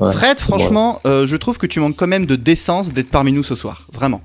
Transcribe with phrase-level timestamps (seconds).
[0.00, 0.12] Ouais.
[0.12, 3.42] Fred, franchement, euh, je trouve que tu manques quand même de décence d'être parmi nous
[3.42, 3.86] ce soir.
[3.92, 4.20] Vraiment.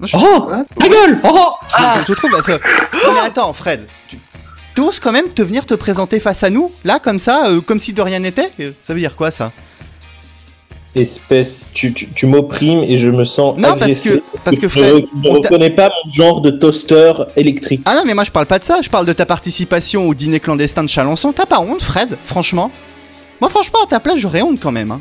[0.00, 2.52] Moi, je, Oh Ta gueule Oh je- je trouve parce que.
[3.06, 3.86] Non, mais attends, Fred.
[4.08, 4.18] Tu
[4.74, 7.60] tu oses quand même te venir te présenter face à nous, là, comme ça, euh,
[7.60, 8.50] comme si de rien n'était?
[8.58, 9.52] Euh, Ça veut dire quoi, ça?
[10.96, 14.78] Espèce, tu, tu, tu m'opprimes et je me sens Non, parce que, parce que je
[14.78, 14.94] Fred.
[14.94, 17.82] re- je t'a- reconnais pas mon genre de toaster électrique.
[17.84, 20.14] Ah non, mais moi je parle pas de ça, je parle de ta participation au
[20.14, 21.32] dîner clandestin de Chalençon.
[21.32, 22.70] T'as pas honte, Fred Franchement?
[23.40, 24.90] Moi, franchement, à ta place, j'aurais honte quand même.
[24.92, 25.00] hein.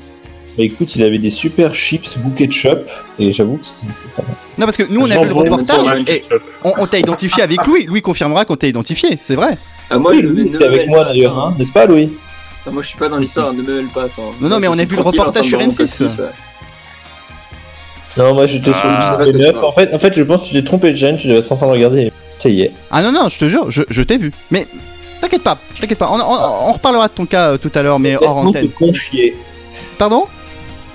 [0.58, 2.88] Bah écoute, il avait des super chips goût ketchup
[3.18, 4.36] et j'avoue que c'était pas mal.
[4.60, 6.24] Non, parce que nous, on a vu le reportage sur et
[6.64, 7.86] on, on t'a identifié avec Louis.
[7.86, 9.58] Louis confirmera qu'on t'a identifié, c'est vrai.
[9.90, 11.42] Ah, moi, Oui, je Louis, ne t'es avec moi d'ailleurs, ça.
[11.42, 12.12] hein, n'est-ce pas Louis?
[12.68, 14.22] Ah, moi, je suis pas dans l'histoire, ne me mêle pas ça.
[14.42, 15.76] Non, non, mais on a vu le reportage sur train de M6.
[15.76, 16.30] me rendre pastis, ouais.
[18.16, 19.18] Non, moi j'étais sur Ah.
[19.22, 19.58] le 19.
[19.64, 21.52] En fait, en fait, je pense que tu t'es trompé de chaîne, tu devais être
[21.52, 22.12] en train de regarder.
[22.38, 22.72] Ça y est.
[22.92, 24.32] Ah non, non, je te jure, je, je t'ai vu.
[24.52, 24.68] Mais
[25.24, 26.10] t'inquiète pas, t'inquiète pas.
[26.12, 28.48] On, on- on reparlera de ton cas euh, tout à l'heure, mais hors Laisse-moi te
[28.50, 28.70] antenne.
[28.70, 29.36] conchier.
[29.98, 30.26] Pardon?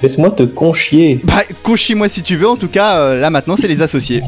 [0.02, 1.20] Laisse-moi te conchier.
[1.24, 2.48] Bah, conchis-moi si tu veux.
[2.48, 4.22] En tout cas, euh, là maintenant, c'est les associés.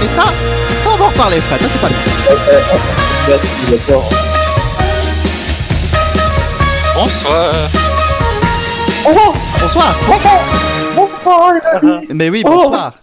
[0.00, 0.24] Mais ça,
[0.84, 1.60] ça, on va en reparler, Fred.
[1.60, 3.36] Ça, c'est pas bien.
[3.70, 4.08] D'accord.
[6.94, 7.52] Bonsoir.
[9.60, 9.94] Bonsoir.
[12.14, 12.94] Mais oui, bonsoir.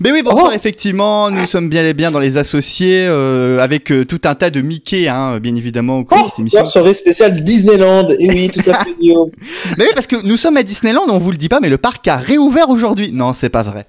[0.00, 4.04] Mais oui, bonsoir, effectivement, nous sommes bien et bien dans les associés, euh, avec euh,
[4.04, 6.60] tout un tas de Mickey, hein, bien évidemment, au cours de cette émission.
[6.60, 8.06] Bonsoir, soirée spéciale Disneyland.
[8.18, 9.30] Et oui, tout à fait, Guillaume.
[9.78, 11.78] Mais oui, parce que nous sommes à Disneyland, on vous le dit pas, mais le
[11.78, 13.10] parc a réouvert aujourd'hui.
[13.12, 13.86] Non, c'est pas vrai.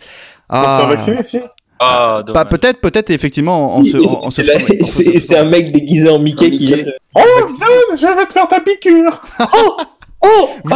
[0.49, 1.39] Ah, faire vacciner, si
[1.79, 3.83] Ah, pas peut-être, peut-être effectivement en,
[4.31, 4.41] se,
[4.85, 6.75] C'est c'est un mec déguisé en Mickey En qui Mickey.
[6.75, 6.89] vient te.
[7.15, 9.21] Oh, John, je vais te faire ta piqûre
[9.53, 9.77] Oh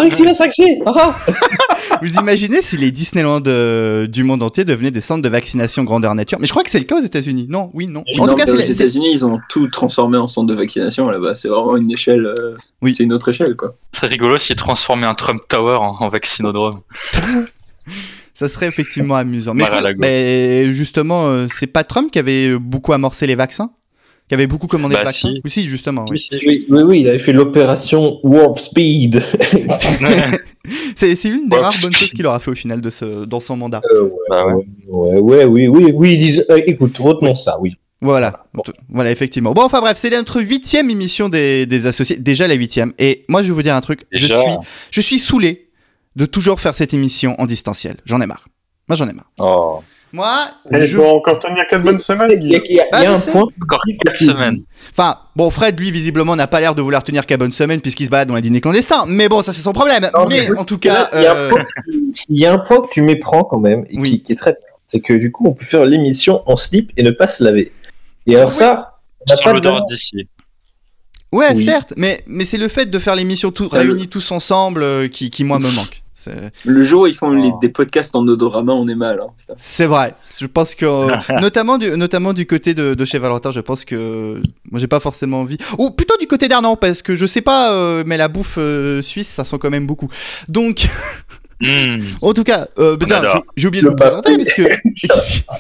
[0.06, 1.14] Ici la 5G Ah
[2.02, 6.16] Vous imaginez si les Disneyland euh, du monde entier devenaient des centres de vaccination grandeur
[6.16, 6.38] nature?
[6.40, 7.48] Mais je crois que c'est le cas aux États-Unis.
[7.50, 8.04] Non, oui, non.
[8.20, 11.10] En Non, tout cas, c'est c'est États-Unis, ils ont tout transformé en centre de vaccination
[11.10, 11.36] là-bas.
[11.36, 12.26] C'est vraiment une échelle.
[12.26, 12.94] euh, Oui.
[12.96, 13.76] C'est une autre échelle, quoi.
[13.92, 16.82] Ce serait rigolo s'ils transformaient un Trump Tower en, en vaccinodrome.
[18.34, 19.54] ça serait effectivement amusant.
[19.54, 20.00] Mais, je Mar-a-Lago.
[20.00, 23.72] crois- mais justement, euh, c'est pas Trump qui avait beaucoup amorcé les vaccins?
[24.32, 25.42] Qui avait beaucoup commandé Bah, les vaccins si.
[25.44, 26.06] Oui, si, justement.
[26.10, 26.22] Oui.
[26.32, 29.22] oui, oui, oui, il avait fait l'opération Warp Speed.
[30.96, 31.62] C'est une des Ouais.
[31.62, 33.82] rares bonnes choses qu'il aura fait au final de ce, dans son mandat.
[33.94, 34.64] Euh, ouais, Bah ouais.
[34.88, 37.76] ouais, ouais, oui, oui, oui, ils disent, euh, écoute, retenons ça, oui.
[38.00, 38.46] Voilà,
[38.88, 39.52] voilà effectivement.
[39.54, 42.94] Bon, enfin bref, c'est notre huitième émission des, des associés, déjà la huitième.
[43.00, 44.36] Et moi, je vais vous dire un truc, je suis,
[44.92, 45.68] je suis saoulé
[46.16, 47.98] de toujours faire cette émission en distanciel.
[48.06, 48.48] J'en ai marre.
[48.88, 49.30] Moi, j'en ai marre.
[49.40, 49.84] Oh.
[50.14, 50.96] Moi, Il je...
[50.98, 53.00] faut encore tenir 4 bonnes semaines, Il y a, il y a- il y a
[53.00, 53.32] Ah, je un sais.
[53.32, 53.48] point.
[53.62, 54.64] Encore 4 semaines.
[54.92, 58.06] enfin, bon, Fred, lui, visiblement, n'a pas l'air de vouloir tenir qu'à bonne semaine puisqu'il
[58.06, 59.06] se balade dans les dîners clandestins.
[59.08, 60.10] Mais bon, ça, c'est son problème.
[60.14, 61.64] Non, mais mais en tout cas, Il y, a un euh, point,
[62.30, 64.10] il y a un point que tu méprends quand même, et Oui.
[64.12, 64.56] qui, qui est très.
[64.86, 67.72] C'est que du coup, on peut faire l'émission en slip et ne pas se laver.
[68.28, 68.56] Et alors Oui.
[68.56, 69.70] ça, on n'a pas de...
[71.32, 71.64] ouais, oui.
[71.64, 75.08] certes, mais, mais c'est le fait de faire l'émission tout, le- réunis tous ensemble euh,
[75.08, 76.01] qui, qui, moi, me manque.
[76.66, 77.60] Le jour où ils font les- Oh.
[77.62, 79.20] des podcasts en odorama, on est mal.
[79.22, 79.32] Hein.
[79.56, 80.14] C'est vrai.
[80.40, 81.08] Je pense que, euh,
[81.42, 85.00] notamment, du, notamment du côté de, de chez Valentin, je pense que moi j'ai pas
[85.00, 85.58] forcément envie.
[85.78, 89.02] Ou plutôt du côté d'Arnan, parce que je sais pas, euh, mais la bouffe euh,
[89.02, 90.10] suisse, ça sent quand même beaucoup.
[90.48, 90.88] Donc,
[91.64, 92.00] Hmm.
[92.24, 93.44] en tout cas, euh, adore.
[93.56, 94.64] j'ai- oublié de Le vous présenter, parce que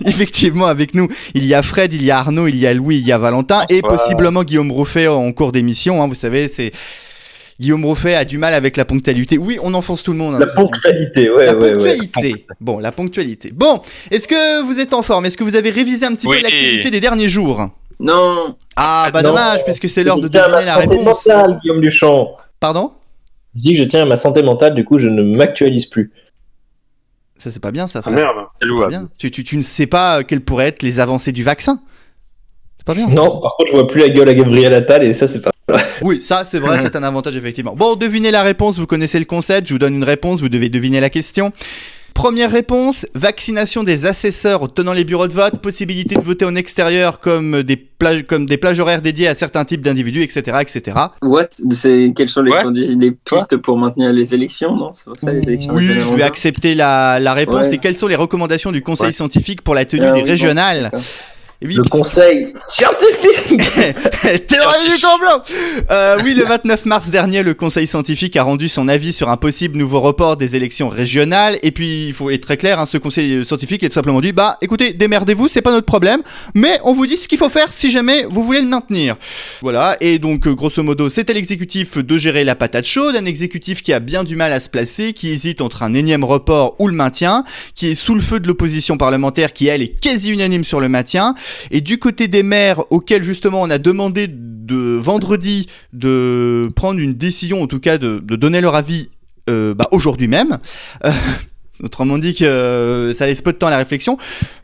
[0.05, 2.97] effectivement, avec nous, il y a Fred, il y a Arnaud, il y a Louis,
[2.97, 6.01] il y a Valentin, et possiblement Guillaume Rouffet en cours d'émission.
[6.01, 6.71] hein, vous savez, c'est
[7.61, 9.37] Guillaume Rouffet a du mal avec la ponctualité.
[9.37, 10.33] Oui, on enfonce tout le monde.
[10.35, 11.71] hein, La ponctualité, ouais, La ouais, ouais.
[11.73, 12.45] ponctualité.
[12.59, 13.51] Bon, la ponctualité.
[13.53, 15.25] Bon, est-ce que vous êtes en forme?
[15.27, 16.37] Est-ce que vous avez révisé un petit Oui.
[16.37, 17.69] peu l'activité des derniers jours?
[17.99, 19.29] Non, Ah, bah Non.
[19.29, 21.25] dommage, puisque c'est l'heure de Je tiens à deviner la ma santé réponse.
[21.27, 22.35] mentale, Guillaume Duchamp.
[22.59, 22.93] Pardon?
[23.55, 26.11] Je dis que je tiens à ma santé mentale, du coup, je ne m'actualise plus.
[27.37, 28.15] Ça, c'est pas bien, ça, Ah frère.
[28.15, 28.47] merde.
[28.59, 28.89] C'est jouable.
[28.89, 29.07] bien.
[29.19, 31.79] Tu, tu, tu ne sais pas euh, quelles pourraient être les avancées du vaccin?
[32.79, 33.07] C'est pas bien.
[33.07, 33.15] ça.
[33.15, 35.51] Non, par contre, je vois plus la gueule à Gabriel Attal, et ça, c'est pas...
[36.01, 37.75] Oui, ça, c'est vrai, c'est un avantage, effectivement.
[37.75, 40.69] Bon, devinez la réponse, vous connaissez le concept, je vous donne une réponse, vous devez
[40.69, 41.51] deviner la question.
[42.13, 47.21] Première réponse, vaccination des assesseurs tenant les bureaux de vote, possibilité de voter en extérieur
[47.21, 50.97] comme des plages, comme des plages horaires dédiées à certains types d'individus, etc., etc.
[51.21, 51.45] what?
[51.71, 52.63] C'est quelles sont les, Ouais.
[52.99, 56.23] les pistes pour maintenir les élections Non, c'est pas ça les élections Oui, je vais
[56.23, 57.67] accepter la, la réponse.
[57.67, 57.75] Ouais.
[57.75, 59.11] Et quelles sont les recommandations du Conseil Ouais.
[59.13, 60.91] scientifique pour la tenue Ah des oui, régionales?
[61.63, 63.61] Oui, Le conseil scientifique
[64.47, 65.43] Théorie du complot
[65.91, 69.37] Euh, Oui, le 29 mars dernier, le Conseil scientifique a rendu son avis sur un
[69.37, 71.59] possible nouveau report des élections régionales.
[71.61, 74.31] Et puis, il faut être très clair, hein, ce Conseil scientifique a tout simplement dit,
[74.31, 76.23] bah écoutez, démerdez-vous, c'est pas notre problème,
[76.55, 79.15] mais on vous dit ce qu'il faut faire si jamais vous voulez le maintenir.
[79.61, 83.83] Voilà, et donc euh, grosso modo, c'était l'exécutif de gérer la patate chaude, un exécutif
[83.83, 86.87] qui a bien du mal à se placer, qui hésite entre un énième report ou
[86.87, 87.43] le maintien,
[87.75, 90.89] qui est sous le feu de l'opposition parlementaire qui, elle, est quasi unanime sur le
[90.89, 91.35] maintien.
[91.71, 97.13] Et du côté des maires auxquels justement on a demandé de vendredi de prendre une
[97.13, 99.09] décision, en tout cas de, donner leur avis
[99.49, 100.59] euh, bah, aujourd'hui même.
[101.05, 101.11] Euh,
[101.83, 104.17] Autrement dit que euh, ça laisse peu de temps à la réflexion.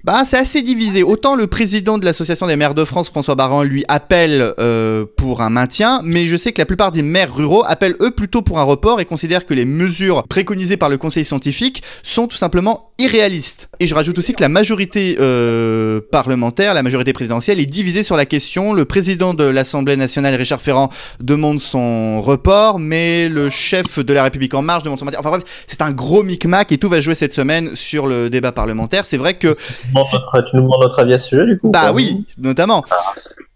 [0.03, 1.03] Bah, c'est assez divisé.
[1.03, 5.41] Autant le président de l'association des maires de France, François Baran, lui appelle euh, pour
[5.41, 8.59] un maintien, mais je sais que la plupart des maires ruraux appellent eux plutôt pour
[8.59, 12.91] un report et considèrent que les mesures préconisées par le Conseil scientifique sont tout simplement
[12.99, 13.69] irréalistes.
[13.79, 18.15] Et je rajoute aussi que la majorité euh, parlementaire, la majorité présidentielle est divisée sur
[18.15, 18.73] la question.
[18.73, 20.89] Le président de l'Assemblée nationale, Richard Ferrand,
[21.19, 25.19] demande son report, mais le chef de la République en marche demande son maintien.
[25.19, 28.51] Enfin bref, c'est un gros micmac et tout va jouer cette semaine sur le débat
[28.51, 29.06] parlementaire.
[29.06, 31.45] C'est vrai que Tu nous demandes notre- tu nous demandes notre avis à ce sujet,
[31.45, 32.83] du coup bah oui, notamment.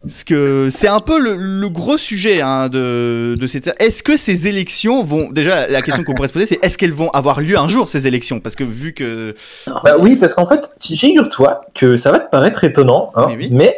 [0.04, 3.72] Parce que c'est un peu le, le gros sujet hein, de, de cette.
[3.80, 5.30] Est-ce que ces élections vont.
[5.32, 7.88] Déjà, la- question qu'on pourrait se poser, c'est est-ce qu'elles vont avoir lieu un jour,
[7.88, 8.40] ces élections?
[8.40, 9.36] Parce que vu que.
[9.84, 13.50] Bah oui, parce qu'en fait, figure-toi que ça va te paraître étonnant, hein, Mais oui.
[13.52, 13.78] mais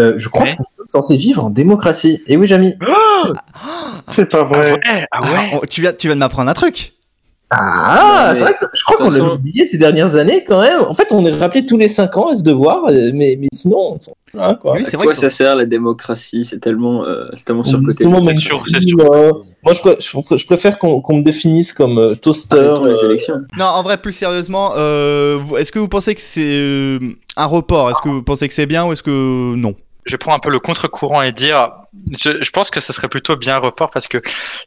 [0.00, 0.56] euh, je crois Ouais.
[0.56, 2.22] qu'on est censé vivre en démocratie.
[2.26, 2.74] Et oui, Jamy.
[4.08, 4.72] C'est pas vrai.
[4.72, 4.80] Ouais,
[5.12, 6.94] ah Ah, on- tu, viens, tu viens de m'apprendre un truc.
[7.54, 10.42] Ah, mais- c'est vrai que je crois qu'on toute l'a façon- oublié ces dernières années
[10.46, 10.80] quand même.
[10.80, 13.48] En fait, on est rappelé tous les 5 ans à ce devoir, euh, mais, mais
[13.52, 14.72] sinon, on s'en- voilà, quoi.
[14.74, 16.44] Oui, c'est vrai quoi que- ça sert la démocratie?
[16.46, 18.04] C'est tellement, euh, c'est tellement surcoté.
[18.04, 18.08] euh,
[19.64, 22.56] Moi, je, je je préfère qu'on me définisse comme euh, toaster.
[22.84, 23.42] Les euh, élections.
[23.58, 26.98] Non, en vrai, plus sérieusement, euh, est-ce que vous pensez que c'est
[27.36, 27.90] un report?
[27.90, 29.74] Est-ce que vous pensez que c'est bien ou est-ce que non?
[30.04, 31.70] Je prends un peu le contre-courant et dire,
[32.12, 34.18] je, je pense que ce serait plutôt bien un report parce que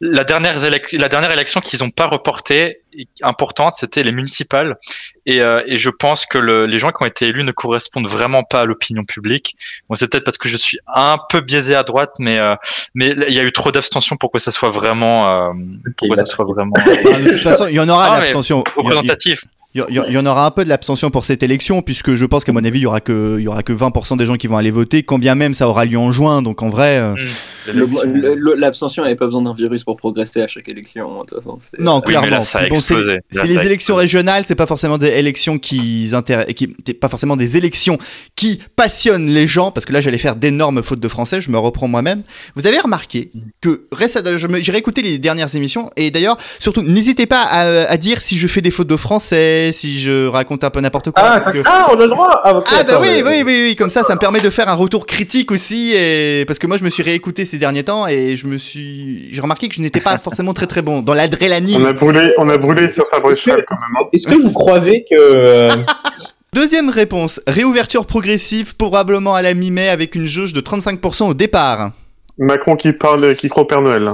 [0.01, 2.79] la dernière, élec- la dernière élection qu'ils n'ont pas reportée,
[3.23, 4.77] importante, c'était les municipales.
[5.25, 8.07] Et, euh, et je pense que le- les gens qui ont été élus ne correspondent
[8.09, 9.55] vraiment pas à l'opinion publique.
[9.89, 12.55] Bon, c'est peut-être parce que je suis un peu biaisé à droite, mais euh,
[12.93, 15.53] mais il y a eu trop d'abstention pour que ça soit vraiment, euh,
[15.97, 16.83] pour que bah, ça soit vraiment Ah,
[17.19, 18.19] De toute façon, il y en aura Ah,
[18.77, 19.41] représentatif.
[19.77, 22.23] Il y, il y en aura un peu de l'abstention pour cette élection, puisque je
[22.23, 24.35] pense qu'à mon avis, il y aura que, il y aura que 20% des gens
[24.37, 26.41] qui vont aller voter, quand bien même ça aura lieu en juin.
[26.41, 30.67] Donc en vrai, euh, le- L'abstention n'avait pas besoin d'un virus pour progresser à chaque
[30.69, 31.13] élection.
[31.15, 32.43] De toute façon, c'est- non, Oui, clairement.
[32.69, 32.95] Bon, c'est
[33.45, 37.35] les a élections régionales, c'est pas forcément des élections qui intéressent, qui, c'est pas forcément
[37.35, 37.97] des élections
[38.35, 41.41] qui passionnent les gens, parce que là, j'allais faire d'énormes fautes de français.
[41.41, 42.23] Je me reprends moi-même.
[42.55, 47.43] Vous avez remarqué que récemment, j'ai réécouté les dernières émissions, et d'ailleurs, surtout, n'hésitez pas
[47.43, 50.79] à, à dire si je fais des fautes de français, si je raconte un peu
[50.81, 51.23] n'importe quoi.
[51.25, 53.43] Ah, parce que- ah, on a le droit ah, ok, Ah bah attends, oui, oui,
[53.45, 56.43] oui, oui, comme ça, ça me permet de faire un retour critique aussi, et...
[56.47, 59.39] parce que moi je me suis réécouté ces derniers temps et je me suis, j'ai
[59.41, 61.85] remarqué que je n'étais pas forcément très très bon dans On l'adrénaline.
[61.85, 63.95] a brûlé, on a brûlé certains Bruxelles quand même.
[64.03, 64.09] hein.
[64.11, 65.15] Est-ce que vous croyez que.
[65.17, 65.71] euh,
[66.53, 71.91] Deuxième réponse, réouverture progressive, probablement à la mi-mai avec une jauge de 35% au départ.
[72.37, 74.09] Macron qui parle, qui croit au Père Noël.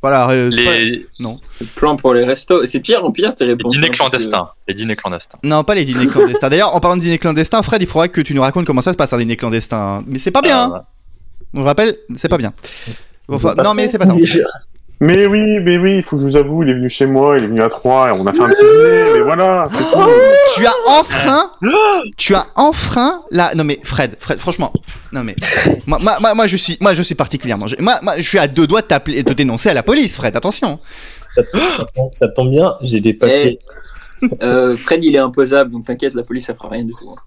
[0.00, 2.66] Voilà, euh, pas- Les, Le plan pour les restos.
[2.66, 3.76] C'est pire en pire tes les réponses.
[3.76, 4.48] dîners hein, clandestins.
[4.66, 5.38] Les dîners clandestins.
[5.44, 6.48] non pas les dîners clandestins.
[6.48, 8.90] D'ailleurs, en parlant de dîners clandestins, Fred, il faudra que tu nous racontes comment ça
[8.92, 10.02] se passe un dîner clandestin.
[10.08, 10.72] Mais c'est pas bien.
[10.74, 10.82] hein.
[11.54, 12.52] Ah, On rappelle, c'est pas bien.
[13.28, 14.12] Enfin, non mais c'est pas ça.
[15.00, 17.36] Mais oui, mais oui, il faut que je vous avoue, il est venu chez moi,
[17.36, 19.68] il est venu à Troyes, et on a fait un petit dîner, mais voilà.
[20.54, 21.50] Tu as enfreint,
[22.16, 23.52] tu as enfreint la.
[23.56, 24.72] Non mais Fred, Fred, franchement,
[25.12, 25.34] non mais
[25.88, 28.38] moi, moi, moi, moi, je suis, moi je suis particulièrement, je- moi, moi je suis
[28.38, 30.36] à deux doigts de t'appeler, de te dénoncer à la police, Fred.
[30.36, 30.78] Attention.
[31.34, 31.42] ça,
[31.76, 33.58] ça tombe, ça tombe bien, j'ai des papiers.
[34.40, 37.10] Euh, Fred, il est imposable, donc t'inquiète, la police, ça fera rien du tout.
[37.10, 37.20] hein.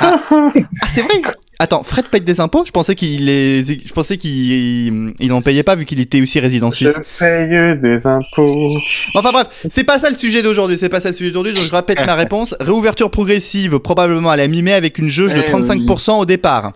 [0.00, 1.20] Ah c'est vrai.
[1.60, 2.64] Attends, Fred paye des impôts?
[2.64, 6.38] Je pensais qu'il les, je pensais qu'il, il n'en payait pas vu qu'il était aussi
[6.38, 7.00] résident Je suisse.
[7.18, 7.48] paye
[7.80, 8.76] des impôts.
[9.16, 11.64] Enfin bref, c'est pas ça le sujet d'aujourd'hui, c'est pas ça le sujet d'aujourd'hui, donc
[11.68, 12.54] je répète ma réponse.
[12.60, 16.74] Réouverture progressive, probablement à la mi-mai avec une jauge de Ouais, 35% au départ.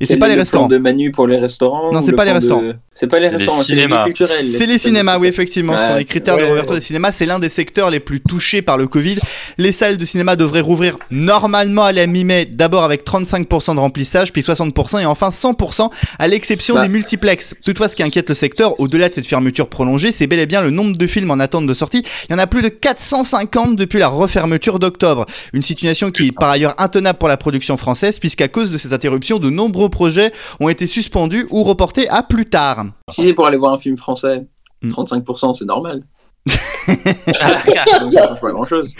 [0.00, 0.68] Et c'est pas les le restaurants.
[0.68, 2.62] plan de Manu pour les restaurants Non, c'est le pas les de- restaurants.
[2.98, 4.42] C'est pas les restaurants, c'est les culturels.
[4.42, 5.76] C'est les cinémas, oui, effectivement.
[5.76, 6.78] Ce sont les critères de réouverture ouais.
[6.78, 7.12] des cinémas.
[7.12, 9.18] C'est l'un des secteurs les plus touchés par le Covid.
[9.58, 14.32] Les salles de cinéma devraient rouvrir normalement à la mi-mai, d'abord avec 35% de remplissage,
[14.32, 16.84] puis 60% et enfin 100% à l'exception Bah.
[16.84, 17.54] des multiplex.
[17.62, 20.62] Toutefois, ce qui inquiète le secteur, au-delà de cette fermeture prolongée, c'est bel et bien
[20.62, 22.02] le nombre de films en attente de sortie.
[22.30, 25.26] Il y en a plus de 450 depuis la refermeture d'octobre.
[25.52, 28.94] Une situation qui est par ailleurs intenable pour la production française, puisqu'à cause de ces
[28.94, 32.85] interruptions, de nombreux projets ont été suspendus ou reportés à plus tard.
[33.10, 34.46] Si c'est pour aller voir un film français,
[34.82, 34.90] Hmm.
[34.90, 36.02] 35%, c'est normal.
[36.86, 38.92] donc ça change pas grand chose.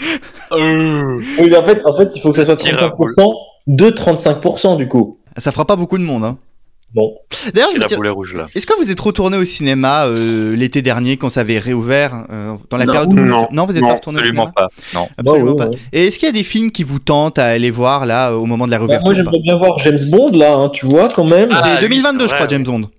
[0.51, 3.33] Euh, Oui, mais en fait, en fait, il faut que ça soit Pire, 35%
[3.67, 5.19] de 35% du coup.
[5.37, 6.23] Ça fera pas beaucoup de monde.
[6.23, 6.37] Hein.
[6.95, 7.13] Bon.
[7.53, 8.47] D'ailleurs, je me rouge là.
[8.55, 12.55] est-ce que vous êtes retourné au cinéma euh, l'été dernier quand ça avait réouvert euh,
[12.69, 12.91] dans la Non.
[12.93, 13.15] période où...
[13.51, 13.65] Non.
[13.65, 14.67] vous êtes Non, pas retourné au Absolument cinéma pas.
[14.95, 15.07] Non.
[15.17, 15.69] Absolument Bah ouais, pas.
[15.69, 15.77] ouais.
[15.91, 18.45] Et est-ce qu'il y a des films qui vous tentent à aller voir là au
[18.45, 21.09] moment de la Bah, réouverture moi, j'aimerais bien voir James Bond là, hein, tu vois,
[21.09, 21.49] quand même.
[21.51, 22.89] Ah, C'est oui, 2022, c'est je crois, James Bond.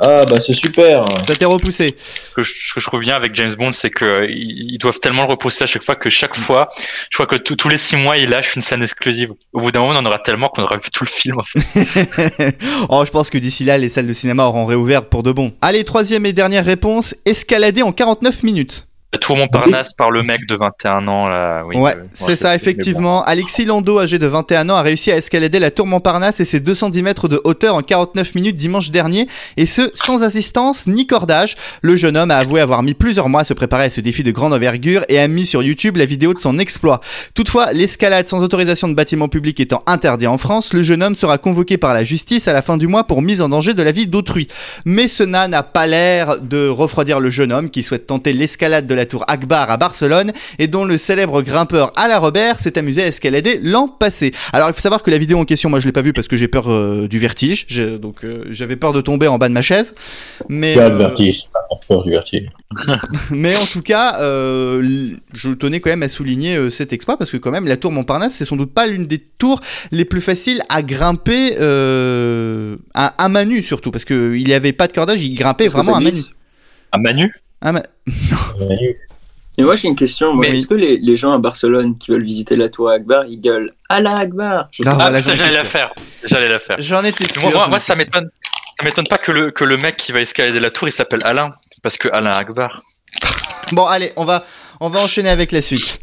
[0.00, 1.04] Ah bah c'est super.
[1.26, 1.94] Ça t'est repoussé.
[2.22, 4.78] Ce que, je, ce que je trouve bien avec James Bond, c'est que ils ils
[4.78, 6.68] doivent tellement le repousser à chaque fois que chaque fois,
[7.10, 9.32] je crois que tous- tous les six mois, ils lâchent une scène exclusive.
[9.52, 11.38] Au bout d'un moment, on en aura tellement qu'on aura vu tout le film.
[11.38, 12.56] En fait.
[12.88, 15.52] oh, je pense que d'ici là, les salles de cinéma auront réouvert pour de bon.
[15.60, 17.14] Allez, troisième et dernière réponse.
[17.26, 18.86] Escalader en 49 minutes.
[19.18, 21.64] Tour Montparnasse par le mec de 21 ans là.
[21.66, 23.24] Oui, ouais, euh, c'est ça, effectivement.
[23.24, 26.60] Alexis Lando, âgé de 21 ans, a réussi à escalader la tour Montparnasse et ses
[26.60, 29.26] 210 mètres de hauteur en 49 minutes dimanche dernier,
[29.56, 31.56] et ce, sans assistance ni cordage.
[31.82, 34.22] Le jeune homme a avoué avoir mis plusieurs mois à se préparer à ce défi
[34.22, 37.00] de grande envergure et a mis sur YouTube la vidéo de son exploit.
[37.34, 41.36] Toutefois, l'escalade sans autorisation de bâtiment public étant interdit en France, le jeune homme sera
[41.36, 43.90] convoqué par la justice à la fin du mois pour mise en danger de la
[43.90, 44.46] vie d'autrui.
[44.84, 48.94] Mais cela n'a pas l'air de refroidir le jeune homme qui souhaite tenter l'escalade de
[48.94, 53.06] la tour Akbar à Barcelone et dont le célèbre grimpeur Alain Robert s'est amusé à
[53.06, 54.32] escalader l'an passé.
[54.52, 56.28] Alors il faut savoir que la vidéo en question, moi je l'ai pas vue parce
[56.28, 59.48] que j'ai peur euh, du vertige, Je- donc euh, j'avais peur de tomber en bas
[59.48, 59.94] de ma chaise.
[60.48, 62.46] Mais, Pas de euh, vertige, pas peur du vertige.
[63.30, 67.30] mais en tout cas, euh, je tenais quand même à souligner euh, cet exploit parce
[67.30, 70.20] que quand même la tour Montparnasse, c'est sans doute pas l'une des tours les plus
[70.20, 75.22] faciles à grimper euh, à, nue surtout parce que il n'y avait pas de cordage,
[75.22, 76.30] il grimpait vraiment à glisse.
[76.92, 77.32] À Manu?
[77.60, 77.82] À ma-
[79.58, 80.34] Et moi j'ai une question.
[80.34, 83.40] Mais- Est-ce que les, les gens à Barcelone qui veulent visiter la tour Akbar, ils
[83.40, 84.96] gueulent Allah Akbar Je Ah.
[85.00, 85.92] Ah, j'allais la faire.
[86.24, 86.76] J'allais la faire.
[86.78, 87.50] J'en étais sûr.
[87.68, 88.30] Moi, ça m'étonne.
[88.78, 91.20] Ça m'étonne pas que le, que le mec qui va escalader la tour, il s'appelle
[91.24, 91.52] Alain.
[91.82, 92.80] Parce que Alain Akbar.
[93.72, 94.44] Bon, allez, on va,
[94.82, 96.00] on va enchaîner avec la suite.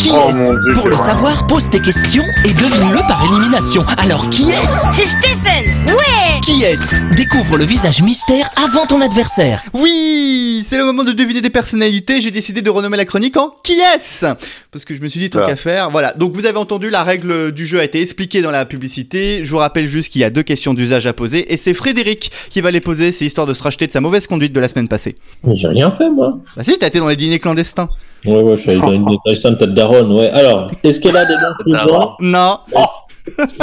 [0.00, 0.74] Qui Oh est mon dieu.
[0.74, 3.82] Pour le savoir, pose tes questions et devine-le par élimination.
[3.98, 4.62] Alors qui est
[4.96, 6.76] C'est Stephen Ouais Qui est
[7.16, 9.62] Découvre le visage mystère avant ton adversaire.
[9.74, 12.20] Oui, c'est le moment de deviner des personnalités.
[12.20, 14.26] J'ai décidé de renommer la chronique en Qui est-ce
[14.70, 15.48] Parce que je me suis dit tant Ah.
[15.48, 15.90] qu'à faire.
[15.90, 16.12] Voilà.
[16.14, 19.40] Donc vous avez entendu, la règle du jeu a été expliquée dans la publicité.
[19.44, 22.30] Je vous rappelle juste qu'il y a deux questions d'usage à poser et c'est Frédéric
[22.50, 23.12] qui va les poser.
[23.12, 25.16] C'est histoire de se racheter de sa mauvaise conduite de la semaine passée.
[25.44, 26.38] Mais J'ai rien fait moi.
[26.56, 27.88] Bah si, t'as été dans les dîners clandestins.
[28.24, 30.28] Ouais ouais, je suis allé dans une de tête daronne, ouais.
[30.30, 31.54] Alors, est-ce qu'elle a des dents
[31.86, 32.58] souvent Non.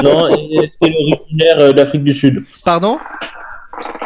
[0.03, 2.43] Non, et est-ce qu'elle est originaire euh, d'Afrique du Sud?
[2.63, 2.97] Pardon?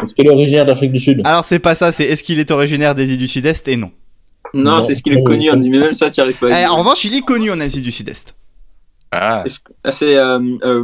[0.04, 1.22] Est-ce qu'elle est originaire d'Afrique du Sud?
[1.26, 1.92] Alors c'est pas ça.
[1.92, 3.92] C'est est-ce qu'il est originaire des îles du Sud-Est et non.
[4.54, 4.82] Non, Non.
[4.82, 5.52] c'est ce qu'il est connu.
[5.52, 6.48] On dit, mais même ça, tu arrives pas.
[6.48, 6.74] à Eh, dire.
[6.74, 8.34] en revanche, il est connu en Asie du Sud-Est.
[9.12, 9.44] Ah.
[9.84, 10.84] Ah, C'est euh, euh,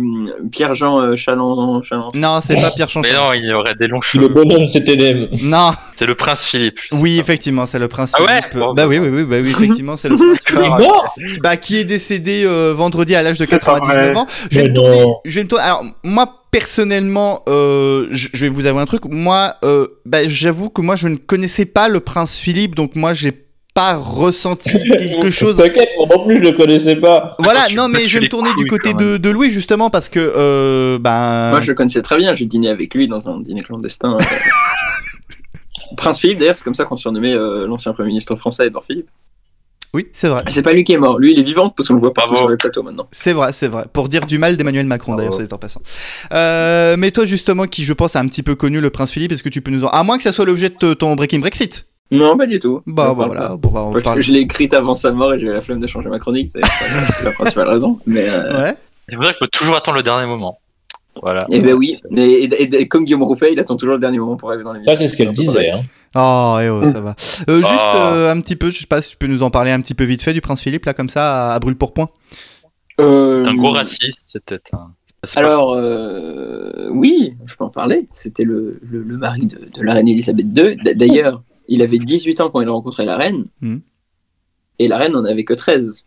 [0.51, 1.83] Pierre-Jean euh, Chaland.
[1.83, 2.09] Chaland.
[2.15, 4.33] Non, c'est pas Pierre Mais non, il aurait des longs Si le cheveux.
[4.33, 5.29] bonhomme c'était des...
[5.43, 5.71] Non.
[5.95, 6.79] C'est le prince Philippe.
[6.93, 7.21] Oui, pas.
[7.21, 8.55] effectivement, c'est le prince Ah ouais Philippe.
[8.55, 10.71] Bon, bah oui, oui, oui, bah oui, effectivement, c'est le prince Philippe.
[10.73, 11.01] Ah, Bon
[11.41, 14.15] Bah, qui est décédé euh, vendredi à l'âge de C'est pas 99 vrai.
[14.15, 14.25] ans.
[14.51, 15.15] Je vais, me tourner, non.
[15.23, 15.63] je vais me tourner.
[15.63, 19.03] Alors, moi, personnellement, euh, je je vais vous avouer un truc.
[19.05, 23.13] Moi, euh, bah, j'avoue que moi, je ne connaissais pas le prince Philippe, donc moi,
[23.13, 23.44] j'ai
[23.75, 25.57] pas ressenti quelque chose.
[25.57, 27.35] T'inquiète, moi non plus je le connaissais pas.
[27.37, 30.09] Voilà, tu non, mais je vais me tourner du côté de, de Louis, justement, parce
[30.09, 31.49] que, euh, bah.
[31.51, 32.33] Moi, je le connaissais très bien.
[32.33, 34.17] J'ai dîné avec lui dans un dîner clandestin.
[34.19, 34.23] euh.
[35.97, 39.09] Prince Philippe, d'ailleurs, c'est comme ça qu'on surnommait euh, l'ancien Premier ministre français, Edouard Philippe.
[39.93, 40.41] Oui, c'est vrai.
[40.47, 41.19] Et C'est pas lui qui est mort.
[41.19, 42.35] Lui, il est vivant parce qu'on le voit Bravo.
[42.35, 43.07] sur les plateaux maintenant.
[43.11, 43.85] C'est vrai, c'est vrai.
[43.93, 45.81] Pour dire du mal d'Emmanuel Macron, d'ailleurs, c'est en passant.
[46.33, 49.31] Euh, mais toi, justement, qui je pense a un petit peu connu le prince Philippe,
[49.31, 49.89] est-ce que tu peux nous en.
[49.89, 51.85] À moins que ça soit l'objet de ton Breaking Brexit.
[52.11, 52.81] Non, pas du tout.
[52.85, 53.55] Bah, bah voilà.
[53.57, 54.15] Bon, bah, on Parce parle.
[54.17, 56.49] que je l'ai écrite avant sa mort et j'avais la flemme de changer ma chronique,
[56.49, 56.61] c'est
[57.23, 57.99] la principale raison.
[58.05, 58.75] Mais euh, Ouais.
[59.09, 60.59] C'est vrai qu'il faut toujours attendre le dernier moment.
[61.21, 61.45] Voilà.
[61.49, 64.19] eh ben oui, mais et, et- et comme Guillaume Rouffet, il attend toujours le dernier
[64.19, 64.93] moment pour arriver dans l'émission.
[64.93, 65.71] Ça c'est ce qu'elle disait.
[65.71, 65.81] Hein.
[66.13, 67.15] Oh, eh oh, ça va.
[67.49, 68.13] Euh, juste Ah.
[68.13, 69.93] euh, un petit peu, je sais pas si tu peux nous en parler un petit
[69.93, 72.09] peu vite fait du prince Philippe, là, comme ça, à, à brûle pour point.
[72.99, 74.91] Euh, Un gros raciste, c'était un.
[75.23, 78.07] c'est pas Alors, euh, oui, je peux en parler.
[78.13, 80.77] C'était le, le, le mari de, de la reine Elisabeth II.
[80.95, 83.45] D'ailleurs, il avait 18 ans quand il a rencontré la reine.
[83.61, 83.81] Mhm.
[84.79, 86.05] Et la reine n'en avait que 13.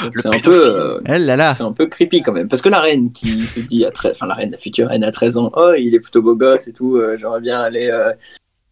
[0.00, 1.54] Donc Le C'est un, peu, euh, Elle là là.
[1.54, 2.48] c'est un peu creepy quand même.
[2.48, 5.02] parce que la reine qui se dit à 13, enfin la reine, la future reine
[5.04, 7.88] à 13 ans, oh, il est plutôt beau gosse et tout, euh, j'aimerais bien aller
[7.92, 8.12] euh,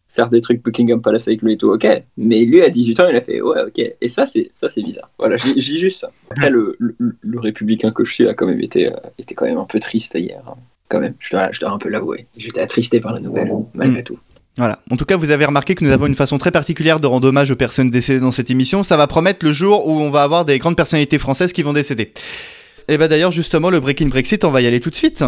[0.06, 1.86] faire des trucs Buckingham Palace avec lui et tout, ok.
[2.16, 3.78] Mais lui, à 18 ans, il a fait, ouais, ok.
[4.00, 5.10] Et ça, c'est ça c'est bizarre.
[5.18, 6.10] Voilà, je dis je dis juste ça.
[6.30, 9.46] Après, le, le, le républicain que je suis a quand même été, euh, était quand
[9.46, 10.40] même un peu triste hier.
[10.46, 10.54] hein.
[10.88, 12.26] Quand même, je dois, je dois un peu l'avouer.
[12.36, 14.16] J'étais attristé par la nouvelle, malgré tout.
[14.58, 14.78] Voilà.
[14.90, 17.28] En tout cas, vous avez remarqué que nous avons une façon très particulière de rendre
[17.28, 18.82] hommage aux personnes décédées dans cette émission.
[18.82, 21.74] Ça va promettre le jour où on va avoir des grandes personnalités françaises qui vont
[21.74, 22.12] décéder.
[22.88, 25.24] Et bah d'ailleurs, justement, le Breaking Brexit, on va y aller tout de suite.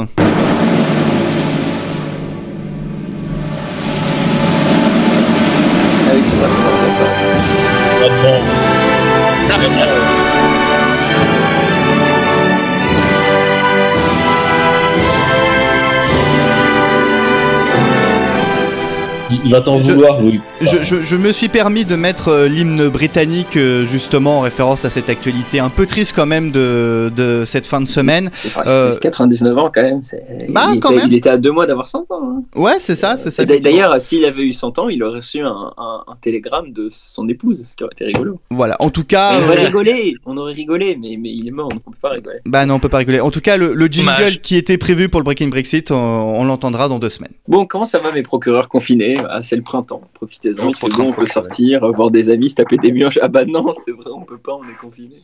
[19.44, 20.40] Il va t'en Je- vouloir, Louis.
[20.60, 24.84] Je, je- je me suis permis de mettre euh, l'hymne britannique euh, justement en référence
[24.84, 28.30] à cette actualité un peu triste quand même de, de cette fin de semaine.
[28.46, 30.02] Enfin, Euh, c'est 99 ans quand même.
[30.50, 31.08] Bah, il, quand était, même.
[31.10, 32.20] il était à deux mois d'avoir 100 ans.
[32.22, 32.42] hein.
[32.56, 33.44] Ouais, c'est ça, c'est ça.
[33.44, 37.28] D'ailleurs, s'il avait eu 100 ans, il aurait reçu un, un- un télégramme de son
[37.28, 38.40] épouse, ce qui aurait été rigolo.
[38.50, 38.76] Voilà.
[38.80, 41.68] En tout cas, on euh, aurait rigolé, on aurait rigolé, mais, mais il est mort,
[41.68, 42.38] donc on peut pas rigoler.
[42.46, 43.20] bah non, on peut pas rigoler.
[43.20, 46.44] En tout cas, le, le jingle qui était prévu pour le Breaking Brexit, on, on
[46.44, 47.32] l'entendra dans deux semaines.
[47.46, 50.98] Bon, comment ça va mes procureurs confinés Ah, C'est le printemps, profitez-en, il fait Procureur
[50.98, 51.28] bon, on peut confiné.
[51.32, 53.10] sortir, voir des amis, se taper des murs.
[53.20, 55.20] Ah bah non, c'est vrai, on peut pas, on est confinés.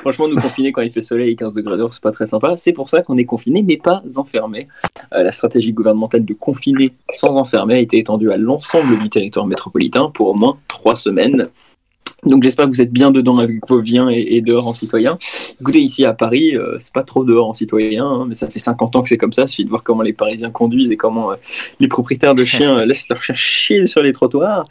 [0.00, 2.56] Franchement, nous confiner quand il fait soleil et 15 degrés dehors, c'est pas très sympa.
[2.56, 4.68] C'est pour ça qu'on est confinés, mais pas enfermés.
[5.12, 9.46] Euh, la stratégie gouvernementale de confiner sans enfermer a été étendue à l'ensemble du territoire
[9.46, 11.48] métropolitain pour au moins trois semaines.
[12.26, 15.18] Donc j'espère que vous êtes bien dedans avec vos viens et, et dehors en citoyen.
[15.60, 18.58] Écoutez, ici à Paris, euh, c'est pas trop dehors en citoyen, hein, mais ça fait
[18.58, 19.44] 50 ans que c'est comme ça.
[19.44, 21.36] Il suffit de voir comment les Parisiens conduisent et comment euh,
[21.80, 24.64] les propriétaires de chiens euh, laissent leurs chiens chier sur les trottoirs.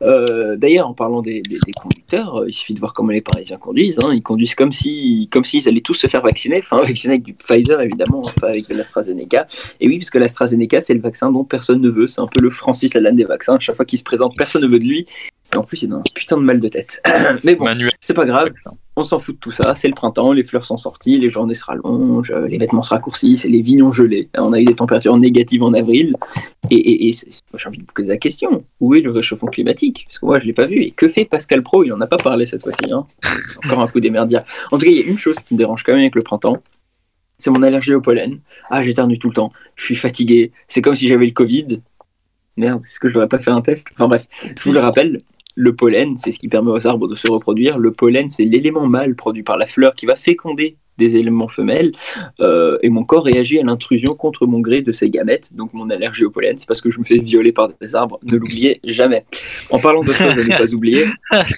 [0.00, 1.42] D'ailleurs, en parlant des,
[1.80, 4.00] conducteurs, il suffit de voir comment les Parisiens conduisent.
[4.00, 4.12] hein.
[4.12, 6.58] Ils conduisent comme si, comme s'ils allaient tous se faire vacciner.
[6.58, 9.46] Enfin, vacciner avec du Pfizer évidemment, hein, pas avec de l'AstraZeneca.
[9.80, 12.06] Et oui, parce que l'AstraZeneca, c'est le vaccin dont personne ne veut.
[12.06, 13.58] C'est un peu le Francis Lalanne des vaccins.
[13.60, 15.06] Chaque fois qu'il se présente, personne ne veut de lui.
[15.56, 17.02] En plus, il a un putain de mal de tête.
[17.44, 17.66] Mais bon,
[18.00, 18.50] c'est pas grave.
[18.96, 19.74] On s'en fout de tout ça.
[19.74, 22.94] C'est le printemps, les fleurs sont sorties, les journées se rallongent, euh, les vêtements se
[22.94, 24.28] raccourcissent, les vignons gelés.
[24.38, 26.16] On a eu des températures négatives en avril.
[26.70, 30.04] Et, j'ai envie de vous poser la question où est le réchauffement climatique?
[30.06, 30.82] Parce que moi, je l'ai pas vu.
[30.82, 31.84] Et que fait Pascal Pro?
[31.84, 32.92] Il en a pas parlé cette fois-ci.
[32.92, 33.06] Hein.
[33.64, 34.44] Encore un coup d'émerdia.
[34.70, 36.22] En tout cas, il y a une chose qui me dérange quand même avec le
[36.22, 36.58] printemps.
[37.36, 38.38] C'est mon allergie au pollen.
[38.70, 39.52] Ah, j'éternue tout le temps.
[39.74, 40.52] Je suis fatigué.
[40.68, 41.80] C'est comme si j'avais le Covid.
[42.56, 43.88] Merde, est-ce que je devrais pas faire un test?
[43.94, 45.18] Enfin bref, je vous le rappelle,
[45.54, 47.78] le pollen, c'est ce qui permet aux arbres de se reproduire.
[47.78, 51.92] Le pollen, c'est l'élément mâle produit par la fleur qui va féconder des éléments femelles.
[52.40, 55.54] Euh, et mon corps réagit à l'intrusion contre mon gré de ces gamètes.
[55.54, 58.18] Donc mon allergie au pollen, c'est parce que je me fais violer par des arbres.
[58.22, 59.24] Ne l'oubliez jamais.
[59.70, 61.02] En parlant d'autres choses à ne pas oublier,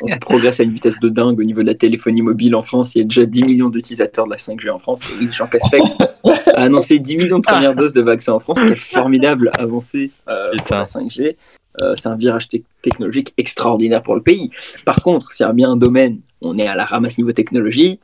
[0.02, 2.94] on progresse à une vitesse de dingue au niveau de la téléphonie mobile en France.
[2.94, 5.04] Il y a déjà 10 millions d'utilisateurs de la 5G en France.
[5.20, 8.60] Et Jean Castex a annoncé 10 millions de premières doses de vaccins en France.
[8.62, 11.36] Quelle formidable avancée euh, pour la 5G.
[11.80, 14.50] Euh, c'est un virage tec- technologique extraordinaire pour le pays.
[14.84, 18.00] Par contre, s'il y a bien un domaine, on est à la ramasse niveau technologie.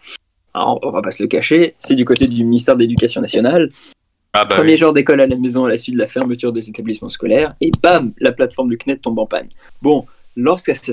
[0.55, 3.71] Alors, on va pas se le cacher, c'est du côté du ministère de l'Éducation nationale.
[4.35, 4.79] Ah bah Premier oui.
[4.79, 7.71] jour d'école à la maison à la suite de la fermeture des établissements scolaires, et
[7.83, 9.49] bam, la plateforme du CNET tombe en panne.
[9.81, 10.93] Bon, lorsque ça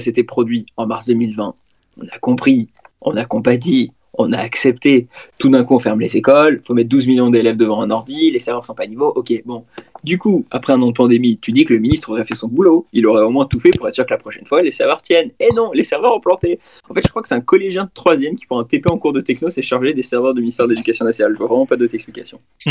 [0.00, 1.54] s'était, produit en mars 2020,
[1.98, 2.68] on a compris,
[3.00, 5.08] on a compatit, on a accepté.
[5.38, 8.30] Tout d'un coup, on ferme les écoles, faut mettre 12 millions d'élèves devant un ordi,
[8.30, 9.64] les serveurs sont pas à niveau, ok, bon.
[10.04, 12.48] Du coup, après un an de pandémie, tu dis que le ministre aurait fait son
[12.48, 14.72] boulot, il aurait au moins tout fait pour être sûr que la prochaine fois, les
[14.72, 15.30] serveurs tiennent.
[15.38, 16.58] Et non, les serveurs ont planté.
[16.88, 18.98] En fait, je crois que c'est un collégien de troisième qui, pour un TP en
[18.98, 21.34] cours de techno, s'est chargé des serveurs du ministère de l'Éducation nationale.
[21.34, 22.40] Je vois vraiment pas d'autre explication.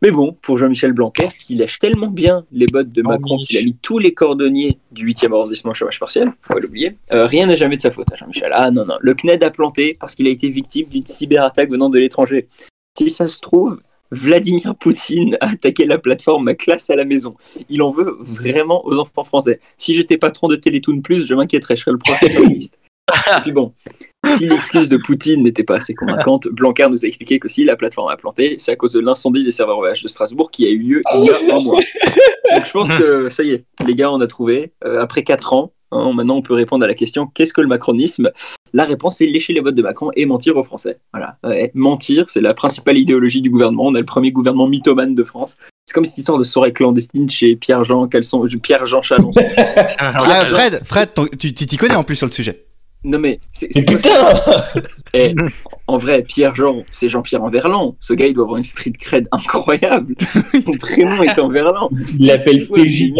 [0.00, 3.48] Mais bon, pour Jean-Michel Blanquer, qui lèche tellement bien les bottes de Macron Jean-Mich.
[3.48, 6.96] qu'il a mis tous les cordonniers du 8e arrondissement au chômage partiel, faut pas l'oublier,
[7.12, 8.52] euh, rien n'est jamais de sa faute à Jean-Michel.
[8.54, 11.90] Ah non, non, le CNED a planté parce qu'il a été victime d'une cyberattaque venant
[11.90, 12.46] de l'étranger.
[12.96, 17.36] Si ça se trouve, Vladimir Poutine a attaqué la plateforme Ma classe à la maison.
[17.68, 19.60] Il en veut vraiment aux enfants français.
[19.76, 22.26] Si j'étais patron de Télétoon Plus, je m'inquiéterais, je serais le prochain.
[22.28, 23.72] Et puis bon,
[24.36, 27.76] si l'excuse de Poutine n'était pas assez convaincante, Blanquer nous a expliqué que si la
[27.76, 30.68] plateforme a planté, c'est à cause de l'incendie des serveurs OVH de Strasbourg qui a
[30.68, 31.80] eu lieu il y a un mois.
[32.54, 34.72] Donc je pense que ça y est, les gars, on a trouvé.
[34.84, 37.66] Euh, après 4 ans, hein, maintenant on peut répondre à la question qu'est-ce que le
[37.68, 38.30] macronisme?
[38.72, 40.98] La réponse c'est lécher les votes de Macron et mentir aux Français.
[41.12, 43.84] Voilà, Ouais, mentir, c'est la principale idéologie du gouvernement.
[43.86, 45.56] On a le premier gouvernement mythomane de France.
[45.86, 49.40] C'est comme cette histoire de soirée clandestine chez Pierre-Jean Caleçon, Pierre-Jean Chalençon.
[50.00, 52.66] Ah, Fred, Fred, ton- tu t'y connais en plus sur le sujet.
[53.04, 54.10] Non mais c'est putain
[55.14, 55.34] Eh,
[55.86, 57.96] en vrai, Pierre-Jean, c'est Jean-Pierre Enverland.
[57.98, 60.14] Ce gars, il doit avoir une street cred incroyable.
[60.64, 61.90] Son prénom est Enverland.
[62.18, 63.12] Il l'appelle PJ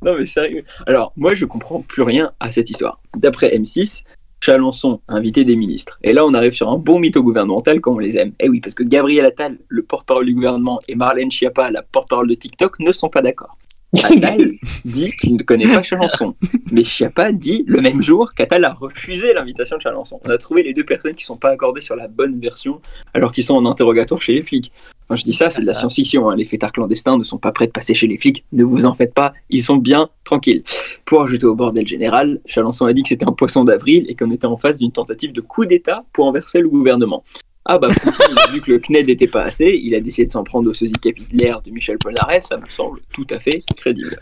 [0.00, 0.64] Non, mais sérieux.
[0.86, 2.98] Alors, moi, je comprends plus rien à cette histoire.
[3.14, 4.04] D'après M6,
[4.42, 5.98] Chalençon a invité des ministres.
[6.02, 8.32] Et là, on arrive sur un bon mytho gouvernemental comme on les aime.
[8.40, 12.26] Eh oui, parce que Gabriel Attal, le porte-parole du gouvernement, et Marlène Schiappa, la porte-parole
[12.26, 13.56] de TikTok, ne sont pas d'accord.
[14.02, 14.52] Attal
[14.84, 16.34] dit qu'il ne connaît pas Chalençon.
[16.70, 20.20] Mais Schiappa dit le même jour qu'Attal a refusé l'invitation de Chalençon.
[20.24, 22.80] On a trouvé les deux personnes qui sont pas accordées sur la bonne version
[23.14, 24.72] alors qu'ils sont en interrogatoire chez les flics.
[25.08, 26.30] Quand je dis ça, c'est de la science-fiction.
[26.30, 26.36] hein.
[26.36, 28.44] Les fêtards clandestins ne sont pas prêts de passer chez les flics.
[28.52, 30.62] Ne vous en faites pas, ils sont bien tranquilles.
[31.04, 34.30] Pour ajouter au bordel général, Chalençon a dit que c'était un poisson d'avril et qu'on
[34.30, 37.24] était en face d'une tentative de coup d'État pour renverser le gouvernement.
[37.64, 40.42] Ah bah Poutine, vu que le CNED n'était pas assez, il a décidé de s'en
[40.42, 44.18] prendre au sosie capillaire de Michel Polnareff, ça me semble tout à fait crédible.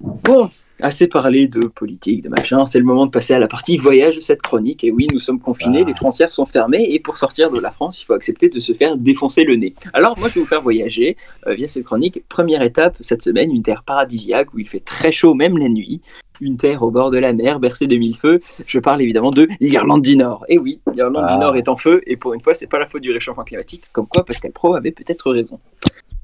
[0.00, 0.48] Bon,
[0.82, 2.66] assez parlé de politique, de machin.
[2.66, 4.84] C'est le moment de passer à la partie voyage de cette chronique.
[4.84, 5.88] Et oui, nous sommes confinés, Ah.
[5.88, 8.72] les frontières sont fermées, et pour sortir de la France, il faut accepter de se
[8.72, 9.74] faire défoncer le nez.
[9.92, 11.16] Alors, moi, je vais vous faire voyager
[11.46, 12.22] euh, via cette chronique.
[12.28, 16.00] Première étape cette semaine, une terre paradisiaque où il fait très chaud, même la nuit.
[16.42, 18.40] Une terre au bord de la mer, bercée de mille feux.
[18.66, 20.44] Je parle évidemment de l'Irlande du Nord.
[20.48, 21.34] Et oui, l'Irlande Ah.
[21.34, 23.44] du Nord est en feu, et pour une fois, c'est pas la faute du réchauffement
[23.44, 23.82] climatique.
[23.92, 25.58] Comme quoi, Pascal Pro avait peut-être raison.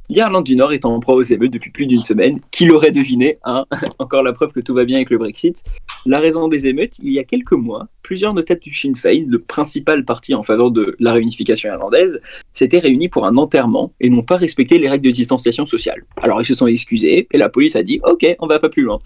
[0.08, 2.38] L'Irlande du Nord est en proie aux émeutes depuis plus d'une semaine.
[2.52, 3.64] Qui l'aurait deviné hein?
[3.98, 5.64] Encore la preuve que tout va bien avec le Brexit.
[6.06, 9.40] La raison des émeutes, il y a quelques mois, plusieurs notables du Sinn Féin, le
[9.40, 12.20] principal parti en faveur de la réunification irlandaise,
[12.54, 16.04] s'étaient réunis pour un enterrement et n'ont pas respecté les règles de distanciation sociale.
[16.22, 18.82] Alors ils se sont excusés et la police a dit Ok, on va pas plus
[18.82, 19.00] loin.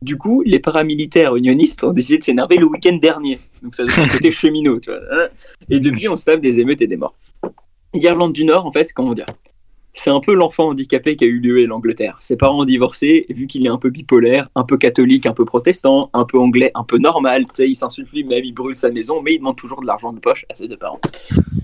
[0.00, 3.38] Du coup, les paramilitaires unionistes ont décidé de s'énerver le week-end dernier.
[3.62, 5.00] Donc ça devient côté cheminot, tu vois.
[5.12, 5.28] hein.
[5.68, 7.16] Et depuis, on se des émeutes et des morts.
[7.94, 9.26] L'Irlande du Nord, en fait, comment dire?
[9.96, 12.16] C'est un peu l'enfant handicapé qui a eu lieu à l'Angleterre.
[12.20, 15.46] Ses parents ont divorcé, vu qu'il est un peu bipolaire, un peu catholique, un peu
[15.46, 17.44] protestant, un peu anglais, un peu normal.
[17.46, 20.12] Tu sais, il s'insulte lui-même, il brûle sa maison, mais il demande toujours de l'argent
[20.12, 21.00] de poche à ses deux parents.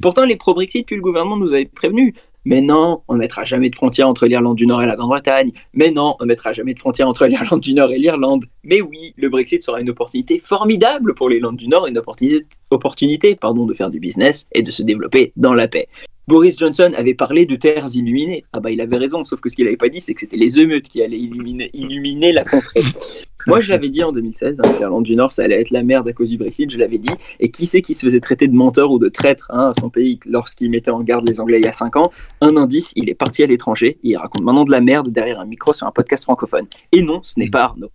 [0.01, 2.15] Pourtant, les pro-Brexit, puis le gouvernement nous avait prévenus.
[2.45, 5.53] Mais non, on ne mettra jamais de frontière entre l'Irlande du Nord et la Grande-Bretagne.
[5.75, 8.47] Mais non, on ne mettra jamais de frontière entre l'Irlande du Nord et l'Irlande.
[8.65, 13.37] Mais oui, le Brexit sera une opportunité formidable pour l'Irlande du Nord, une opportunité, opportunité
[13.37, 15.87] pardon, de faire du business et de se développer dans la paix.
[16.29, 18.45] Boris Johnson avait parlé de terres illuminées.
[18.53, 20.37] Ah bah il avait raison, sauf que ce qu'il n'avait pas dit, c'est que c'était
[20.37, 22.83] les émeutes qui allaient illuminer, illuminer la contrée.
[23.49, 26.07] Moi je l'avais dit en 2016, hein, l'Irlande du Nord ça allait être la merde
[26.07, 27.11] à cause du Brexit, je l'avais dit.
[27.41, 29.91] Et qui c'est qui se faisait traiter de menteur ou de traître hein, à son
[29.91, 32.13] pays lorsqu'il mettait en garde les Anglais il y a 5 ans?
[32.41, 35.47] Un indice, il est parti à l'étranger, il raconte maintenant de la merde derrière un
[35.47, 36.67] micro sur un podcast francophone.
[36.93, 37.91] Et non, ce n'est pas Arnaud.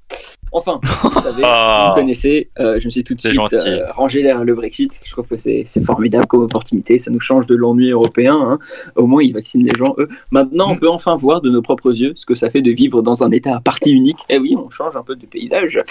[0.51, 1.87] Enfin, vous savez, Ah.
[1.93, 4.99] vous me connaissez, euh, je me suis tout de suite euh, rangé derrière le Brexit.
[5.03, 8.33] Je trouve que c'est formidable comme opportunité, ça nous change de l'ennui européen.
[8.35, 8.59] hein.
[8.95, 10.07] Au moins, ils vaccinent les gens, eux.
[10.31, 13.01] Maintenant, on peut enfin voir de nos propres yeux ce que ça fait de vivre
[13.01, 14.17] dans un État à partie unique.
[14.29, 15.81] Eh oui, on change un peu de paysage.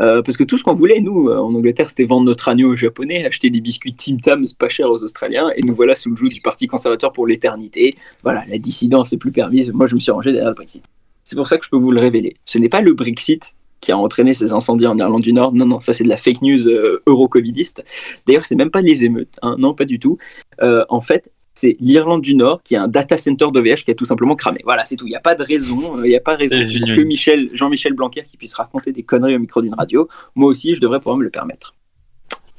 [0.00, 2.76] Euh, parce que tout ce qu'on voulait, nous, en Angleterre, c'était vendre notre agneau aux
[2.76, 6.16] Japonais, acheter des biscuits Tim Tams pas chers aux Australiens, et nous voilà sous le
[6.16, 7.94] joug du Parti conservateur pour l'éternité.
[8.22, 9.72] Voilà, la dissidence est plus permise.
[9.72, 10.84] Moi, je me suis rangé derrière le Brexit.
[11.24, 12.34] C'est pour ça que je peux vous le révéler.
[12.44, 15.52] Ce n'est pas le Brexit qui a entraîné ces incendies en Irlande du Nord.
[15.52, 17.84] Non, non, ça c'est de la fake news euh, euro-covidiste.
[18.26, 19.36] D'ailleurs, c'est même pas les émeutes.
[19.42, 19.56] hein.
[19.58, 20.16] Non, pas du tout.
[20.62, 23.94] Euh, en fait, c'est l'Irlande du Nord qui a un data center d'OVH qui a
[23.94, 24.60] tout simplement cramé.
[24.64, 25.06] Voilà, c'est tout.
[25.06, 25.98] Il n'y a pas de raison.
[25.98, 26.96] euh, Il n'y a pas raison ait génial.
[26.96, 30.08] que Michel, Jean-Michel Blanquer qui puisse raconter des conneries au micro d'une radio.
[30.34, 31.74] Moi aussi, je devrais pouvoir me le permettre.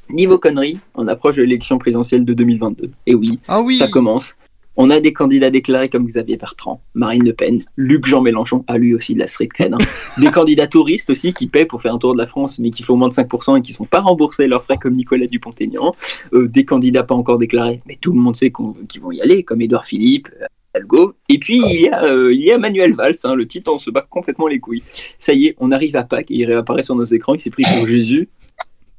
[0.10, 2.92] Niveau conneries, on approche de l'élection présidentielle de 2022.
[3.08, 3.76] Et oui, Ah oui.
[3.78, 4.36] ça commence.
[4.76, 8.78] On a des candidats déclarés comme Xavier Bertrand, Marine Le Pen, Luc Jean Mélenchon, à
[8.78, 9.74] lui aussi de la street cred.
[9.74, 9.78] hein.
[10.18, 12.82] Des candidats touristes aussi qui paient pour faire un tour de la France, mais qui
[12.82, 15.94] font moins de 5% et qui sont pas remboursés leurs frais comme Nicolas Dupont-Aignan.
[16.34, 19.44] Euh, des candidats pas encore déclarés, mais tout le monde sait qu'ils vont y aller,
[19.44, 21.14] comme Édouard Philippe, euh, Hidalgo.
[21.30, 23.80] Et puis il y a, euh, il y a Manuel Valls, hein, le titre, on
[23.80, 24.84] se bat complètement les couilles.
[25.20, 27.52] Ça y est, on arrive à Pâques et il réapparaît sur nos écrans, il s'est
[27.52, 28.30] pris pour Jésus.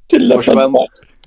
[0.09, 0.37] C'est de la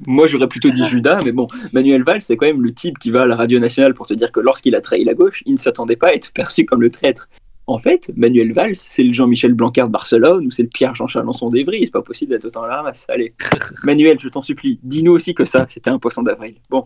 [0.05, 3.09] moi, j'aurais plutôt dit Judas, mais bon, Manuel Valls, c'est quand même le type qui
[3.09, 5.53] va à la radio nationale pour te dire que lorsqu'il a trahi la gauche, il
[5.53, 7.29] ne s'attendait pas à être perçu comme le traître.
[7.65, 11.49] En fait, Manuel Valls, c'est le Jean-Michel Blanquer de Barcelone ou c'est le Pierre-Jean Chalençon
[11.49, 13.05] d'Evry, c'est pas possible d'être autant à la ramasse.
[13.09, 13.33] Allez,
[13.83, 16.55] Manuel, je t'en supplie, dis-nous aussi que ça, c'était un poisson d'avril.
[16.69, 16.85] Bon.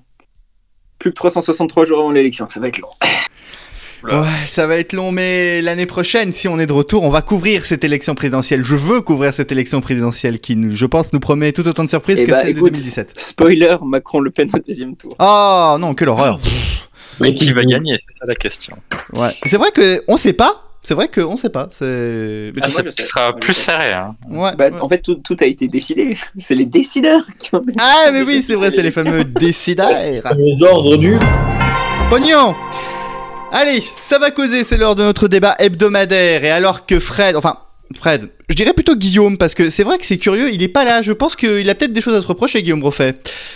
[0.98, 2.90] Plus que 363 jours avant l'élection, ça va être long.
[4.04, 7.22] Ouais, ça va être long, mais l'année prochaine, si on est de retour, on va
[7.22, 8.64] couvrir cette élection présidentielle.
[8.64, 11.90] Je veux couvrir cette élection présidentielle qui, nous- je pense, nous promet tout autant de
[11.90, 12.72] surprises Eh que bah, celle de écoute.
[12.72, 13.14] 2017.
[13.18, 15.16] Spoiler, Macron-Le Pen au deuxième tour.
[15.20, 16.40] Oh non, quelle horreur.
[17.20, 18.76] Mais qui va gagner C'est ça la question.
[19.16, 19.30] Ouais.
[19.46, 20.64] C'est vrai que on sait pas.
[20.84, 21.68] C'est vrai qu'on sait pas.
[21.70, 22.52] C'est.
[22.56, 22.70] mais Ah.
[22.90, 23.92] Ce sera plus serré.
[23.94, 24.16] Hein.
[24.32, 24.56] Ouais.
[24.58, 24.80] Bah, ouais.
[24.82, 26.18] En fait, tout, tout a été décidé.
[26.40, 27.84] C'est les décideurs qui ont décidé.
[27.86, 29.92] Ah mais oui, c'est vrai, c'est les fameux décideurs.
[29.94, 31.18] Les ordres du.
[32.10, 32.56] Pognon
[33.54, 36.46] Allez, ça va causer, c'est l'heure de notre débat hebdomadaire.
[36.46, 37.58] Et alors que Fred, enfin,
[37.98, 40.84] Fred, je dirais plutôt Guillaume, parce que c'est vrai que c'est curieux, il est pas
[40.84, 41.02] là.
[41.02, 43.16] Je pense qu'il a peut-être des choses à se reprocher, Guillaume Rouffet.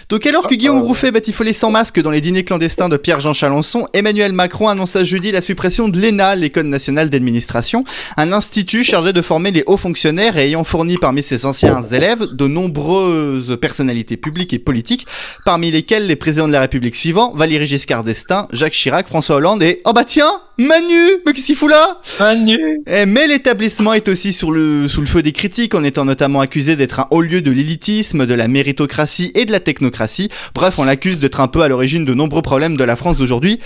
[0.10, 3.88] Donc, alors que Guillaume Rouffet batifolait sans masque dans les dîners clandestins de Pierre-Jean Chalençon,
[3.94, 7.84] Emmanuel Macron annonça jeudi la suppression de l'ENA, l'École nationale d'administration,
[8.16, 12.34] un institut chargé de former les hauts fonctionnaires et ayant fourni parmi ses anciens élèves
[12.34, 15.08] de nombreuses personnalités publiques et politiques,
[15.44, 19.62] parmi lesquels les présidents de la République suivants, Valéry Giscard d'Estaing, Jacques Chirac, François Hollande
[19.62, 19.82] et...
[19.86, 24.32] Oh bah tiens Manu Mais qu'est-ce qu'il fout là Manu Eh, Mais l'établissement est aussi
[24.32, 27.42] sur le, sous le feu des critiques, en étant notamment accusé d'être un haut lieu
[27.42, 30.30] de l'élitisme, de la méritocratie et de la technocratie.
[30.54, 33.60] Bref, on l'accuse d'être un peu à l'origine de nombreux problèmes de la France d'aujourd'hui.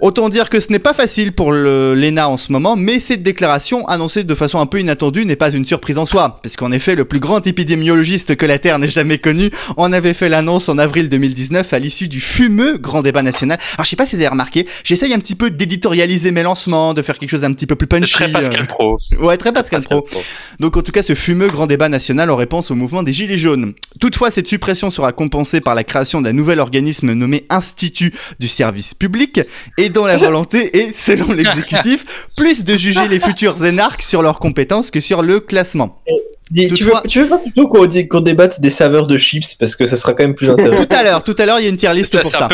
[0.00, 3.22] Autant dire que ce n'est pas facile pour le- l'ENA en ce moment, mais cette
[3.22, 6.38] déclaration, annoncée de façon un peu inattendue, n'est pas une surprise en soi.
[6.42, 10.28] Puisqu'en effet, le plus grand épidémiologiste que la Terre n'ait jamais connu en avait fait
[10.28, 13.58] l'annonce en avril 2019 à l'issue du fumeux grand débat national.
[13.74, 16.94] Alors je sais pas si vous avez remarqué, j'essaye un petit peu d'éditorialiser mes lancements,
[16.94, 18.12] de faire quelque chose d'un petit peu plus punchy.
[18.12, 18.98] Très Pascal euh, Pro.
[19.18, 20.22] Ouais, très Pascal Pascal Pro.
[20.60, 23.38] Donc en tout cas, ce fumeux grand débat national en réponse au mouvement des Gilets
[23.38, 23.74] jaunes.
[24.00, 28.94] Toutefois, cette suppression sera compensée par la création d'un nouvel organisme nommé Institut du service
[28.94, 29.40] public
[29.78, 34.38] et dont la volonté est, selon l'exécutif, plus de juger les futurs énarques sur leurs
[34.38, 36.02] compétences que sur le classement.
[36.52, 39.86] Dis, tu, veux, tu veux pas plutôt qu'on débatte des saveurs de chips parce que
[39.86, 40.84] ça sera quand même plus intéressant.
[40.84, 42.48] Tout à l'heure, tout à l'heure, il y a une tier list pour ça.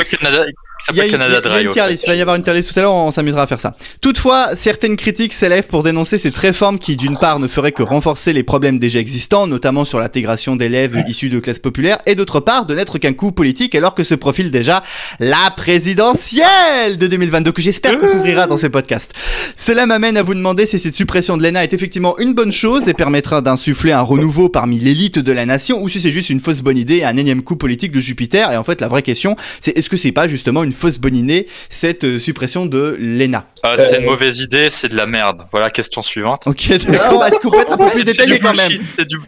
[0.93, 2.83] Il y a, une- tier list, il va y avoir une tier list tout à
[2.83, 3.77] l'heure, on s'amusera à faire ça.
[4.01, 8.33] Toutefois, certaines critiques s'élèvent pour dénoncer cette réforme qui, d'une part, ne ferait que renforcer
[8.33, 12.65] les problèmes déjà existants, notamment sur l'intégration d'élèves issus de classes populaires, et d'autre part,
[12.65, 14.81] de n'être qu'un coup politique alors que se profile déjà
[15.19, 19.13] la présidentielle de 2022, que j'espère qu'on couvrira dans ce podcast.
[19.57, 22.89] Cela m'amène à vous demander si cette suppression de l'ENA est effectivement une bonne chose
[22.89, 26.41] et permettra d'insuffler un renouveau parmi l'élite de la nation, ou si c'est juste une
[26.41, 28.51] fausse bonne idée et un énième coup politique de Jupiter?
[28.53, 31.17] Et en fait, la vraie question, c'est est-ce que c'est pas justement une fausse bonne
[31.17, 33.47] idée, cette euh, suppression de l'ENA?
[33.63, 35.43] Ah, c'est une mauvaise idée, c'est de la merde.
[35.51, 36.47] Voilà, question suivante.
[36.47, 37.25] Ok, d'accord.
[37.25, 38.73] Est-ce qu'on peut être un peu plus détaillé quand même?
[38.97, 39.19] C'est du,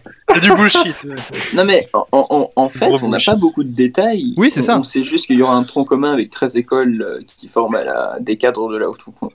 [0.40, 0.94] du bullshit.
[1.54, 4.34] Non mais en, en- en fait, on n'a pas beaucoup de détails.
[4.36, 4.78] Oui, c'est ça.
[4.78, 7.74] On sait juste qu'il y aura un tronc commun avec 13 écoles euh, qui forment
[7.76, 8.86] à la- des cadres de la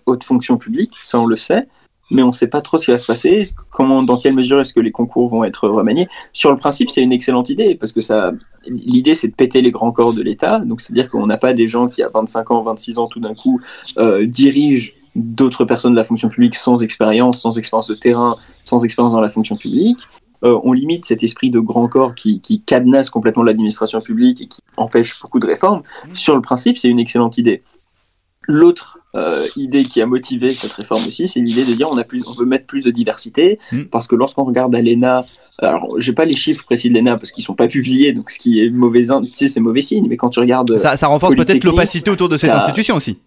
[0.06, 1.68] haute fonction publique, ça on le sait.
[2.12, 3.41] Mais on ne sait pas trop ce qui va se passer.
[3.44, 6.08] Que- Comment, dans quelle mesure est-ce que les concours vont être remaniés?
[6.34, 8.32] Sur le principe, c'est une excellente idée parce que ça,
[8.68, 10.60] l'idée c'est de péter les grands corps de l'État.
[10.60, 13.34] Donc c'est-à-dire qu'on n'a pas des gens qui à 25 ans, 26 ans tout d'un
[13.34, 13.60] coup
[13.98, 18.84] euh, dirigent d'autres personnes de la fonction publique sans expérience, sans expérience de terrain, sans
[18.84, 20.00] expérience dans la fonction publique.
[20.44, 24.48] Euh, on limite cet esprit de grand corps qui, qui cadenasse complètement l'administration publique et
[24.48, 25.82] qui empêche beaucoup de réformes.
[26.13, 27.63] Sur le principe, c'est une excellente idée.
[28.48, 32.04] L'autre euh, idée qui a motivé cette réforme aussi, c'est l'idée de dire on, a
[32.04, 33.84] plus, on veut mettre plus de diversité, Mm.
[33.91, 35.25] parce que lorsqu'on regarde à l'ENA,
[35.60, 38.39] alors j'ai pas les chiffres précis de l'ENA parce qu'ils sont pas publiés, donc ce
[38.39, 40.78] qui est mauvais, tu sais, c'est mauvais signe, mais quand tu regardes...
[40.78, 43.17] ça, ça renforce peut-être Polytechnique, l'opacité autour de cette institution aussi.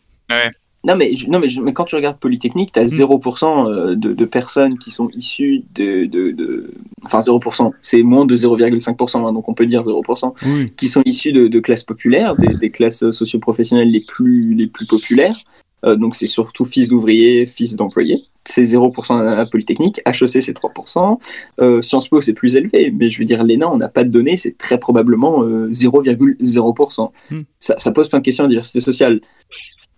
[0.85, 4.25] Non mais, non, mais, mais quand tu regardes Polytechnique, tu as 0% euh, de, de
[4.25, 6.71] personnes qui sont issues de, de, de-
[7.05, 10.71] Enfin 0%, c'est moins de 0,5%, hein, donc on peut dire 0%, Oui.
[10.77, 14.87] qui sont issues de, de classes populaires, des, des classes socioprofessionnelles les plus, les plus
[14.87, 15.37] populaires.
[15.85, 18.25] Euh, donc c'est surtout fils d'ouvriers, fils d'employés.
[18.45, 21.19] C'est 0% à Polytechnique, HEC c'est 3%,
[21.61, 24.11] euh, Sciences Po c'est plus élevé, mais je veux dire l'ENA on n'a pas de
[24.11, 27.11] données, c'est très probablement euh, 0,0%.
[27.31, 27.41] Hmm.
[27.59, 29.21] Ça, ça pose plein de questions de diversité sociale.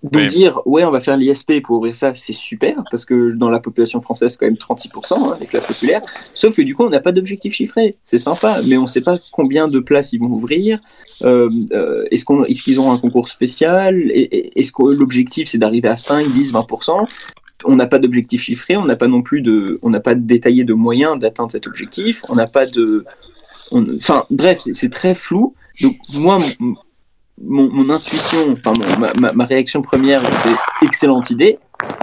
[0.02, 0.26] Donc Oui.
[0.28, 3.60] dire ouais on va faire l'ISP pour ouvrir ça c'est super parce que dans la
[3.60, 6.00] population française quand même 36% hein, les classes populaires.
[6.32, 7.96] Sauf que du coup on n'a pas d'objectif chiffré.
[8.02, 10.80] C'est sympa mais on ne sait pas combien de places ils vont ouvrir.
[11.22, 14.10] Euh, euh, est-ce qu'on est-ce qu'ils auront un concours spécial?
[14.10, 17.06] Est-ce que l'objectif c'est d'arriver à 5 10 20%
[17.66, 20.64] on n'a pas d'objectif chiffré on n'a pas non plus de on n'a pas détaillé
[20.64, 23.04] de moyens d'atteindre cet objectif on n'a pas de
[23.70, 25.54] on- enfin bref c'est- c'est très flou.
[25.82, 26.38] Donc moi
[27.42, 31.56] mon- intuition, enfin ma, ma- ma réaction première, c'est excellente idée.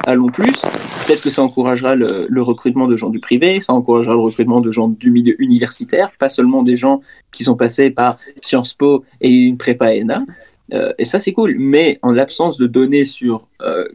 [0.07, 0.61] Allons plus.
[1.05, 4.59] Peut-être que ça encouragera le, le recrutement de gens du privé, ça encouragera le recrutement
[4.61, 9.03] de gens du milieu universitaire, pas seulement des gens qui sont passés par Sciences Po
[9.21, 10.25] et une prépa ENA.
[10.73, 11.55] Euh, et ça, c'est cool.
[11.59, 13.87] Mais en l'absence de données sur euh,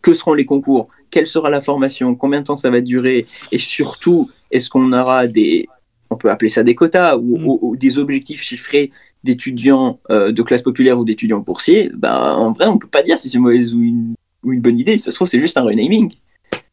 [0.00, 3.58] que seront les concours, quelle sera la formation, combien de temps ça va durer, et
[3.58, 5.68] surtout, est-ce qu'on aura des,
[6.10, 8.90] on peut appeler ça des quotas ou, ou- ou des objectifs chiffrés
[9.26, 13.18] d'étudiants euh, de classe populaire ou d'étudiants boursiers, ben, en vrai, on peut pas dire
[13.18, 14.96] si c'est une mauvaise ou une, ou une bonne idée.
[14.98, 16.14] Ça se trouve, c'est juste un renaming.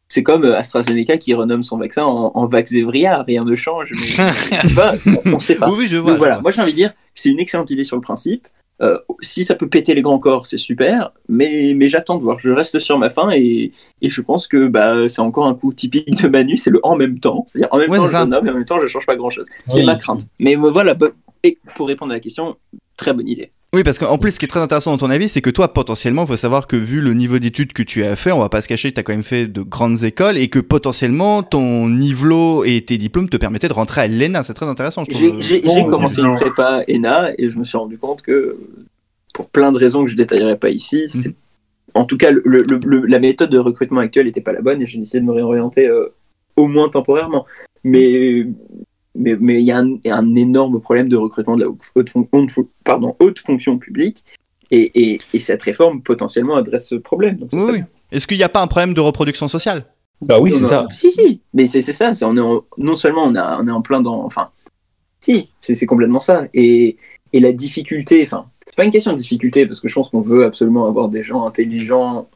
[0.08, 3.92] C'est comme euh, AstraZeneca qui renomme son vaccin en, en Vaxzevria, rien ne change.
[3.92, 5.68] Mais, tu vois, on, on sait pas.
[5.68, 6.12] Oui, oui, je vois.
[6.12, 6.42] Donc je voilà, vois.
[6.42, 8.46] moi j'ai envie de dire, c'est une excellente idée sur le principe.
[8.82, 12.38] Euh, si ça peut péter les grands corps, c'est super, mais, mais j'attends de voir.
[12.40, 13.70] Je reste sur ma faim et,
[14.02, 16.96] et je pense que bah, c'est encore un coup typique de Manu, c'est le en
[16.96, 17.44] même temps.
[17.46, 18.26] C'est-à-dire en même Ouais, temps c'est je ça.
[18.26, 19.46] nomme et en même temps je change pas grand-chose.
[19.68, 20.26] C'est ma crainte.
[20.40, 20.96] Mais voilà,
[21.44, 22.56] et pour répondre à la question,
[22.96, 23.52] très bonne idée.
[23.74, 25.72] Oui, parce qu'en plus, ce qui est très intéressant dans ton avis, c'est que toi,
[25.72, 28.48] potentiellement, il faut savoir que vu le niveau d'études que tu as fait, on va
[28.48, 31.42] pas se cacher que tu as quand même fait de grandes écoles et que potentiellement
[31.42, 34.44] ton niveau et tes diplômes te permettaient de rentrer à l'ENA.
[34.44, 35.40] C'est très intéressant, je J'ai trouve.
[35.42, 38.56] j'ai- bon, j'ai commencé une prépa ENA et je me suis rendu compte que,
[39.34, 41.34] pour plein de raisons que je détaillerai pas ici, c'est-
[41.94, 44.80] en tout cas, le- le- le- la méthode de recrutement actuelle n'était pas la bonne
[44.82, 46.06] et j'ai décidé de me réorienter euh,
[46.54, 47.44] au moins temporairement.
[47.82, 48.46] Mais
[49.14, 52.50] mais mais il y, a un- énorme problème de recrutement de la haute, fon- haute
[52.50, 54.24] fon- pardon, haute fonction publique
[54.70, 57.36] et, et, et cette réforme potentiellement adresse ce problème.
[57.36, 57.82] Donc Oui.
[58.12, 59.86] Est-ce qu'il n'y a pas un problème de reproduction sociale?
[60.20, 60.86] Bah oui, c'est ça.
[60.92, 62.10] Si, si, mais c'est c'est ça.
[62.26, 64.24] On est en- non seulement on, a, on est en plein dans.
[64.24, 64.50] Enfin,
[65.20, 66.46] si, c'est complètement ça.
[66.54, 66.96] Et,
[67.32, 70.20] et la difficulté, enfin, c'est pas une question de difficulté, parce que je pense qu'on
[70.20, 72.28] veut absolument avoir des gens intelligents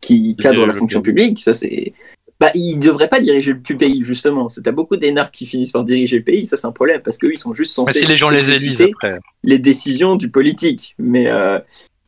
[0.00, 1.38] qui cadrent la fonction publique.
[1.40, 1.92] Ça, c'est.
[2.38, 4.48] Bah, ils devraient pas diriger le pays, justement.
[4.50, 7.16] C'est- T'as beaucoup d'énarques qui finissent par diriger le pays, ça c'est un problème, parce
[7.16, 7.98] qu'eux, ils sont juste censés.
[7.98, 9.18] si les gens les élisent après.
[9.42, 10.94] les décisions du politique.
[10.98, 11.58] Mais, euh,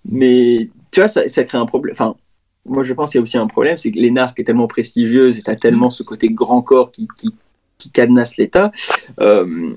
[0.05, 1.95] mais tu vois, ça, ça crée un problème.
[1.95, 2.15] Enfin,
[2.67, 4.67] moi je pense qu'il y a aussi un problème, c'est que l'ENA qui est tellement
[4.67, 7.35] prestigieuse et t'as tellement ce côté grand corps qui, qui,
[7.79, 8.71] qui cadenasse l'État,
[9.21, 9.71] euh,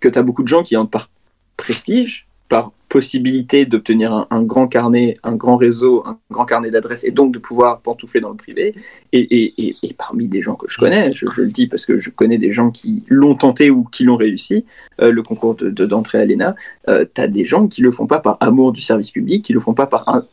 [0.00, 1.10] que t'as beaucoup de gens qui entrent par
[1.58, 7.10] prestige, par possibilité d'obtenir un, grand carnet, un grand réseau, un grand carnet d'adresses et
[7.10, 8.74] donc de pouvoir pantoufler dans le privé.
[9.12, 12.50] Et, parmi des gens que je connais, je, le dis parce que je connais des
[12.50, 14.64] gens qui l'ont tenté ou qui l'ont réussi,
[15.00, 16.54] euh, le concours de- de- d'entrée à l'ENA,
[16.88, 19.52] euh, tu as des gens qui le font pas par amour du service public, qui
[19.52, 20.24] le font pas par un,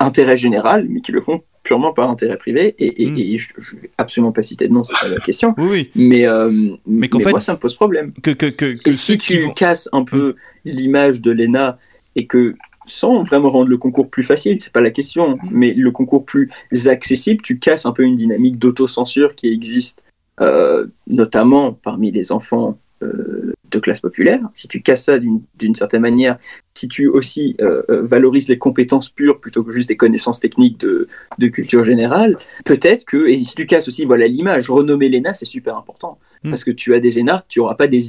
[0.00, 2.74] intérêt général, mais qui le font purement par intérêt privé.
[2.78, 3.18] Et, et, Mm.
[3.18, 5.54] et je, je vais absolument pas citer de nom, c'est pas la question.
[5.58, 5.90] Oui.
[5.94, 6.50] Mais, euh,
[6.86, 8.12] mais, qu'en fait, moi, ça me pose problème.
[8.22, 11.78] Que, que, que, Et si qui tu vont- casses un peu l'image de l'ENA
[12.16, 12.54] et que
[12.86, 16.50] sans vraiment rendre le concours plus facile, c'est pas la question, mais le concours plus
[16.86, 20.02] accessible, tu casses un peu une dynamique d'autocensure qui existe
[20.40, 24.40] euh, notamment parmi les enfants euh, de classe populaire.
[24.54, 26.36] Si tu casses ça d'une certaine manière,
[26.80, 30.78] si tu aussi euh, euh, valorises les compétences pures plutôt que juste des connaissances techniques
[30.80, 35.34] de, de culture générale, peut-être que, et si tu casses aussi voilà l'image, renommer l'ENA,
[35.34, 36.18] c'est super important.
[36.42, 36.50] Mm.
[36.50, 38.00] Parce que tu as des énarques, tu n'auras pas des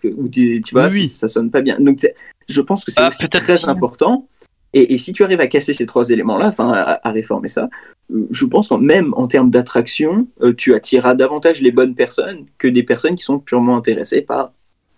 [0.00, 1.76] que- ou des, tu vois, Oui, ça, ça sonne pas bien.
[1.78, 1.98] Donc
[2.48, 4.26] je pense que c'est Ah, très important.
[4.74, 7.68] Et, et si tu arrives à casser ces trois éléments-là, enfin à, à réformer ça,
[8.10, 12.46] euh, je pense que même en termes d'attraction, euh, tu attireras davantage les bonnes personnes
[12.56, 14.52] que des personnes qui sont purement intéressées par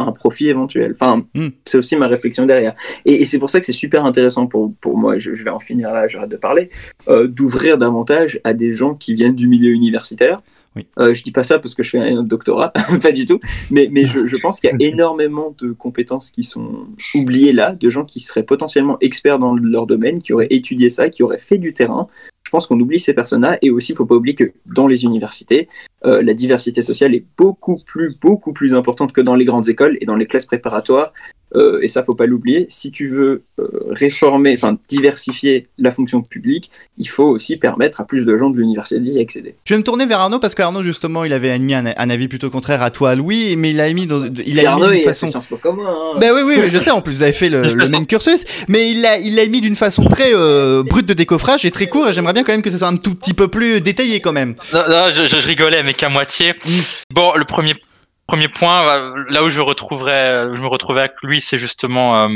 [0.07, 0.93] un profit éventuel.
[0.93, 1.49] Enfin, Mm.
[1.65, 2.75] c'est aussi ma réflexion derrière.
[3.05, 5.51] Et, et c'est pour ça que c'est super intéressant pour, pour moi, je, je vais
[5.51, 6.71] en finir là, j'arrête de parler,
[7.09, 10.41] euh, d'ouvrir davantage à des gens qui viennent du milieu universitaire.
[10.77, 10.87] Oui.
[10.99, 13.39] Euh, je dis pas ça parce que je fais un doctorat, pas du tout,
[13.71, 17.73] mais, mais je, je pense qu'il y a énormément de compétences qui sont oubliées là,
[17.73, 21.39] de gens qui seraient potentiellement experts dans leur domaine, qui auraient étudié ça, qui auraient
[21.39, 22.09] fait du terrain.
[22.45, 25.05] Je pense qu'on oublie ces personnes-là et aussi, il faut pas oublier que dans les
[25.05, 25.69] universités,
[26.05, 29.97] euh, la diversité sociale est beaucoup plus, beaucoup plus importante que dans les grandes écoles
[30.01, 31.13] et dans les classes préparatoires.
[31.57, 32.67] Euh, et ça, faut pas l'oublier.
[32.69, 38.05] Si tu veux euh, réformer, enfin diversifier la fonction publique, il faut aussi permettre à
[38.05, 39.55] plus de gens de l'université d'y accéder.
[39.65, 42.27] Je vais me tourner vers Arnaud parce qu'Arnaud justement il avait émis un, un avis
[42.29, 45.03] plutôt contraire à toi Louis mais il a émis dans, il a Arnaud, émis d'une
[45.03, 45.85] il a façon Sciences Po commun.
[45.87, 46.19] hein.
[46.21, 48.91] Ben oui, oui, je sais, en plus vous avez fait le, le même cursus, mais
[48.91, 52.09] il l'a il l'a mis d'une façon très euh, brute de décoffrage et très court,
[52.09, 54.33] et j'aimerais bien quand même que ce soit un tout petit peu plus détaillé quand
[54.33, 54.55] même.
[54.73, 56.55] Non, non, je, je- je rigolais, mais qu'à moitié.
[57.13, 57.75] Bon, le premier
[58.27, 62.25] premier point, euh, là où je retrouverais, où je me retrouvais avec lui, c'est justement,
[62.25, 62.29] euh,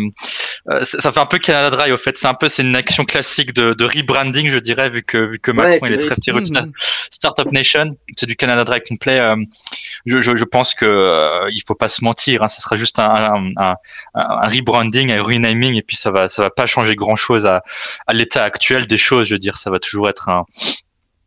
[0.71, 2.17] euh, ça ça fait un peu Canada Dry au fait.
[2.17, 5.39] C'est un peu, c'est une action classique de, de rebranding, je dirais, vu que vu
[5.39, 6.73] que Macron Ouais, il est très Mhm.
[7.11, 9.19] Startup Nation, c'est du Canada Dry complet.
[9.19, 9.37] euh,
[10.07, 12.99] je, je, je pense que euh, il faut pas se mentir, hein, ce sera juste
[12.99, 13.75] un, un, un,
[14.15, 17.63] un rebranding, un renaming, et puis ça va ça va pas changer grand chose à,
[18.07, 19.29] à l'état actuel des choses.
[19.29, 20.45] Je veux dire, ça va toujours être un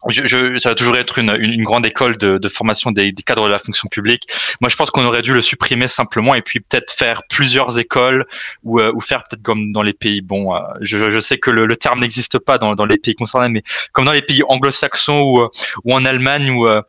[0.10, 3.12] je, je, ça va toujours être une, une, une grande école de, de formation des,
[3.12, 4.24] des cadres de la fonction publique.
[4.60, 8.26] Moi, je pense qu'on aurait dû le supprimer simplement et puis peut-être faire plusieurs écoles
[8.64, 10.22] ou, euh, ou faire peut-être comme dans les pays.
[10.22, 13.16] Bon, euh, je, je sais que le, le terme n'existe pas dans, dans les pays
[13.16, 15.50] concernés, mais comme dans les pays anglo-saxons ou, euh,
[15.84, 16.82] ou en Allemagne où euh,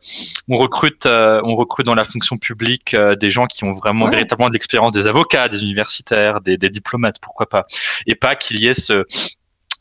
[0.49, 4.05] on recrute, euh, on recrute dans la fonction publique euh, des gens qui ont vraiment
[4.05, 4.11] Ouais.
[4.11, 7.63] véritablement de l'expérience, des avocats, des universitaires, des, des diplomates, pourquoi pas,
[8.05, 9.05] et pas qu'il y ait ce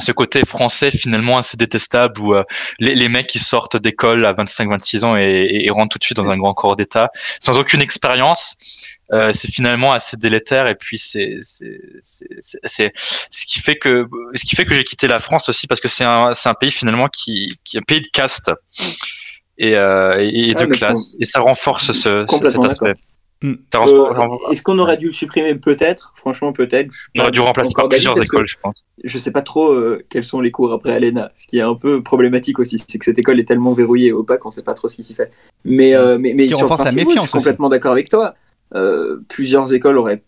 [0.03, 2.45] ce côté français finalement assez détestable où euh,
[2.79, 6.05] les, les mecs qui sortent d'école à 25-26 ans et, et, et rentrent tout de
[6.05, 7.11] suite dans un grand corps d'État
[7.41, 8.57] sans aucune expérience.
[9.13, 11.65] Euh, c'est finalement assez délétère et puis c'est ce
[13.47, 16.05] qui fait que ce qui fait que j'ai quitté la France aussi parce que c'est
[16.05, 18.51] un c'est un pays finalement qui qui est un pays de caste
[19.59, 22.95] et euh, et et Ah, de mais classe et ça renforce ce cet aspect.
[23.43, 23.55] Hmm.
[23.75, 26.91] Euh, Est-ce qu'on aurait dû le supprimer Peut-être, franchement peut-être.
[27.17, 28.77] On aurait dû remplacer par plusieurs écoles, je pense.
[29.03, 31.75] Je sais pas trop euh, quels sont les cours après Alena, ce qui est un
[31.75, 34.75] peu problématique aussi, c'est que cette école est tellement verrouillée et opaque, on sait pas
[34.75, 35.31] trop ce qui s'y fait.
[35.65, 38.35] Mais, euh, mais, mais sur oui, je suis complètement d'accord avec toi.
[38.75, 40.23] Euh, plusieurs écoles auraient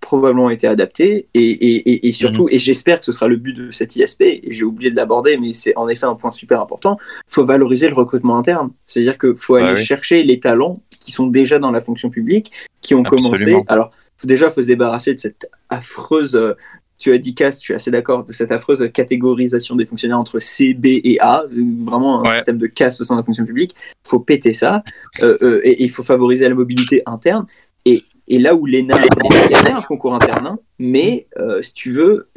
[0.00, 2.52] probablement été adaptées et, et, et, et surtout, Mhm.
[2.54, 5.36] et j'espère que ce sera le but de cette ISP, et j'ai oublié de l'aborder,
[5.36, 6.96] mais c'est en effet un point super important,
[7.28, 8.70] faut valoriser le recrutement interne.
[8.86, 9.84] C'est-à-dire qu'il faut Ouais, aller oui.
[9.84, 13.30] chercher les talents qui sont déjà dans la fonction publique, qui ont Absolument.
[13.30, 13.64] commencé.
[13.66, 16.52] Alors, faut, déjà, faut se débarrasser de cette affreuse euh,
[16.98, 20.38] tu as dit caste, je suis assez d'accord, de cette affreuse catégorisation des fonctionnaires entre
[20.40, 21.44] C, B et A,
[21.86, 22.36] vraiment un Ouais.
[22.36, 23.74] système de caste au sein de la fonction publique.
[24.04, 24.82] Il faut péter ça,
[25.22, 27.46] euh, euh, et il faut favoriser la mobilité interne.
[27.86, 31.72] Et, et là où l'ENA, il y avait un concours interne, hein, mais euh, si
[31.72, 32.28] tu veux,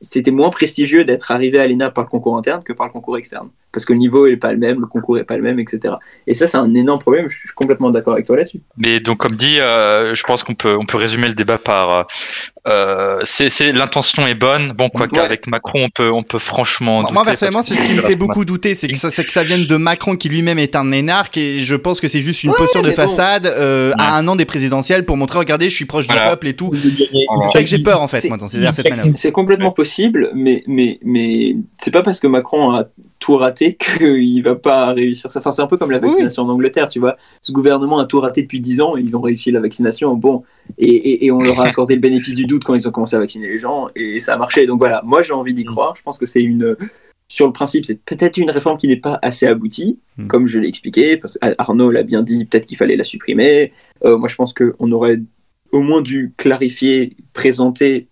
[0.00, 3.16] c'était moins prestigieux d'être arrivé à l'ENA par le concours interne que par le concours
[3.16, 3.48] externe.
[3.78, 5.94] Parce que le niveau est pas le même, le concours est pas le même, etc.
[6.26, 8.58] Et ça, c'est un énorme problème, je suis complètement d'accord avec toi là-dessus.
[8.76, 11.90] Mais donc, comme dit, euh, je pense qu'on peut, on peut résumer le débat par
[11.90, 12.02] euh,
[12.66, 14.72] euh, c'est, l'intention est bonne.
[14.72, 15.08] Bon, quoi Ouais.
[15.12, 17.04] qu'avec Macron, on peut, on peut franchement.
[17.12, 19.44] Moi, personnellement, c'est ce qui me fait beaucoup douter, c'est que ça, c'est que ça
[19.44, 22.50] vienne de Macron qui lui-même est un énarque et je pense que c'est juste une
[22.50, 22.96] Ouais, posture de bon.
[22.96, 26.24] façade euh, à un an des présidentielles pour montrer, regardez, je suis proche Voilà.
[26.24, 26.70] du peuple et tout.
[26.74, 29.10] C'est ça que j'ai peur en fait, C'est- moi, dans ces- vers cette manœuvre.
[29.14, 32.84] C'est complètement possible, mais, mais, mais c'est pas parce que Macron a
[33.18, 35.40] tout raté qu'il va pas réussir ça.
[35.40, 37.16] Enfin, c'est un peu comme la Oui, vaccination en Angleterre, tu vois.
[37.42, 40.14] Ce gouvernement a tout raté depuis 10 ans et ils ont réussi la vaccination.
[40.14, 40.44] Bon,
[40.78, 43.16] et, et- et on leur a accordé le bénéfice du doute quand ils ont commencé
[43.16, 44.66] à vacciner les gens et ça a marché.
[44.66, 45.94] Donc voilà, moi j'ai envie d'y croire.
[45.96, 46.76] Je pense que c'est une.
[47.30, 50.26] Sur le principe, c'est peut-être une réforme qui n'est pas assez aboutie, Mm.
[50.28, 53.72] comme je l'ai expliqué, parce qu'Arnaud l'a bien dit, peut-être qu'il fallait la supprimer.
[54.04, 55.20] Euh, moi, je pense qu'on aurait
[55.70, 58.07] au moins dû clarifier, présenter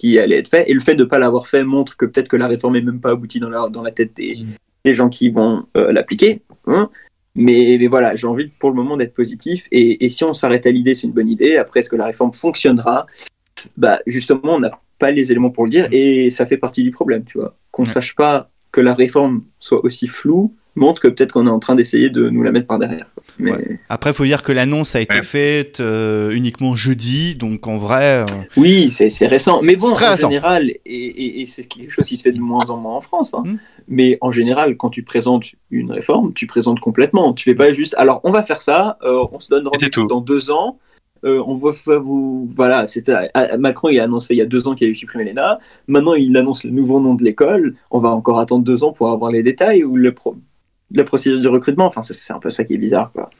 [0.00, 0.64] qui allait être fait.
[0.70, 2.80] Et le fait de ne pas l'avoir fait montre que peut-être que la réforme est
[2.80, 4.38] même pas aboutie dans la, dans la tête des,
[4.86, 6.40] des gens qui vont euh, l'appliquer.
[6.66, 6.88] hein.
[7.34, 9.68] Mais, mais voilà, j'ai envie pour le moment d'être positif.
[9.70, 11.56] Et, et si on s'arrête à l'idée, c'est une bonne idée.
[11.58, 13.06] Après, est-ce que la réforme fonctionnera?
[13.76, 15.86] Bah, Justement, on n'a pas les éléments pour le dire.
[15.92, 17.54] Et ça fait partie du problème, tu vois.
[17.70, 17.92] Qu'on ne Ouais.
[17.92, 21.74] sache pas que la réforme soit aussi floue montre que peut-être qu'on est en train
[21.74, 23.10] d'essayer de nous la mettre par derrière.
[23.14, 23.22] quoi.
[23.40, 23.78] Mais Ouais.
[23.88, 25.22] Après, faut dire que l'annonce a été Ouais.
[25.22, 28.22] faite euh, uniquement jeudi, donc en vrai.
[28.22, 28.26] euh,
[28.56, 29.62] Oui, c'est c'est récent.
[29.62, 30.28] Mais bon, Très en récent.
[30.28, 33.00] général, et, et- et c'est quelque chose qui se fait de moins en moins en
[33.00, 33.42] France, hein.
[33.46, 33.56] Mm.
[33.88, 37.32] mais en général, quand tu présentes une réforme, tu présentes complètement.
[37.32, 40.20] Tu fais pas juste, alors on va faire ça, euh, on se donne rendez-vous dans
[40.20, 40.78] deux ans,
[41.24, 42.48] euh, on vous...
[42.56, 45.24] Voilà, c'était ah, Macron, il a annoncé il y a deux ans qu'il allait supprimer
[45.24, 48.92] l'ENA, maintenant il annonce le nouveau nom de l'école, on va encore attendre deux ans
[48.92, 50.36] pour avoir les détails, ou le pro-
[50.92, 53.10] la procédure de recrutement, enfin c'est- un peu ça qui est bizarre.
[53.12, 53.30] Quoi.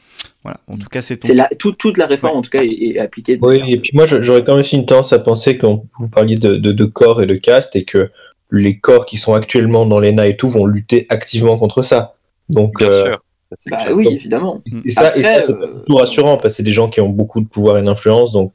[0.43, 0.59] voilà.
[0.67, 1.27] En tout cas, c'est ton.
[1.27, 3.37] C'est la, tout- toute la réforme, en tout cas, est, est appliquée.
[3.37, 6.07] de Oui, et puis moi, j'aurais quand même aussi une tendance à penser qu'on vous
[6.07, 8.09] parliez de, de, de corps et de caste et que
[8.51, 12.15] les corps qui sont actuellement dans l'ENA et tout vont lutter activement contre ça.
[12.49, 13.23] Donc, Bien euh, sûr.
[13.69, 14.61] Bah oui, évidemment.
[14.85, 17.01] et ça, et ça Après, c'est euh, tout rassurant parce que c'est des gens qui
[17.01, 18.31] ont beaucoup de pouvoir et d'influence.
[18.31, 18.53] Donc,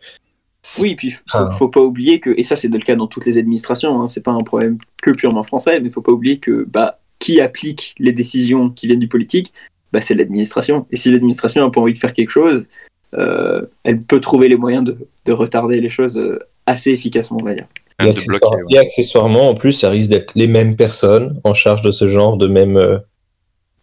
[0.81, 3.37] Oui, puis faut, faut pas oublier que, et ça c'est le cas dans toutes les
[3.39, 6.99] administrations, hein, c'est pas un problème que purement français, mais faut pas oublier que bah,
[7.19, 9.53] qui applique les décisions qui viennent du politique,
[9.93, 10.87] bah, c'est l'administration.
[10.91, 12.67] Et si l'administration n'a pas envie de faire quelque chose,
[13.15, 17.45] euh, elle peut trouver les moyens de, de retarder les choses euh, assez efficacement, on
[17.45, 17.67] va dire.
[18.01, 18.75] et, accessoire- bloquer, ouais.
[18.75, 22.37] et accessoirement, en plus, ça risque d'être les mêmes personnes en charge de ce genre
[22.37, 22.99] de même euh,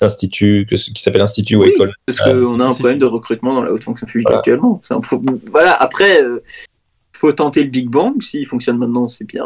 [0.01, 1.93] institut que ce qui s'appelle institut ou école.
[2.05, 4.39] Parce Euh, qu'on a un problème de recrutement dans la haute fonction publique Voilà.
[4.39, 4.81] actuellement.
[4.89, 6.43] Un pro- Voilà, après, euh,
[7.15, 8.21] faut tenter le Big Bang.
[8.21, 9.45] S'il fonctionne maintenant, c'est bien.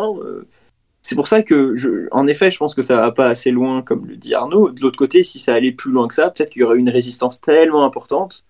[1.07, 2.09] C'est pour ça que, je...
[2.11, 4.71] en effet, je pense que ça va pas assez loin, comme le dit Arnaud.
[4.71, 6.89] De l'autre côté, si ça allait plus loin que ça, peut-être qu'il y aurait une
[6.89, 8.43] résistance tellement importante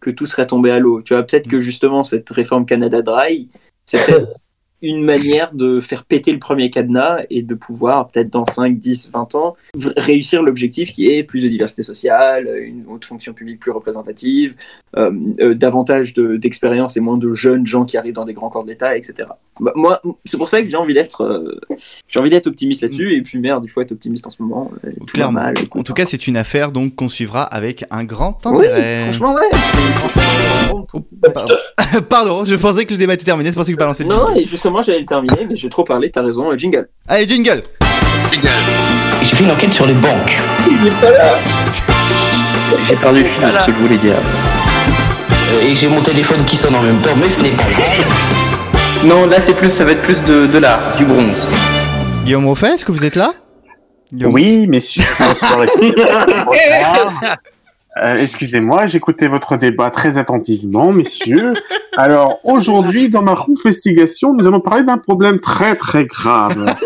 [0.00, 1.02] que tout serait tombé à l'eau.
[1.02, 3.50] Tu vois, peut-être que justement, cette réforme Canada Dry,
[3.84, 4.30] c'est peut-être
[4.86, 9.10] une manière de faire péter le premier cadenas et de pouvoir, peut-être dans 5, 10,
[9.12, 9.56] 20 ans,
[9.96, 14.54] réussir l'objectif qui est plus de diversité sociale, une haute fonction publique plus représentative,
[14.96, 15.10] euh,
[15.40, 18.64] euh, davantage de- d'expérience et moins de jeunes gens qui arrivent dans des grands corps
[18.64, 19.28] d'État, etc.
[19.60, 21.60] Bah, moi, c'est pour ça que j'ai envie d'être euh,
[22.08, 24.70] j'ai envie d'être optimiste là-dessus, et puis merde, il faut être optimiste en ce moment.
[24.84, 25.40] euh, tout Clairement.
[25.40, 29.02] mal, En tout cas, c'est une affaire donc qu'on suivra avec un grand oui, intérêt.
[29.04, 29.42] franchement, ouais.
[31.34, 31.54] Pardon.
[32.08, 34.34] Pardon, je pensais que le débat était terminé, c'est pour ça que je balançais Non,
[34.34, 36.88] et justement, j'allais le terminer, mais j'ai trop parlé, t'as raison, jingle.
[37.08, 37.62] Allez, jingle
[39.22, 40.38] J'ai fait une enquête sur les banques.
[42.88, 44.14] J'ai perdu le fil de ce que je voulais dire.
[44.16, 47.64] Euh, Et j'ai mon téléphone qui sonne en même temps, mais ce n'est pas.
[49.04, 51.36] Non, là c'est plus, ça va être plus de, de l'art, du bronze.
[52.24, 53.32] Guillaume Roffet, est-ce que vous êtes là?
[54.12, 55.58] Guillaume Oui, messieurs, bonsoir.
[58.02, 61.54] Euh, Excusez-moi, j'écoutais votre débat très attentivement, messieurs.
[61.96, 66.74] Alors, aujourd'hui, dans ma roufestigation, nous allons parler d'un problème très très grave.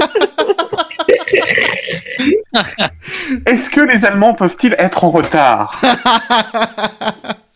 [3.46, 5.80] Est-ce que les Allemands peuvent-ils être en retard?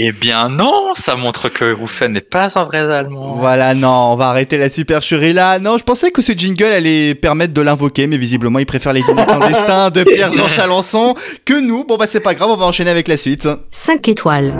[0.00, 3.34] Eh bien non, ça montre que Ruffen n'est pas un vrai Allemand.
[3.36, 5.58] Voilà, non, on va arrêter la supercherie là.
[5.58, 9.02] Non, je pensais que ce jingle allait permettre de l'invoquer, mais visiblement il préfère les
[9.02, 11.82] dîners clandestins de Pierre-Jean Chalençon que nous.
[11.84, 13.48] Bon bah c'est pas grave, on va enchaîner avec la suite.
[13.72, 14.54] 5 étoiles.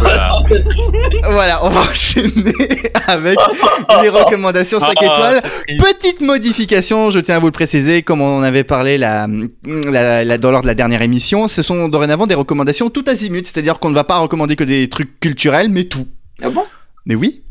[0.00, 0.28] Voilà.
[1.30, 2.52] Voilà, on va enchaîner
[3.06, 3.38] avec
[4.02, 5.04] les recommandations 5 Ah.
[5.04, 5.42] étoiles.
[5.78, 9.26] Petite modification, je tiens à vous le préciser, comme on en avait parlé la,
[9.90, 13.46] la- la- dans lors de la dernière émission, ce sont dorénavant des recommandations tout azimut,
[13.46, 16.06] c'est-à-dire qu'on ne va pas recommander que des trucs culturels, mais tout.
[16.42, 16.64] Ah bon?
[17.06, 17.42] Mais oui.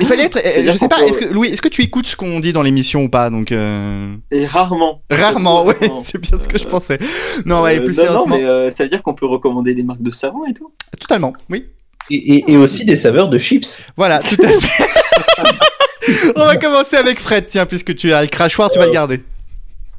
[0.00, 0.38] Il fallait être.
[0.38, 2.52] euh, Je sais pas, peut- est-ce que Louis, est-ce que tu écoutes ce qu'on dit
[2.54, 5.02] dans l'émission ou pas Donc euh, Et Rarement.
[5.10, 6.00] rarement, ouais, Rarement.
[6.02, 6.98] c'est bien ce que je Euh, pensais.
[7.44, 9.82] Non, ouais, plus non, non, sérieusement, mais euh, ça veut dire qu'on peut recommander des
[9.82, 11.66] marques de savon et tout totalement, oui.
[12.10, 13.78] Et, et- et aussi des saveurs de chips.
[13.96, 14.84] Voilà, tout à fait.
[16.36, 19.22] On va commencer avec Fred, tiens, puisque tu as le crachoir, tu vas le garder.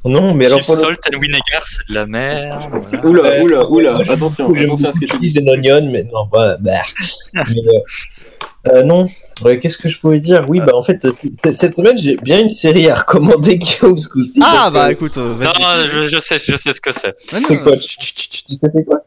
[0.06, 2.60] Non, mais alors Chips pour le salt and vinegar, c'est de la merde.
[3.02, 3.06] voilà.
[3.08, 5.32] Oula, oula, oula, attention, attention à ce que tu dis.
[5.32, 6.72] des onions, mais non, bah, bah.
[7.34, 7.80] Mais, euh,
[8.70, 9.06] euh, non,
[9.44, 10.46] Ouais, qu'est-ce que je pouvais dire?
[10.48, 11.12] Oui, bah en fait, euh,
[11.54, 14.40] cette- semaine, j'ai bien une série à recommander Guillaume ce coup-ci.
[14.44, 15.52] Ah, bah que- écoute, euh, Non,
[15.90, 17.14] je, je sais, je sais ce que c'est.
[17.34, 17.76] Ah, c'est quoi?
[17.78, 19.00] Tu sais c'est quoi?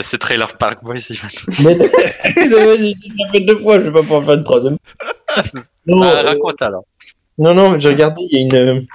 [0.00, 0.94] C'est Trailer Park Boys.
[1.10, 1.28] Ivan.
[1.64, 1.76] Mais
[2.36, 4.76] j'ai déjà fait deux fois, je vais pas pouvoir faire une troisième.
[5.86, 6.84] Non, Bah, euh, raconte alors.
[7.36, 8.86] non, non, j'ai regardé, il y a une.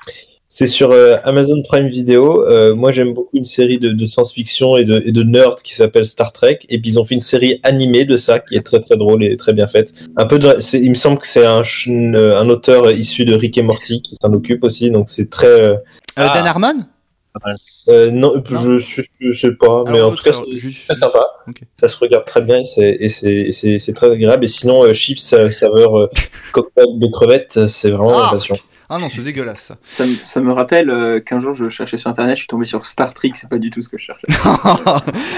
[0.53, 2.45] Euh, C'est sur euh, Amazon Prime Video.
[2.47, 5.73] Euh, moi, j'aime beaucoup une série de, de science-fiction et de, et de nerds qui
[5.73, 6.59] s'appelle Star Trek.
[6.69, 9.23] Et puis, ils ont fait une série animée de ça qui est très très drôle
[9.23, 9.93] et très bien faite.
[10.17, 13.57] Un peu, de- il me semble que c'est un, ch- un auteur issu de Rick
[13.57, 14.91] et Morty qui s'en occupe aussi.
[14.91, 15.47] Donc, c'est très.
[15.47, 16.31] euh, Euh, Ah.
[16.35, 16.75] Dan Harmon?
[17.89, 18.43] Euh, non, Non
[18.79, 21.25] je, je, sais pas, mais Alors, en tout cas, c'est très sympa.
[21.81, 24.45] Ça se regarde très bien et c'est- très agréable.
[24.45, 26.07] Et sinon, euh, chips euh, saveur euh,
[26.53, 28.25] cocktail de crevettes, c'est vraiment Ah.
[28.31, 28.55] ma passion.
[28.95, 29.75] Ah non, c'est dégueulasse ça.
[29.89, 32.65] Ça, me- ça me rappelle euh, qu'un jour je cherchais sur internet, je suis tombé
[32.65, 34.27] sur Star Trek, c'est pas du tout ce que je cherchais.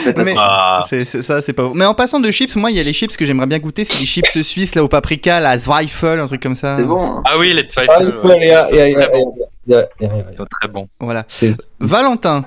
[0.06, 0.36] Mais- attention.
[0.38, 1.72] Ah, C'est c'est ça, c'est pas.
[1.74, 3.86] Mais en passant de chips, moi il y a les chips que j'aimerais bien goûter,
[3.86, 6.72] c'est les chips suisses là au paprika, la Zweifel, un truc comme ça.
[6.72, 7.06] C'est bon.
[7.18, 7.24] hein.
[7.26, 10.88] ah oui, les Ah, Zweifel, et à- très bon.
[10.90, 10.96] très.
[11.00, 11.24] Voilà.
[11.28, 12.46] c'est- Valentin.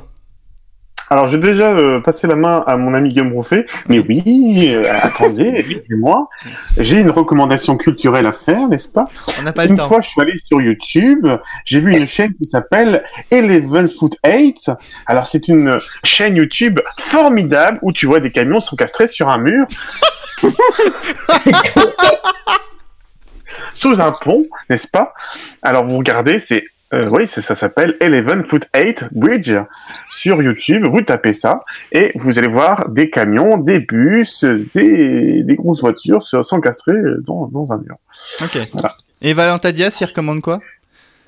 [1.10, 4.22] Alors, j'ai déjà euh, passé la main à mon ami Guillaume Rouffet, mais oui,
[4.74, 6.28] euh, attendez, excusez-moi,
[6.76, 9.06] j'ai une recommandation culturelle à faire, n'est-ce pas?
[9.38, 9.88] On n'a pas le Une temps.
[9.88, 11.26] fois, je suis allé sur YouTube,
[11.64, 14.70] j'ai vu une chaîne qui s'appelle Eleven Foot 8.
[15.06, 19.66] Alors, c'est une chaîne YouTube formidable où tu vois des camions s'encastrés sur un mur.
[23.74, 25.14] Sous un pont, n'est-ce pas?
[25.62, 26.64] Alors, vous regardez, c'est.
[26.94, 29.54] Euh, oui, c'est- ça s'appelle Eleven Foot 8 Bridge
[30.10, 30.84] sur YouTube.
[30.90, 31.60] Vous tapez ça
[31.92, 36.94] et vous allez voir des camions, des bus, des, des grosses voitures se- s'encastrer
[37.26, 37.96] dans, dans un mur.
[38.42, 38.58] Ok.
[38.72, 38.96] Voilà.
[39.20, 40.60] Et Valentin Diaz, il recommande quoi?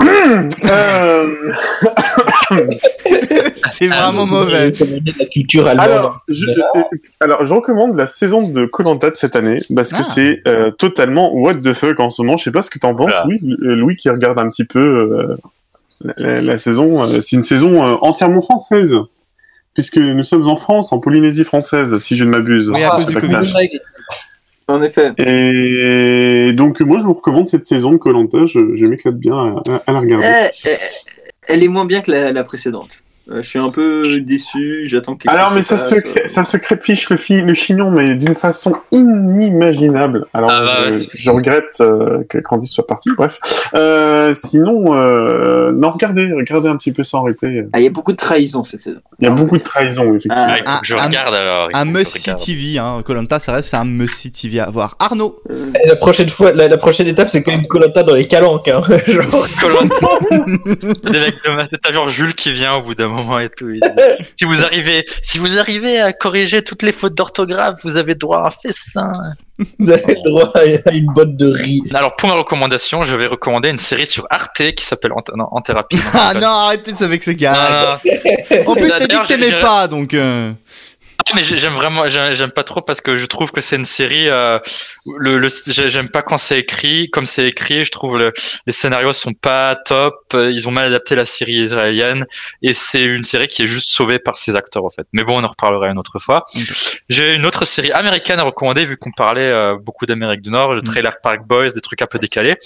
[0.02, 1.26] Euh,
[3.54, 4.66] C'est vraiment mauvais.
[4.66, 5.88] recommander la culture allemande.
[5.90, 6.82] Alors je, euh,
[7.20, 10.02] alors, je recommande la saison de Colanta de cette année parce que Ah.
[10.02, 12.36] c'est euh, totalement what the fuck en ce moment.
[12.36, 13.24] Je sais pas ce que t'en penses, Voilà.
[13.26, 15.36] Louis, euh, Louis qui regarde un petit peu euh,
[16.02, 17.02] la, la- la saison.
[17.02, 18.96] euh, c'est une saison euh, entièrement française
[19.74, 22.70] puisque nous sommes en France, en Polynésie française, si je ne m'abuse.
[22.70, 23.52] Oui, à Ah, cause c'est du pas Covid.
[24.70, 25.10] En effet.
[25.18, 28.46] Et donc moi je vous recommande cette saison de Colanta.
[28.46, 30.26] Je, je m'éclate bien à, à- à la regarder.
[30.26, 30.76] Eh, eh,
[31.48, 33.02] elle est moins bien que la, la précédente.
[33.32, 35.94] Euh, je suis un peu déçu, j'attends que quelque Alors, chose mais ça passe, se,
[36.08, 36.12] euh.
[36.26, 36.56] ça se
[37.10, 40.26] le, fi- le chignon, mais d'une façon inimaginable.
[40.34, 43.38] Alors, Ah bah, je, c'est- je regrette euh, que Candice soit partie, bref.
[43.74, 47.66] Euh, sinon, euh, non, regardez, regardez un petit peu ça en replay.
[47.72, 49.00] Ah, il y a beaucoup de trahison cette saison.
[49.20, 50.54] Il y a beaucoup de trahison, effectivement.
[50.66, 51.68] Ah, je un- regarde alors.
[51.72, 52.40] Un faut que je must regarde.
[52.44, 53.02] TV, hein.
[53.04, 54.96] Colanta, ça reste c'est un must TV à voir.
[54.98, 55.40] Arnaud.
[55.50, 58.66] Euh, la prochaine fois, la, la prochaine étape, c'est quand même Colanta dans les calanques.
[58.68, 58.80] Hein.
[59.06, 59.46] Genre,
[61.82, 63.70] T'as genre Jules qui vient au bout d'un moment et tout.
[64.40, 68.38] si vous arrivez, si vous arrivez à corriger toutes les fautes d'orthographe, vous avez droit
[68.44, 69.12] à un festin.
[69.78, 71.82] vous avez le droit à une botte de riz.
[71.94, 75.48] Alors pour ma recommandation, je vais recommander une série sur Arte qui s'appelle En, non,
[75.50, 75.98] En thérapie.
[76.14, 77.98] Ah non, arrêtez de ça avec ce gars.
[78.00, 80.14] Non, En plus, t'as dit que t'aimais pas, donc.
[80.14, 80.52] euh,
[81.26, 83.76] Ah, mais j'ai- j'aime vraiment, j'ai- j'aime pas trop parce que je trouve que c'est
[83.76, 84.28] une série.
[84.28, 84.58] euh,
[85.18, 87.84] le, le- j'ai- j'aime pas quand c'est écrit, comme c'est écrit.
[87.84, 88.32] Je trouve le,
[88.66, 90.14] les scénarios sont pas top.
[90.34, 92.26] euh, Ils ont mal adapté la série israélienne
[92.62, 95.06] et c'est une série qui est juste sauvée par ses acteurs en fait.
[95.12, 96.44] Mais bon, on en reparlera une autre fois.
[97.08, 100.74] J'ai une autre série américaine à recommander vu qu'on parlait euh, beaucoup d'Amérique du Nord,
[100.74, 102.56] le trailer Park Boys, des trucs un peu décalés.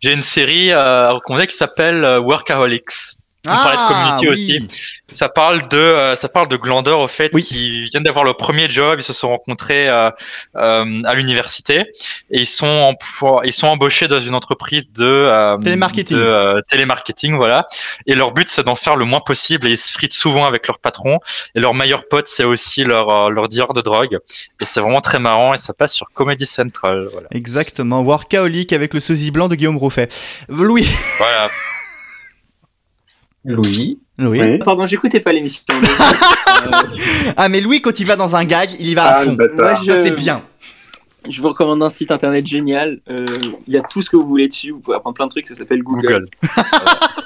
[0.00, 3.16] J'ai une série euh, à recommander qui s'appelle euh, Workaholics.
[3.46, 4.56] On parlait de Ah, community oui.
[4.56, 4.68] aussi.
[5.12, 7.42] Ça parle de, euh, ça parle de glandeurs au fait Oui.
[7.44, 8.96] qui viennent d'avoir leur premier job.
[8.98, 10.10] Ils se sont rencontrés euh,
[10.56, 11.80] euh, à l'université
[12.30, 16.16] et ils sont emploi- ils sont embauchés dans une entreprise de euh, Télémarketing.
[16.16, 17.68] de, euh, télémarketing, voilà.
[18.06, 20.66] Et leur but c'est d'en faire le moins possible et ils se fritent souvent avec
[20.66, 21.18] leur patron.
[21.54, 24.18] Et leur meilleur pote c'est aussi leur euh, leur dealer de drogue.
[24.60, 27.28] Et c'est vraiment très marrant et ça passe sur Comedy Central, voilà.
[27.30, 28.00] Exactement.
[28.00, 30.08] Workaholic avec le sosie blanc de Guillaume Rouffet.
[30.48, 30.88] Louis.
[31.18, 31.50] Voilà.
[33.44, 34.00] Louis.
[34.18, 34.40] Louis.
[34.40, 34.58] Oui.
[34.64, 35.64] Pardon, j'écoutais pas l'émission.
[36.66, 36.70] Euh,
[37.36, 39.30] Ah, mais Louis, quand il va dans un gag, il y va Ah, à le
[39.32, 39.36] fond.
[39.54, 40.40] moi, Ça, je- c'est bien.
[41.28, 43.00] Je vous recommande un site internet génial.
[43.10, 43.26] Euh,
[43.66, 44.70] Il y a tout ce que vous voulez dessus.
[44.70, 45.46] Vous pouvez apprendre plein de trucs.
[45.46, 46.26] Ça s'appelle Google.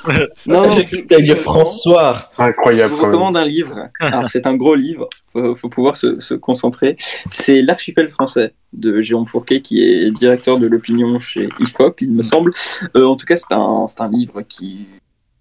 [0.07, 0.28] Google.
[0.47, 2.26] Non, non, J'ai cru que François.
[2.36, 2.93] Je Incroyable.
[2.95, 3.12] vous quand même.
[3.14, 3.89] recommande un livre.
[4.01, 5.09] Alors, c'est un gros livre.
[5.32, 6.97] Faut, faut pouvoir se, se concentrer.
[7.30, 12.22] C'est L'archipel français de Jérôme Fourquet, qui est directeur de l'opinion chez IFOP, il me
[12.22, 12.53] semble.
[12.97, 14.89] Euh, en tout cas, c'est un, c'est un livre qui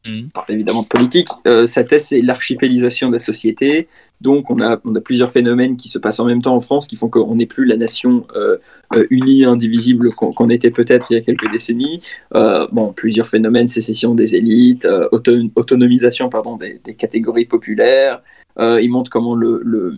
[0.07, 0.29] Mhm.
[0.29, 1.27] parle évidemment de politique.
[1.45, 3.87] Euh, sa thèse, c'est l'archipélisation de la société.
[4.19, 7.07] Donc, on a, plusieurs phénomènes qui se passent en même temps en France qui font
[7.07, 8.57] qu'on n'est plus la nation euh,
[8.95, 11.99] euh, unie, indivisible qu'on était peut-être il y a quelques décennies.
[12.33, 18.21] Euh, bon, plusieurs phénomènes, sécession des élites, auto- autonomisation pardon, des, catégories populaires.
[18.59, 19.93] Il montre comment le,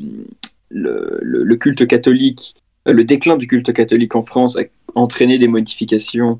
[1.55, 2.55] culte catholique,
[2.85, 4.63] le déclin du culte catholique en France a
[4.95, 6.39] entraîné des modifications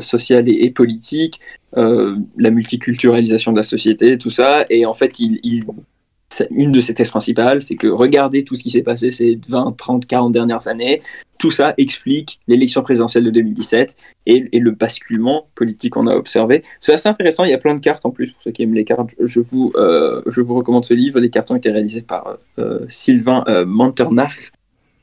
[0.00, 1.40] sociales et politiques,
[1.76, 4.64] euh, la multiculturalisation de la société, tout ça.
[4.70, 5.18] Et en fait,
[6.50, 9.76] une de ses thèses principales, c'est que regardez tout ce qui s'est passé ces 20,
[9.76, 11.02] 30, 40 dernières années.
[11.38, 13.96] Tout ça explique l'élection présidentielle de 2017
[14.26, 16.62] et, et le basculement politique qu'on a observé.
[16.80, 18.74] C'est assez intéressant, il y a plein de cartes en plus, pour ceux qui aiment
[18.74, 21.20] les cartes, je vous, euh, je vous recommande ce livre.
[21.20, 24.50] Les cartes ont été réalisées par euh, Sylvain euh, Manternach,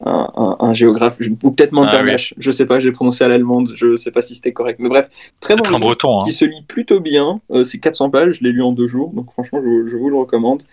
[0.04, 3.72] un, un- un géographe, je- ou peut-être Manternach, je sais pas, j'ai prononcé à l'allemande,
[3.76, 6.18] je sais pas si c'était correct, mais bref, très bon livre breton.
[6.20, 6.26] Hein.
[6.26, 7.40] qui se lit plutôt bien.
[7.52, 10.10] Euh, c'est 400 pages, je l'ai lu en deux jours, donc franchement, je, je vous
[10.10, 10.64] le recommande.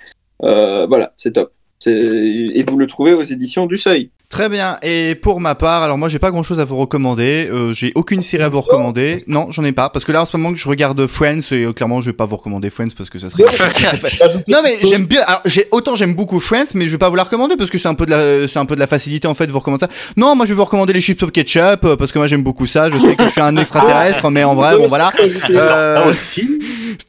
[0.42, 1.52] Euh, voilà, c'est top.
[1.86, 4.10] Et vous le trouvez aux éditions du Seuil.
[4.32, 4.78] Très bien.
[4.82, 7.50] Et pour ma part, alors moi j'ai pas grand chose à vous recommander.
[7.52, 9.24] Euh, j'ai aucune série à vous recommander.
[9.26, 9.90] Non, j'en ai pas.
[9.90, 12.24] Parce que là en ce moment je regarde Friends et euh, clairement je vais pas
[12.24, 13.42] vous recommander Friends parce que ça serait.
[14.48, 15.20] non mais j'aime bien.
[15.26, 17.76] Alors j'ai autant j'aime beaucoup Friends, mais je vais pas vous la recommander parce que
[17.76, 19.58] c'est un peu de la c'est un peu de la facilité en fait de vous
[19.58, 19.92] recommander ça.
[20.16, 22.42] Non, moi je vais vous recommander les chips au ketchup euh, parce que moi j'aime
[22.42, 22.88] beaucoup ça.
[22.88, 25.12] Je sais que je suis un extraterrestre, mais en vrai bon voilà.
[25.50, 26.58] Euh, Ça aussi.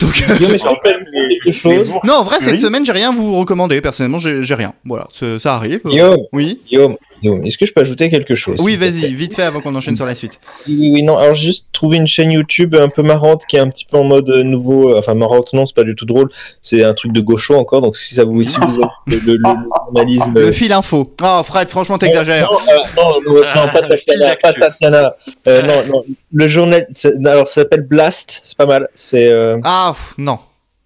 [0.01, 2.59] donc, que non en vrai cette Oui.
[2.59, 3.80] semaine j'ai rien à vous recommander.
[3.80, 4.74] Personnellement j'ai rien.
[4.84, 5.07] Voilà,
[5.39, 5.80] ça arrive.
[5.86, 6.59] Guillaume, Oui.
[6.67, 6.97] Guillaume,
[7.43, 10.05] est-ce que je peux ajouter quelque chose Oui, vas-y, vite fait avant qu'on enchaîne sur
[10.05, 10.39] la suite.
[10.67, 11.17] Oui, oui, non.
[11.17, 13.97] Alors, j'ai juste trouvé une chaîne YouTube un peu marrante qui est un petit peu
[13.97, 14.89] en mode euh, nouveau.
[14.95, 16.30] euh, Enfin, marrante, non, c'est pas du tout drôle.
[16.61, 17.82] C'est un truc de gaucho encore.
[17.82, 19.43] Donc, si ça vous, si vous avez le, le, le
[19.86, 20.34] journalisme.
[20.36, 21.05] Le fil info.
[21.24, 22.49] Oh Fred, franchement t'exagères.
[22.51, 22.78] Non, euh,
[23.26, 25.15] non, non, non, pas Tatiana, pas Tatiana.
[25.47, 26.03] Euh, non, non,
[26.34, 26.88] le journal,
[27.26, 28.88] alors ça s'appelle Blast, c'est pas mal.
[28.93, 29.28] C'est.
[29.30, 29.59] Euh...
[29.63, 30.39] Ah pff, non.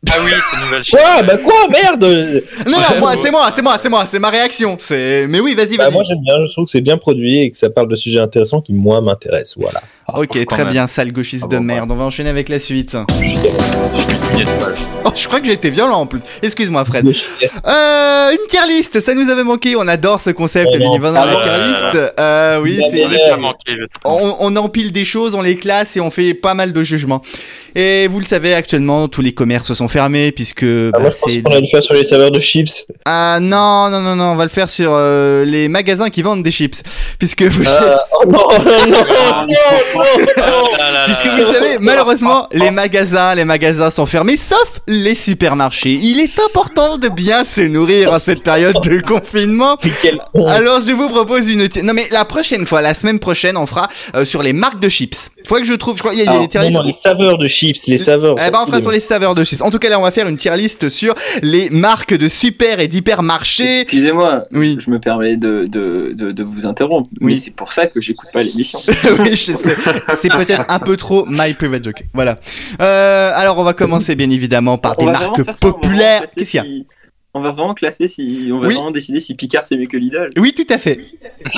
[0.09, 2.03] Ah oui, c'est une nouvelle Quoi Bah quoi Merde
[2.67, 3.17] Non, non, Ouais, moi, ouais.
[3.17, 4.75] c'est moi, c'est moi, c'est moi, c'est ma réaction.
[4.79, 5.25] C'est.
[5.27, 5.93] Mais oui, vas-y, Bah, vas-y.
[5.93, 8.19] Moi j'aime bien, je trouve que c'est bien produit et que ça parle de sujets
[8.19, 9.57] intéressants qui moi m'intéressent.
[9.57, 9.81] Voilà.
[10.13, 10.73] Ok, quand très même.
[10.73, 11.91] bien, sale gauchiste Ah de bon, merde.
[11.91, 12.97] On va enchaîner avec la suite.
[15.03, 16.21] Oh, je crois que j'ai été violent en plus.
[16.43, 17.07] Excuse-moi, Fred.
[17.07, 19.75] Euh, une tier list, ça nous avait manqué.
[19.75, 22.13] On adore ce concept, Oh la Ah tier list.
[22.19, 23.03] Euh, oui, c'est.
[24.05, 27.21] On empile des choses, on les classe et on fait pas mal de jugements.
[27.75, 31.17] Et vous le savez, actuellement, tous les commerces sont fermés puisque Ah, bah, moi je
[31.17, 32.85] pense qu'on le faire sur les saveurs de chips.
[33.05, 36.43] Ah non, non, non, non, on va le faire sur euh, les magasins qui vendent
[36.43, 36.81] des chips.
[37.19, 39.43] Puisque vous, Ah, oh non, non,
[39.95, 39.96] non,
[40.37, 45.93] Ah là puisque vous savez, malheureusement, les magasins, les magasins sont fermés, sauf les supermarchés.
[46.01, 49.77] Il est important de bien se nourrir en cette période de confinement.
[50.47, 51.67] Alors je vous propose une...
[51.83, 54.89] Non mais la prochaine fois, la semaine prochaine, on fera euh, sur les marques de
[54.89, 55.29] chips.
[55.45, 56.69] Faut que je trouve, je crois, il y a, il y a Alors, des tier
[56.71, 58.35] Non, les saveurs de chips, les saveurs.
[58.45, 59.61] eh ben, on fera sur les saveurs de chips.
[59.61, 62.79] En tout cas, là, on va faire une tier list sur les marques de super
[62.79, 63.81] et d'hypermarchés.
[63.81, 64.77] Excusez-moi, Oui.
[64.83, 67.33] je me permets de, de, de, de vous interrompre, Oui.
[67.33, 68.79] mais c'est pour ça que j'écoute pas l'émission.
[69.19, 69.75] oui, je sais.
[70.15, 72.03] C'est peut-être un peu trop my private joke.
[72.13, 72.37] Voilà.
[72.81, 76.21] Euh, alors, on va commencer bien évidemment par On des marques populaires.
[76.21, 76.85] classer Qu'est-ce qu'il y a si-
[77.33, 78.49] On va vraiment classer si.
[78.51, 78.73] On va Oui.
[78.73, 80.29] vraiment décider si Picard c'est mieux que Lidl.
[80.37, 80.99] Oui, tout à fait.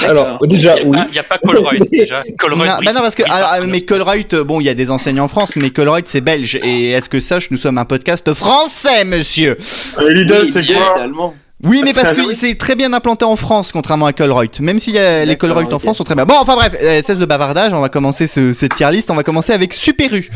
[0.07, 0.97] Alors, déjà, Il oui.
[1.11, 1.37] n'y a pas
[1.91, 2.23] déjà.
[2.49, 2.71] Non, brille.
[2.83, 5.21] bah non, parce que ah, ah, mais Colruyt, euh, bon, il y a des enseignes
[5.21, 6.59] en France, mais Colruyt c'est belge.
[6.63, 9.57] Et est-ce que sache, nous sommes un podcast français, monsieur?
[10.01, 10.91] Et Lidl, Oui, c'est quoi?
[10.95, 11.33] c'est allemand.
[11.63, 14.59] Oui, mais parce que c'est très bien implanté en France, contrairement à Colruyt.
[14.61, 15.79] Même si les Colruyt en.
[15.79, 16.25] France sont très bien.
[16.25, 19.11] Bon, enfin bref, euh, cesse de bavardage, on va commencer ce, cette tier list.
[19.11, 20.29] On va commencer avec Super U.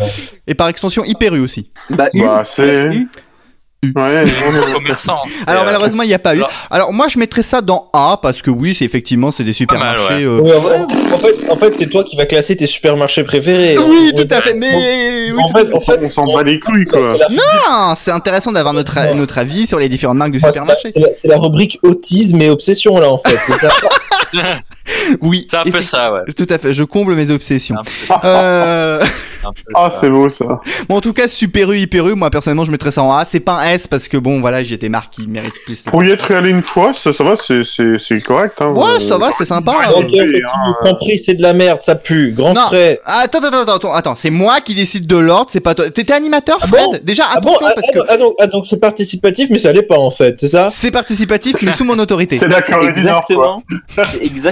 [0.47, 1.69] Et par extension, Hyper U aussi.
[1.89, 2.89] Bah, Bah, c'est-
[3.83, 3.93] U.
[3.95, 4.25] Ouais,
[4.73, 5.19] commerçant.
[5.47, 6.41] Alors euh, malheureusement, il n'y a pas eu.
[6.71, 10.23] alors- moi, je mettrais ça dans A, parce que oui, c'est effectivement, c'est des supermarchés.
[10.23, 10.39] euh,
[11.13, 13.77] en, fait, en fait c'est toi qui vas classer tes supermarchés préférés.
[13.77, 14.53] Oui, On- tout à fait.
[14.53, 17.01] Mais oui, En fait, en fait, on s'en bat les couilles, quoi.
[17.17, 17.27] la,
[17.69, 21.37] Ah, c'est intéressant d'avoir notre, notre avis sur les différentes marques c'est la- c'est la
[21.37, 23.37] rubrique autisme et obsession là en fait.
[25.21, 26.21] Oui, C'est un peu ça, ouais.
[26.35, 27.75] Tout à fait, je comble mes obsessions.
[28.23, 29.03] Euh...
[29.75, 30.61] Ah, c'est beau, ça.
[30.87, 33.25] Bon, en tout cas, Super U, Hyper U, moi personnellement, je mettrais ça en A.
[33.25, 35.81] C'est pas un S parce que bon, voilà, j'ai des marques qui méritent plus.
[35.83, 38.67] Pour y être allé une fois, ça, ça va, c'est, c'est, c'est correct, hein.
[38.69, 39.71] Ouais, Euh, ça va, c'est sympa.
[39.71, 40.41] Ouais, hein.
[40.53, 40.73] Hein.
[40.81, 42.31] Franprix, c'est de la merde, ça pue.
[42.31, 42.67] Grand Non.
[42.67, 42.99] frais.
[43.05, 45.89] Attends, attends, attends, attends, attends, c'est moi qui décide de l'ordre, c'est pas toi.
[45.89, 46.85] T'étais animateur, Ah Fred?
[46.85, 46.99] bon?
[47.03, 47.49] Déjà, Ah bon?
[47.55, 49.81] attention, ah, parce ah, que non, ah, donc, ah, donc c'est participatif, mais ça l'est
[49.83, 50.69] pas en fait, c'est ça?
[50.69, 52.37] C'est participatif, mais sous mon autorité.
[52.37, 52.57] C'est quoi.
[52.91, 53.63] exactement,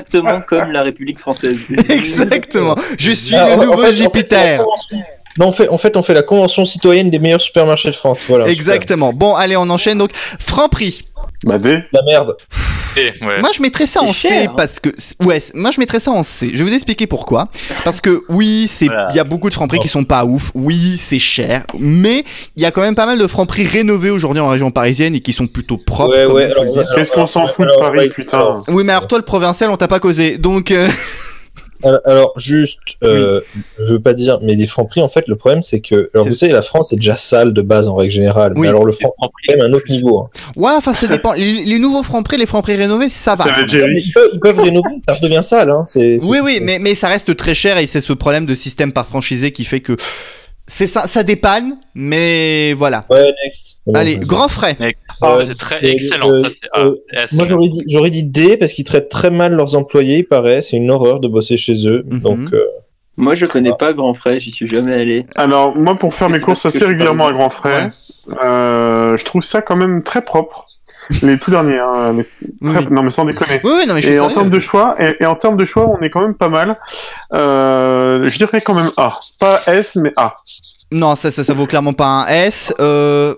[0.10, 1.60] c'est exactement comme la République française.
[1.90, 2.76] Exactement.
[2.98, 4.58] Je suis Ah, le en- en nouveau fait- en fait, Jupiter.
[4.60, 4.98] convention-
[5.40, 8.20] Non, en fait, en fait, on fait la convention citoyenne des meilleurs supermarchés de France.
[8.28, 8.48] Voilà.
[8.50, 9.14] Exactement.
[9.14, 10.12] Bon, allez, on enchaîne donc.
[10.40, 11.06] Franprix.
[11.44, 11.80] Bah, D.
[11.92, 12.36] La merde.
[12.98, 13.40] Ouais.
[13.40, 14.54] Moi, je mettrais ça en C cher, hein.
[14.58, 14.90] parce que
[15.24, 16.52] ouais, moi je mettrais ça en C.
[16.54, 17.48] Je vais vous expliquer pourquoi.
[17.86, 19.14] Parce que oui, c'est il Voilà.
[19.14, 20.52] y a beaucoup de francs-prix qui sont pas ouf.
[20.56, 22.26] Oui, c'est cher, mais
[22.58, 25.22] il y a quand même pas mal de francs-prix rénovés aujourd'hui en région parisienne et
[25.22, 26.12] qui sont plutôt propres.
[26.16, 26.52] Ouais, ouais.
[26.96, 29.78] Qu'est-ce qu'on s'en fout de Paris, putain alors, Oui, mais alors toi le provincial, on
[29.78, 30.38] t'a pas causé.
[30.38, 30.90] Donc euh,
[31.84, 33.42] alors, alors, juste, euh,
[33.80, 36.28] je veux pas dire, mais les francs prix, en fait, le problème, c'est que, alors
[36.28, 38.54] vous savez, la France est déjà sale de base en règle générale.
[38.56, 38.62] Oui.
[38.62, 39.44] Mais alors, le franc Franprix.
[39.48, 40.20] c'est quand même un autre niveau.
[40.20, 40.30] hein.
[40.56, 41.34] ouais, enfin ça dépend.
[41.34, 43.46] les, les nouveaux francs-prix, les francs-prix rénovés, ça va.
[43.68, 45.70] Ils, peuvent, ils peuvent rénover, ça redevient sale.
[45.70, 45.86] Hein.
[45.96, 49.08] Oui, oui, mais, mais ça reste très cher et c'est ce problème de système par
[49.08, 49.96] franchisé qui fait que
[50.68, 53.06] C'est ça, ça dépanne, mais voilà.
[53.10, 53.78] Ouais, next.
[53.94, 54.78] Allez, grand frais.
[55.22, 56.32] Ah, Euh, c'est très excellent.
[56.32, 56.96] euh, ça, c'est A, euh.
[57.34, 60.62] Moi, j'aurais dit, j'aurais dit D parce qu'ils traitent très mal leurs employés, il paraît.
[60.62, 62.06] C'est une horreur de bosser chez eux.
[62.10, 62.20] Mhm.
[62.22, 62.66] Donc, euh,
[63.18, 65.26] Moi, je connais pas Grand Frais, j'y suis jamais allé.
[65.36, 67.34] Alors, moi, pour faire mes courses assez régulièrement à.
[67.34, 67.92] Grand Frais,
[68.42, 70.68] euh, je trouve ça quand même très propre.
[71.24, 72.26] Les tout derniers, hein, les
[72.62, 72.88] Oui, très- oui.
[72.92, 73.60] non mais sans déconner.
[73.64, 75.58] Oui, oui, non, mais je suis Et en termes de choix, et, et en termes
[75.58, 76.78] de choix, on est quand même pas mal.
[77.34, 80.36] Euh, je dirais quand même A, pas S, mais A.
[80.92, 82.74] Non, ça, ça, ça vaut clairement pas un S.
[82.80, 83.36] Euh,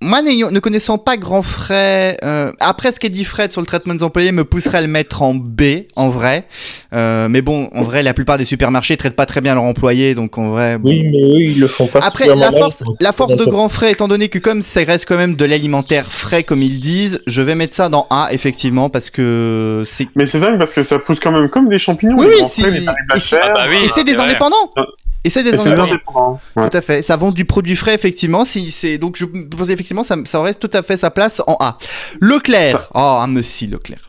[0.00, 3.94] moi, ne connaissant pas Grand Frais, euh, après ce qu'a dit Fred sur le traitement
[3.94, 5.62] des employés me pousserait à le mettre en B,
[5.96, 6.46] en vrai.
[6.92, 10.14] Euh, mais bon, en vrai, la plupart des supermarchés traitent pas très bien leurs employés,
[10.14, 10.78] donc en vrai.
[10.78, 10.90] bon.
[10.90, 11.98] oui, mais eux, ils le font pas.
[11.98, 15.16] Après, la force, la force de Grand Frais, étant donné que comme ça reste quand
[15.16, 19.10] même de l'alimentaire frais, comme ils disent, je vais mettre ça dans A, effectivement, parce
[19.10, 20.06] que c'est.
[20.14, 22.16] Mais c'est dingue parce que ça pousse quand même comme des champignons.
[22.16, 22.86] Oui, les frais, les.
[22.86, 24.72] Ah bah oui, Et c'est des indépendants
[25.24, 25.82] Et c'est des Et c'est des indépendants.
[25.92, 26.40] indépendants.
[26.56, 26.68] Ouais.
[26.70, 27.02] Tout à fait.
[27.02, 28.44] Ça vend du produit frais, effectivement.
[28.44, 31.56] Si c'est donc je posais effectivement, ça, ça aurait tout à fait sa place en
[31.60, 31.76] A.
[32.20, 32.88] Leclerc.
[32.94, 34.00] Oh, un messi Leclerc.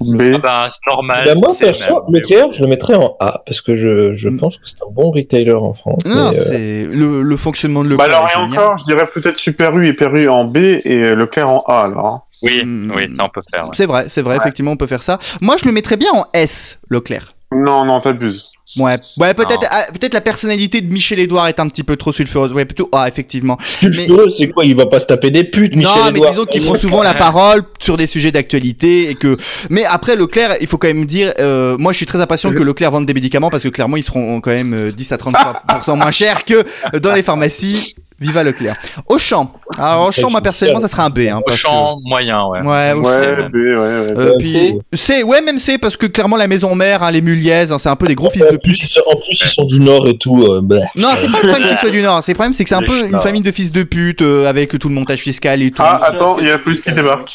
[0.00, 0.32] B.
[0.34, 1.22] Ah bah, c'est normal.
[1.26, 2.54] Bah, moi, perso, même, mais Leclerc, oui.
[2.56, 4.36] je le mettrais en A parce que je, je Mm.
[4.40, 6.04] pense que c'est un bon retailer en France.
[6.04, 8.18] Non, mais, euh, c'est le, le fonctionnement de Bah Leclerc.
[8.18, 11.14] alors, est et encore, je dirais peut-être Super U et Perru en B et euh,
[11.14, 12.26] Leclerc en A, alors.
[12.42, 12.92] Oui, Hmm.
[12.96, 13.64] oui, ça on peut faire.
[13.66, 13.70] ouais.
[13.76, 14.36] C'est vrai, c'est vrai.
[14.38, 15.18] Effectivement, on peut faire ça.
[15.40, 17.32] Moi, je le mettrais bien en S, Leclerc.
[17.54, 18.52] Non, non, t'abuses.
[18.78, 22.10] Ouais, ouais, peut-être, ah, peut-être la personnalité de Michel Edouard est un petit peu trop
[22.10, 22.52] sulfureuse.
[22.52, 23.58] Ouais, plutôt A, effectivement.
[23.80, 24.64] sulfureux, c'est quoi?
[24.64, 26.30] Il va pas se taper des putes, Michel non, mais Edouard.
[26.32, 29.36] disons qu'il prend souvent la parole sur des sujets d'actualité et que.
[29.68, 32.62] Mais après Leclerc, il faut quand même dire, euh, moi je suis très impatient que
[32.62, 35.96] Leclerc vende des médicaments parce que clairement ils seront quand même euh, 10 à 30%
[35.96, 36.64] moins chers que
[36.98, 37.94] dans les pharmacies.
[38.22, 38.76] Viva Leclerc.
[39.08, 39.52] Auchan.
[39.78, 41.20] Alors Auchan, moi personnellement, ça sera un B.
[41.30, 42.60] Hein, parce que- Auchan moyen, ouais.
[42.62, 43.02] Ouais, Auchan.
[43.08, 44.14] Ouais, c'est- B, ouais, ouais.
[44.18, 45.22] Euh, puis- C.
[45.22, 47.96] ouais même c'est parce que clairement la maison mère hein, les Muliez hein, c'est un
[47.96, 50.16] peu des gros fils en, de plus, pute en plus, ils sont du Nord et
[50.18, 50.44] tout.
[50.44, 50.76] euh, bah.
[50.96, 52.74] non c'est pas le problème qu'ils soient du Nord c'est le problème c'est que c'est
[52.76, 55.70] un peu une famille de fils de pute euh, avec tout le montage fiscal et
[55.70, 57.30] tout Ah, attends, il y a plus qui débarque.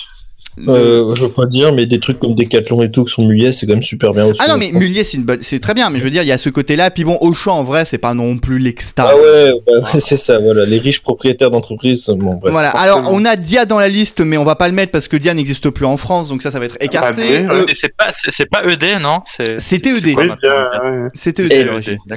[0.68, 3.53] Euh, je veux pas dire, mais des trucs comme Decathlon et tout qui sont muliers,
[3.53, 4.41] c'est quand même super bien aussi.
[4.43, 6.28] Ah non mais Mulier c'est une bonne c'est très bien mais je veux dire il
[6.28, 9.10] y a ce côté là puis bon Auchan en vrai c'est pas non plus l'exta
[9.12, 10.66] Ah ouais, bah, c'est ça, voilà.
[10.66, 12.51] Les riches propriétaires d'entreprises, bon, bref.
[12.51, 15.08] voilà alors on a Dia dans la liste mais on va pas le mettre parce
[15.08, 17.66] que Dia n'existe plus en France donc ça ça va être écarté Ah, bien, Euh,
[17.68, 19.20] Et C'est pas, c'est c'est pas ED, non?
[19.26, 20.08] C'est- C'était c'est- ED.
[20.10, 20.18] ED?
[20.18, 21.08] ouais.
[21.14, 21.97] c'était eux, l'origine.
[22.08, 22.16] Bah,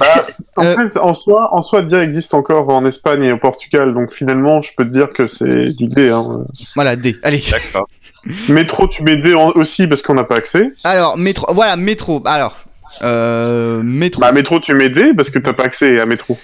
[0.55, 3.93] en Euh, fait, en soi, en soi, Dia existe encore en Espagne et au Portugal,
[3.93, 6.09] donc finalement, je peux te dire que c'est du D.
[6.09, 6.45] Hein.
[6.75, 7.87] voilà D allez D'accord.
[8.49, 10.71] Métro, tu mets D aussi parce qu'on n'a pas accès.
[10.83, 12.55] alors métro voilà métro alors
[13.03, 16.37] euh, métro Bah, métro, tu mets D parce que t'as pas accès à métro.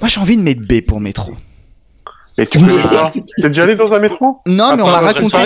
[0.00, 1.32] moi j'ai envie de mettre B pour métro
[2.38, 5.36] Et tu connais pas T'es déjà allé dans un métro non mais on m'a raconté.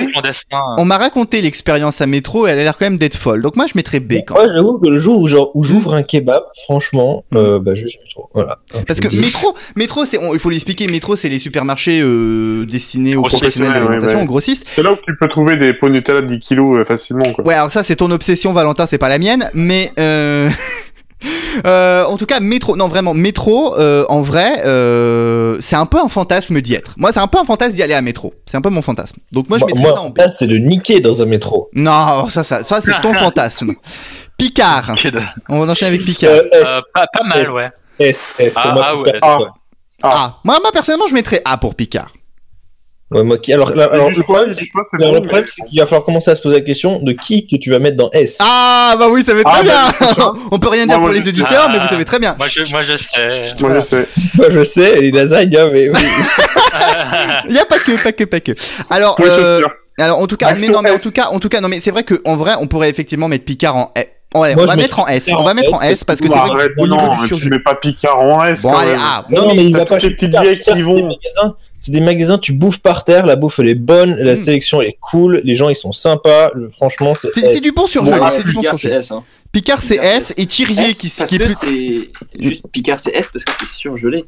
[0.79, 3.43] On m'a raconté l'expérience à métro et elle a l'air quand même d'être folle.
[3.43, 4.45] Donc moi je mettrais B quand même.
[4.47, 7.85] Moi, j'avoue que le jour où, genre, où j'ouvre un kebab, franchement, euh, bah, je
[7.85, 8.29] vais trop.
[8.35, 8.59] Voilà.
[8.87, 13.17] Parce que métro, métro c'est, on- il faut l'expliquer, métro c'est les supermarchés euh, destinés
[13.17, 14.25] aux professionnels de ouais, l'alimentation, ouais.
[14.25, 14.67] aux grossistes.
[14.75, 17.45] C'est là où tu peux trouver des pots Nutella de 10 kilos euh, facilement, quoi.
[17.45, 19.93] Ouais alors ça c'est ton obsession Valentin, c'est pas la mienne, mais
[21.65, 22.05] euh...
[22.05, 26.09] en tout cas métro, non vraiment métro, euh, en vrai, euh, c'est un peu un
[26.09, 26.95] fantasme d'y être.
[26.97, 28.35] Moi c'est un peu un fantasme d'y aller à métro.
[28.47, 29.17] C'est un peu mon fantasme.
[29.33, 30.21] Donc moi je mettrais ça en B.
[30.29, 31.69] c'est de niquer dans un métro.
[31.73, 33.73] Non ça ça ça c'est ton fantasme.
[34.37, 34.95] Picard.
[35.49, 36.31] On va enchaîner avec Picard.
[36.31, 37.71] Euh, S, Euh, pas, pas mal, ouais.
[37.99, 39.13] S, S, pour Ah, moi, ah, ouais.
[39.23, 39.39] Ah.
[40.03, 42.13] Ah, moi, moi personnellement je mettrais A pour Picard.
[43.13, 43.53] Ouais, moi, qui...
[43.53, 44.65] Alors, là, alors, le problème, c'est
[45.69, 47.97] qu'il va falloir commencer à se poser la question de qui que tu vas mettre
[47.97, 48.39] dans S.
[48.41, 50.15] Ah bah oui, ça va très Ah, bien.
[50.19, 51.71] bah, On peut rien dire Moi, pour moi, les auditeurs, Ah.
[51.73, 52.35] mais vous savez très bien.
[52.37, 53.55] Moi, je, moi, je sais.
[53.61, 54.09] Moi, je sais.
[54.37, 55.99] Moi, je sais, les lasagnes, hein, mais oui.
[57.49, 58.53] Il y a pas que, pas que, pas que.
[58.91, 59.61] Alors, Oui, euh,
[59.99, 61.03] alors en tout cas, mais non, mais en S.
[61.03, 63.29] tout cas, en tout cas, non, mais c'est vrai que en vrai, on pourrait effectivement
[63.29, 63.93] mettre Picard en.
[64.45, 64.51] S.
[64.51, 65.29] Ouais, Moi, on va mettre en S.
[65.37, 67.75] On va mettre en S, parce que c'est vrai niveau non, du tu mets pas
[67.75, 68.63] Picard en S.
[68.63, 69.65] Bon allez, ah, Non, non mais.
[69.67, 70.95] il va pas petites vieilles qui vont.
[71.09, 74.37] magasins- C'est des magasins, tu bouffes par terre, la bouffe elle est bonne, la Mm.
[74.37, 77.87] sélection elle est cool, les gens ils sont sympas, le- franchement c'est C'est du bon
[77.87, 78.97] surjeu, c'est du bon Picard, c'est surjeu.
[78.99, 79.11] S.
[79.13, 79.23] Hein.
[79.53, 82.11] Picard c'est Picard, S et Thierry S, qui, parce qui est que plus.
[82.51, 84.25] juste Picard, c'est S parce que c'est surgelé.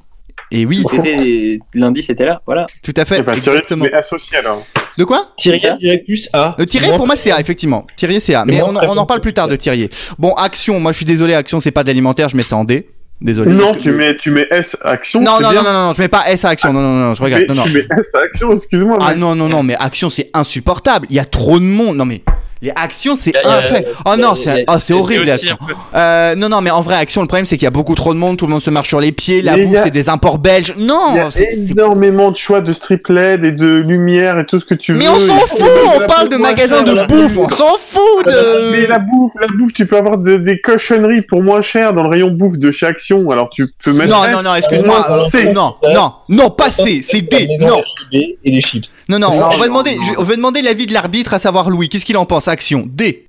[0.51, 2.67] Et oui, C'était lundi, c'était là, voilà.
[2.83, 3.85] tout à fait, Eh ben, Thierry, exactement.
[3.93, 4.65] associé alors.
[4.97, 5.33] De quoi?
[5.37, 6.55] Thierry, je dirais plus A.
[6.59, 7.87] Le Thierry, Moi, pour moi, c'est A, effectivement.
[7.97, 8.45] Thierry, c'est A.
[8.47, 9.91] Mais on, en parle plus tard de Thierry.
[10.19, 12.89] Bon, Action, moi je suis désolé, Action, c'est pas d'alimentaire, je mets ça en D.
[13.21, 13.53] Désolé.
[13.53, 15.21] Non, tu mets, tu mets S action.
[15.21, 16.73] Non, non, non, non, non, je mets pas S à Action.
[16.73, 17.43] Non, non, non, je regarde.
[17.49, 17.63] Mais Non, non.
[17.65, 18.97] Tu mets S action, excuse-moi.
[19.01, 21.07] Ah non, non, non, mais Action, c'est insupportable.
[21.11, 21.97] Il y a trop de monde.
[21.97, 22.23] Non, mais
[22.61, 23.87] Les actions, c'est un fait.
[24.07, 25.57] Oh non, c'est oh, c'est horrible les actions.
[25.95, 28.13] Euh, non, non, mais en vrai, action, le problème, c'est qu'il y a beaucoup trop
[28.13, 29.91] de monde, tout le monde se marche sur les pieds, la Mais bouffe, a- c'est
[29.91, 30.73] des imports belges.
[30.77, 31.29] Il y Non, a
[31.71, 34.99] énormément de choix de strip LED et de lumière et tout ce que tu veux.
[34.99, 35.61] Mais on s'en fout,
[35.97, 38.87] on parle de magasins de bouffe, on s'en fout Mais de.
[38.89, 42.09] la bouffe, la bouffe, tu peux avoir de- des cochonneries pour moins cher dans le
[42.09, 43.31] rayon bouffe de chez Action.
[43.31, 44.11] Alors tu peux mettre.
[44.11, 45.07] Non, non, non, excuse-moi.
[45.31, 47.83] C'est- Non, non, non, pas C, c'est maison Non,
[48.13, 48.95] et les chips.
[49.09, 50.03] non, non, Non, on va non, demander, non.
[50.19, 51.89] on va demander l'avis de l'arbitre, à savoir Louis.
[51.89, 52.48] Qu'est-ce qu'il en pense?
[52.49, 53.25] Action D.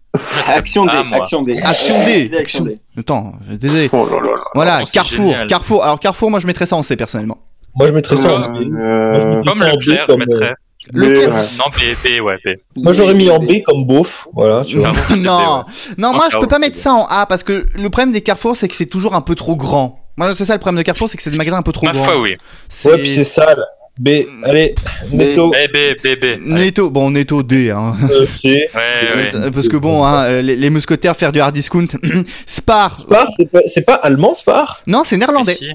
[0.47, 1.53] Action D, Ah, action D.
[1.63, 2.31] Action D.
[2.37, 2.79] Action D.
[2.97, 3.89] Attends, désolé.
[3.93, 4.43] Oh là là là.
[4.55, 5.47] Voilà, Oh, Carrefour, génial.
[5.47, 5.83] Carrefour.
[5.83, 7.37] Alors Carrefour, moi je mettrais ça en C personnellement.
[7.75, 8.55] Moi, je mettrais ça en B.
[8.61, 10.53] Euh, je mettrais Comme le B clair, je mettrais.
[10.93, 11.29] Leclerc.
[11.35, 11.41] ouais.
[11.57, 12.49] Non, B, B, ouais, B.
[12.77, 14.27] Moi, j'aurais mis en B comme beauf.
[14.33, 14.91] Voilà, tu vois.
[14.91, 15.63] B, non,
[15.97, 18.21] non, moi je Encore peux pas mettre ça en A parce que le problème des
[18.21, 19.99] Carrefour c'est que c'est toujours un peu trop grand.
[20.17, 21.85] Moi c'est ça le problème de Carrefour, c'est que c'est des magasins un peu trop
[21.85, 22.05] Ma grands.
[22.05, 22.35] foi, oui.
[22.67, 23.63] C'est- Ouais, puis c'est sale.
[23.99, 24.09] B.
[24.43, 24.75] Allez,
[25.11, 25.51] Netto.
[25.51, 25.55] B,
[26.01, 26.25] B, B.
[26.45, 27.97] Netto, bon Netto D hein.
[28.09, 28.69] euh, C.
[28.73, 29.35] Ouais, ouais.
[29.35, 31.87] Euh, Parce que bon, hein, les, les mousquetaires faire du hard discount.
[32.45, 32.95] Spar.
[32.95, 33.27] Spar,
[33.65, 34.81] c'est pas, allemand, Spar?
[34.87, 35.55] Non, c'est néerlandais.
[35.55, 35.67] Si.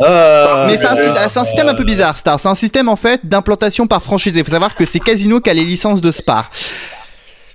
[0.00, 2.40] Ah, Mais c'est un, euh, système un peu bizarre, Star.
[2.40, 4.42] C'est un système en fait d'implantation par franchisé.
[4.42, 6.50] Faut savoir que c'est Casino qui a les licences de Spar.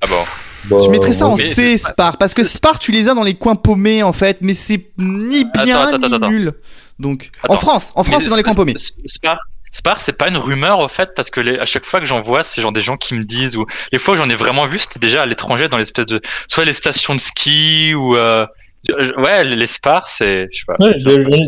[0.02, 0.22] Ah bon?
[0.66, 3.24] Bah, Je mettrais ça en mais C, Spar, parce que Spar tu les as dans
[3.24, 6.30] les coins paumés en fait, mais c'est ni bien Attends, attends, ni attends.
[6.30, 6.54] nul.
[7.00, 7.58] Donc, en.
[7.58, 8.76] France, en France Mais c'est dans les coins paumés.
[9.16, 9.38] Spar,
[9.72, 12.44] Spar, c'est pas une rumeur au fait parce que à chaque fois que j'en vois,
[12.44, 14.80] c'est genre des gens qui me disent ou les fois où j'en ai vraiment vu,
[14.80, 18.46] c'était déjà à l'étranger dans l'espèce de soit les stations de ski ou euh,
[19.18, 20.76] ouais les Spar, c'est je sais pas.
[20.80, 20.98] Ouais,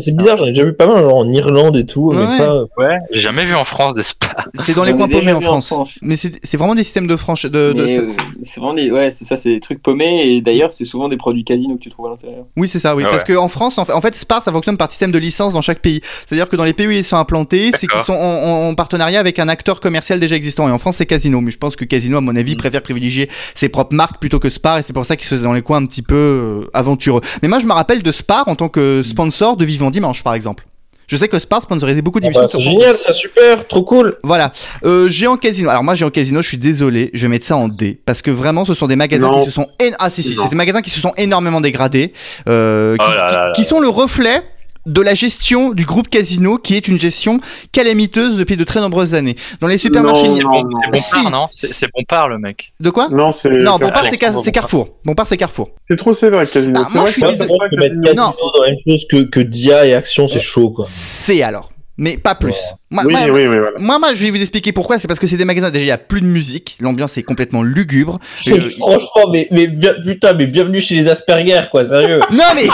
[0.02, 2.16] c'est bizarre, j'en ai déjà vu pas mal genre en Irlande et tout, Ouais.
[2.28, 2.62] mais pas.
[2.76, 4.48] Ouais, j'ai jamais vu en France des Spar.
[4.54, 5.98] C'est dans les coins paumés en France.
[6.02, 7.50] Mais c'est c'est vraiment des systèmes de franchise.
[7.50, 10.22] De, de- Mais, c'est- euh, c'est vraiment des, ouais, c'est ça, c'est des trucs paumés
[10.26, 12.44] et d'ailleurs c'est souvent des produits casino que tu trouves à l'intérieur.
[12.56, 13.02] Oui, c'est ça, oui.
[13.06, 13.34] Ah Parce ouais.
[13.34, 15.80] qu'en France, en fait, en fait, Spar, ça fonctionne par système de licence dans chaque
[15.80, 16.00] pays.
[16.26, 18.74] C'est-à-dire que dans les pays où ils sont implantés, c'est qu'ils sont en, en- en
[18.74, 20.68] partenariat avec un acteur commercial déjà existant.
[20.68, 21.40] Et en France, c'est Casino.
[21.40, 24.48] Mais je pense que Casino, à mon avis, préfère privilégier ses propres marques plutôt que
[24.48, 24.78] Spar.
[24.78, 27.20] Et c'est pour ça qu'ils sont dans les coins un petit peu euh, aventureux.
[27.42, 30.34] Mais moi, je me rappelle de Spar en tant que sponsor de Vivant Dimanche, par
[30.34, 30.64] exemple.
[31.08, 32.42] Je sais que Spar sponsorisait beaucoup Ah d'émissions.
[32.42, 34.16] bah, sur c'est génial, ça super, trop cool.
[34.22, 34.50] Voilà.
[34.84, 35.68] Euh, Géant Casino.
[35.68, 38.30] Alors moi, Géant Casino, je suis désolé, je vais mettre ça en D parce que
[38.30, 39.40] vraiment, ce sont des magasins Non.
[39.40, 39.66] qui se sont
[39.98, 42.14] ah si si, c'est des magasins qui se sont énormément dégradés,
[42.48, 43.52] euh, qui, Oh là qui- là là.
[43.52, 44.42] qui sont le reflet
[44.86, 47.40] de la gestion du groupe Casino, qui est une gestion
[47.72, 49.36] calamiteuse depuis de très nombreuses années.
[49.60, 50.80] Dans les supermarchés, Non, il y a- non, non.
[50.92, 51.14] C'est Si.
[51.16, 51.48] Bompard, non?
[51.58, 52.72] C'est Bompard le mec.
[52.80, 53.08] de quoi?
[53.10, 53.50] Non, c'est.
[53.50, 54.88] Non, Bompard c'est Ca- Alexandre c'est Carrefour.
[55.04, 55.70] Bompard c'est Carrefour.
[55.88, 56.80] C'est trop sévère, Casino.
[56.82, 57.58] Ah, c'est moi, vrai je suis mettre Casino.
[58.04, 58.30] Casino Non.
[58.54, 60.84] dans la même chose que, que Dia et Action, c'est chaud quoi.
[60.88, 62.56] C'est alors, mais pas plus.
[62.92, 63.72] Moi, Oui, moi- oui, oui, voilà.
[63.78, 64.98] moi, moi, je vais vous expliquer pourquoi.
[64.98, 67.22] C'est parce que c'est des magasins déjà il y a plus de musique, l'ambiance est
[67.22, 68.18] complètement lugubre.
[68.48, 72.20] Euh, Franchement, mais, mais bien- putain, mais bienvenue chez les Asperger quoi, sérieux.
[72.30, 72.66] non mais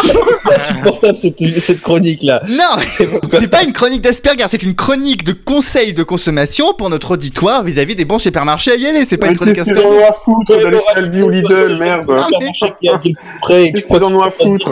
[0.45, 2.43] C'est insupportable cette, cette chronique là.
[2.49, 2.83] Non,
[3.31, 7.63] c'est pas une chronique d'Asperger, c'est une chronique de conseils de consommation pour notre auditoire
[7.63, 9.05] vis-à-vis des bons supermarchés à y aller.
[9.05, 9.87] C'est pas une chronique Asperger.
[9.87, 12.07] ont à foutre d'aller chez Aldi ou Lidl, merde.
[13.47, 14.69] Qu'ils en ont à ça foutre.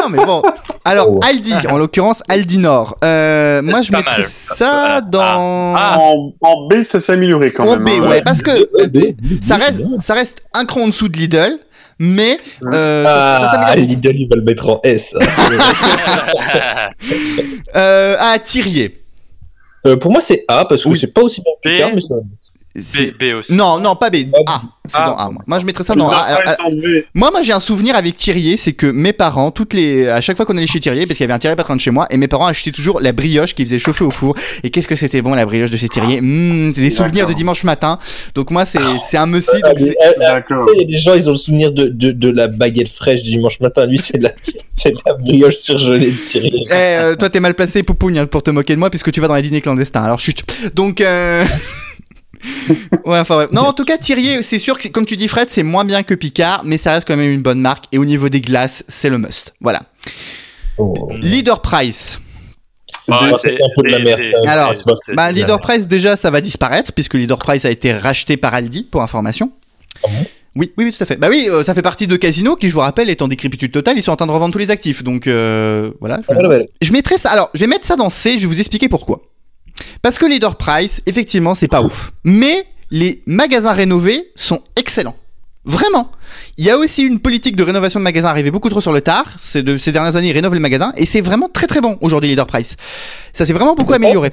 [0.00, 0.42] Non, mais bon.
[0.84, 1.20] Alors, Oh.
[1.22, 2.96] Aldi, en l'occurrence, Aldi Nord.
[3.04, 4.22] Euh, moi, je Pas mettrais
[4.72, 5.74] ça dans.
[5.76, 5.98] Ah.
[6.00, 7.84] En, en B, ça s'est amélioré quand en même.
[7.84, 8.08] B, hein.
[8.08, 8.50] ouais, parce que
[9.40, 11.58] ça reste, ça reste un cran en dessous de Lidl,
[11.98, 12.38] mais
[12.72, 13.88] euh, ça, ça Ah, s'améliore.
[13.90, 15.14] Lidl, il va le mettre en S.
[17.74, 19.02] Euh, à Thirier.
[19.86, 20.98] Euh, pour moi, c'est A parce que Oui.
[20.98, 21.72] c'est pas aussi bon que B.
[21.72, 22.14] Picard, mais ça.
[22.74, 23.52] C'est- B, B aussi.
[23.52, 24.16] Non, non, pas B.
[24.46, 24.62] Ah, A.
[24.86, 25.04] C'est Ah.
[25.06, 25.42] dans A, moi.
[25.46, 26.38] Moi, je mettrais ça dans A.
[27.14, 30.36] Moi, moi, j'ai un souvenir avec Thirier, c'est que mes parents, toutes les, à chaque
[30.36, 31.80] fois qu'on allait chez Thirier, parce qu'il y avait un Thirier pas très loin de
[31.82, 34.34] chez moi, et mes parents achetaient toujours la brioche qui faisait chauffer au four.
[34.64, 37.32] Et qu'est-ce que c'était bon la brioche de chez Thirier Mmh, c'est des souvenirs de
[37.34, 37.98] dimanche matin.
[38.34, 39.50] Donc moi, c'est, c'est un messie.
[39.62, 40.68] Ah, Donc euh, D'accord.
[40.74, 43.22] Il y a des gens, ils ont le souvenir de, de, de la baguette fraîche
[43.22, 43.86] du dimanche matin.
[43.86, 44.30] Lui, c'est de la,
[44.72, 46.64] c'est de la brioche surgelée de Thierry.
[46.68, 49.20] Eh, euh, toi, t'es mal placé, Poupougne, hein, pour te moquer de moi, puisque tu
[49.20, 50.02] vas dans les dîners clandestins.
[50.02, 50.42] Alors chut.
[50.74, 51.00] Donc.
[51.00, 51.44] Euh...
[53.04, 53.50] ouais, enfin bref.
[53.52, 56.02] Non, en tout cas, Thirier, c'est sûr que, comme tu dis, Fred, c'est moins bien
[56.02, 57.84] que Picard, mais ça reste quand même une bonne marque.
[57.92, 59.54] Et au niveau des glaces, c'est le must.
[59.60, 59.80] Voilà.
[60.78, 60.94] Oh.
[61.20, 62.20] Leader Price.
[63.08, 64.16] Même.
[64.48, 64.72] Alors,
[65.14, 68.84] Bah, Leader Price, déjà, ça va disparaître, puisque Leader Price a été racheté par Aldi,
[68.84, 69.52] pour information.
[70.04, 70.26] Ah bon?
[70.54, 71.16] Oui, oui, oui, tout à fait.
[71.16, 73.72] Bah oui, euh, ça fait partie de Casino, qui, je vous rappelle, est en décrépitude
[73.72, 73.96] totale.
[73.96, 75.02] Ils sont en train de revendre tous les actifs.
[75.02, 76.20] Donc, euh, voilà.
[76.20, 76.68] je- Ah, ouais, ouais.
[76.82, 77.30] Je mettrai ça.
[77.30, 78.34] Alors, je vais mettre ça dans C.
[78.34, 79.22] Je vais vous expliquer pourquoi.
[80.02, 82.12] Parce que Leader Price, effectivement, c'est pas ouf.
[82.24, 85.16] Mais les magasins rénovés sont excellents.
[85.64, 86.10] Vraiment.
[86.58, 89.00] Il y a aussi une politique de rénovation de magasins arrivée beaucoup trop sur le
[89.00, 89.26] tard.
[89.36, 91.98] C'est de ces dernières années, ils rénovent les magasins et c'est vraiment très très bon
[92.00, 92.76] aujourd'hui Leader Price.
[93.32, 94.30] Ça s'est vraiment beaucoup amélioré.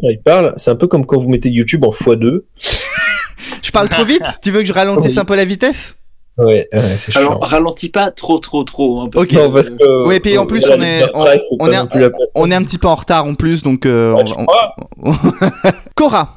[0.00, 2.42] Quand il parle, c'est un peu comme quand vous mettez YouTube en x2.
[3.62, 4.22] Je parle trop vite.
[4.42, 5.96] Tu veux que je ralentisse un peu la vitesse?
[6.36, 7.20] Ouais, ouais c'est chiant.
[7.20, 9.02] Alors, ralentis pas trop, trop, trop.
[9.02, 9.30] hein, parce Ok.
[9.32, 10.06] que, parce que.
[10.08, 12.10] Oui, et puis en plus, on est- on- est- peine.
[12.34, 14.74] On est un petit peu en retard en plus, donc euh, on- crois
[15.94, 16.36] Cora.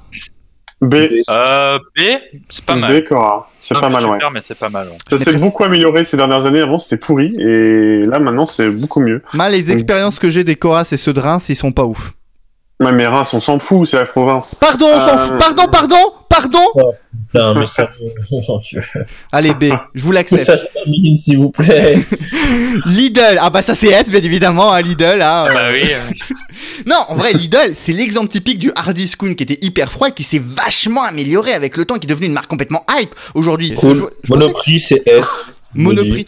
[0.80, 0.94] B.
[1.28, 2.02] Euh, B,
[2.50, 3.02] c'est pas mal.
[3.02, 3.50] B, Cora.
[3.58, 4.18] C'est pas mais mal, ouais.
[4.32, 4.88] mais c'est pas mal.
[4.90, 4.98] ouais.
[5.10, 6.62] Ça s'est beaucoup amélioré ces dernières années.
[6.62, 7.36] Avant, c'était pourri.
[7.40, 9.24] Et là, maintenant, c'est beaucoup mieux.
[9.34, 12.14] Moi, les expériences que j'ai des Cora, c'est ceux de Reims, ils sont pas ouf.
[12.80, 14.54] Ouais, mais Reims, on s'en fout, c'est la province.
[14.54, 15.38] Pardon, on s'en Euh, fout.
[15.40, 16.60] Pardon, pardon, pardon.
[17.32, 17.90] Putain, mais ça,
[19.32, 19.66] Allez, B,
[19.96, 20.44] je vous l'accepte.
[20.44, 21.98] ça se termine, s'il vous plaît.
[22.86, 25.22] Lidl, ah bah ça c'est S, bien évidemment, hein, Lidl.
[25.24, 25.54] Hein, euh.
[25.54, 25.84] Bah oui.
[25.92, 26.00] euh,
[26.86, 30.12] Non, en vrai, Lidl, c'est l'exemple typique du hard discount qui était hyper froid, et
[30.14, 33.74] qui s'est vachement amélioré avec le temps, qui est devenu une marque complètement hype aujourd'hui.
[33.74, 33.96] Cool.
[33.96, 35.46] Je- je pensais Monoprix, c'est S.
[35.74, 36.26] Monoprix.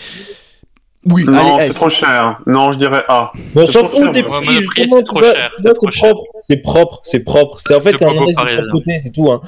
[1.05, 1.75] Oui, Non, allez, c'est S.
[1.75, 2.39] trop cher.
[2.45, 3.31] Non, je dirais A.
[3.55, 5.91] On C'est s'en fout des prix, Monoprix, justement, c'est tu trop vois, c'est c'est trop
[5.91, 6.01] cher.
[6.01, 7.57] propre, c'est propre, c'est propre.
[7.65, 9.31] C'est en fait, c'est un bobo analyse de côté, c'est tout.
[9.31, 9.39] Hein.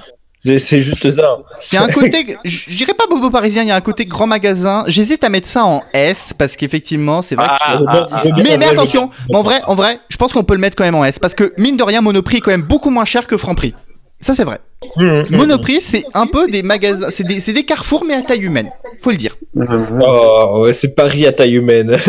[0.44, 1.38] C'est c'est juste ça.
[1.60, 4.84] C'est un côté, je dirais pas bobo parisien, il y a un côté grand magasin.
[4.88, 8.22] J'hésite à mettre ça en S parce qu'effectivement, c'est vrai que Ah, c'est- ah, ah,
[8.24, 10.76] bien- Mais, mais attention, mais en vrai, en vrai, je pense qu'on peut le mettre
[10.76, 13.06] quand même en S parce que mine de rien, Monoprix est quand même beaucoup moins
[13.06, 13.76] cher que Franprix.
[14.20, 14.60] Ça c'est vrai.
[15.32, 18.70] Monoprix, c'est un peu des magasins, c'est des, c'est des carrefours mais à taille humaine.
[19.00, 19.36] Faut le dire.
[19.56, 21.98] Oh, ouais, c'est Paris à taille humaine.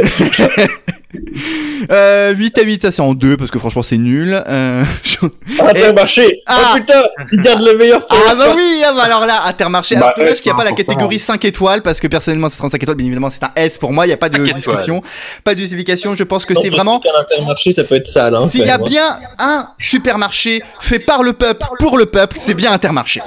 [1.91, 4.41] Euh, 8 à 8, ça c'est en 2 parce que franchement c'est nul.
[4.47, 5.17] Euh, je-
[5.61, 6.73] Intermarché Ah.
[6.75, 7.03] Oh putain
[7.33, 8.57] Il garde le meilleur pour Ah bah fin.
[8.57, 9.97] oui, ah bah alors là, Intermarché.
[9.97, 12.49] Bah, Alors dommage S, qu'il n'y a pas la catégorie 5 étoiles parce que personnellement
[12.49, 14.17] ça sera en 5 étoiles, bien évidemment c'est un S pour moi, il n'y a
[14.17, 14.53] pas de étoiles.
[14.55, 15.03] discussion,
[15.43, 16.15] pas de justification.
[16.15, 18.37] Je pense que c'est vraiment Intermarché, ça peut être sale.
[18.37, 18.79] Hein, S'il y a hein.
[18.79, 23.21] bien un supermarché fait par le peuple, pour le peuple, c'est bien Intermarché.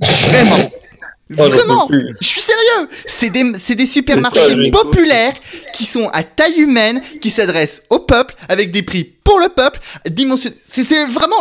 [0.00, 0.56] Vraiment.
[1.38, 2.14] Oh, Vraiment, plus.
[2.20, 2.88] je suis sérieux.
[3.06, 5.32] C'est des, c'est des supermarchés populaires
[5.72, 9.80] qui sont à taille humaine, qui s'adressent au peuple avec des prix pour le peuple.
[10.10, 11.36] dimension- C'est vraiment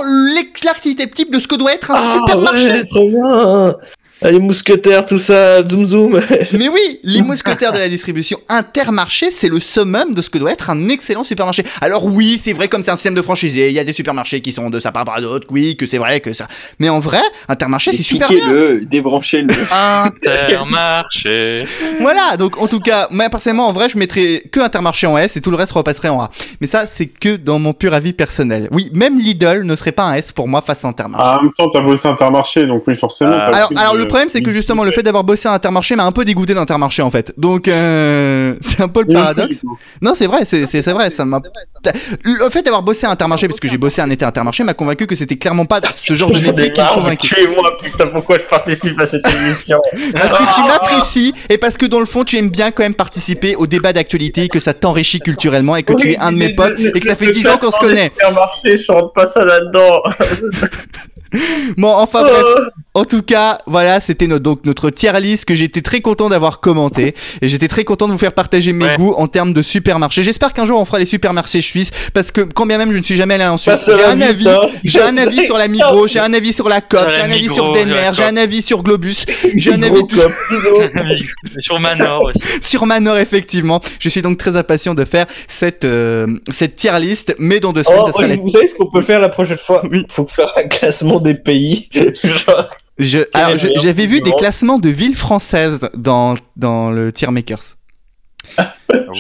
[0.64, 2.68] l'activité type de ce que doit être un Ah supermarché.
[2.72, 3.76] ouais, trop bien
[4.24, 6.22] Les mousquetaires, tout ça, zoom zoom.
[6.54, 10.52] Mais oui, les mousquetaires de la distribution intermarché, c'est le summum de ce que doit
[10.52, 11.64] être un excellent supermarché.
[11.82, 14.42] Alors oui, c'est vrai comme c'est un système de franchisé, il y a des supermarchés
[14.42, 16.48] qui sont de ça par rapport à d'autres, oui, que c'est vrai que ça.
[16.80, 18.38] Mais en vrai, intermarché c'est super bien.
[18.40, 19.54] Piquez-le, débranchez-le.
[20.32, 21.64] Intermarché.
[22.00, 25.38] Voilà, donc en tout cas, moi personnellement en vrai, je mettrais que intermarché en S
[25.38, 26.30] et tout le reste repasserait en A.
[26.60, 28.68] Mais ça, c'est que dans mon pur avis personnel.
[28.72, 31.30] Oui, même Lidl ne serait pas un S pour moi face à intermarché.
[31.34, 33.36] Ah, en même temps, t'as bossé Intermarché, donc oui, forcément.
[33.40, 33.50] Ah.
[33.52, 35.54] t'as Alors, plus alors de- le problème c'est que justement le fait d'avoir bossé à
[35.54, 37.34] Intermarché m'a un peu dégoûté d'Intermarché en fait.
[37.38, 39.64] Donc euh, c'est un peu le paradoxe.
[40.02, 41.42] Non, c'est vrai, c'est vrai, ça m'a.
[42.24, 44.74] Le fait d'avoir bossé à Intermarché, parce que j'ai bossé un été à Intermarché, m'a
[44.74, 47.36] convaincu que c'était clairement pas ce genre de métier qui me convainquait.
[47.36, 49.80] Tuez-moi, putain, pourquoi je participe à cette émission
[50.14, 52.96] Parce que tu m'apprécies et parce que dans le fond, tu aimes bien quand même
[52.96, 56.54] participer au débat d'actualité, que ça t'enrichit culturellement et que tu es un de mes
[56.54, 58.12] potes et que ça fait 10 ans qu'on se connaît.
[58.16, 60.04] Supermarché, je rentre pas ça là-dedans.
[61.78, 62.44] Bon, enfin bref.
[62.94, 66.60] En tout cas, voilà, c'était notre, donc notre tier list que j'étais très content d'avoir
[66.60, 68.96] commenté et j'étais très content de vous faire partager mes Ouais.
[68.98, 70.24] goûts en termes de supermarché.
[70.24, 73.04] J'espère qu'un jour on fera les supermarchés suisses parce que quand bien même je ne
[73.04, 74.50] suis jamais allé en Suisse, j'ai un avis.
[74.50, 74.60] hein.
[74.84, 77.50] J'ai un avis sur la Migros, j'ai un avis sur la COP, j'ai un avis
[77.50, 79.26] sur Denner, j'ai un avis sur Globus,
[79.56, 80.02] j'ai un avis.
[81.62, 82.40] Sur Manor aussi.
[82.62, 83.82] sur Manor effectivement.
[84.00, 87.84] Je suis donc très impatient de faire cette euh, cette tier list, mais dans deux
[87.84, 89.82] semaines Oh, ça sera la- vous savez ce qu'on peut faire la prochaine fois?
[89.90, 90.06] Oui.
[90.12, 91.90] Faut faire un classement des pays.
[92.24, 92.68] Genre,
[92.98, 97.78] Je, alors, j'avais vu des classements de villes françaises dans dans le tier makers.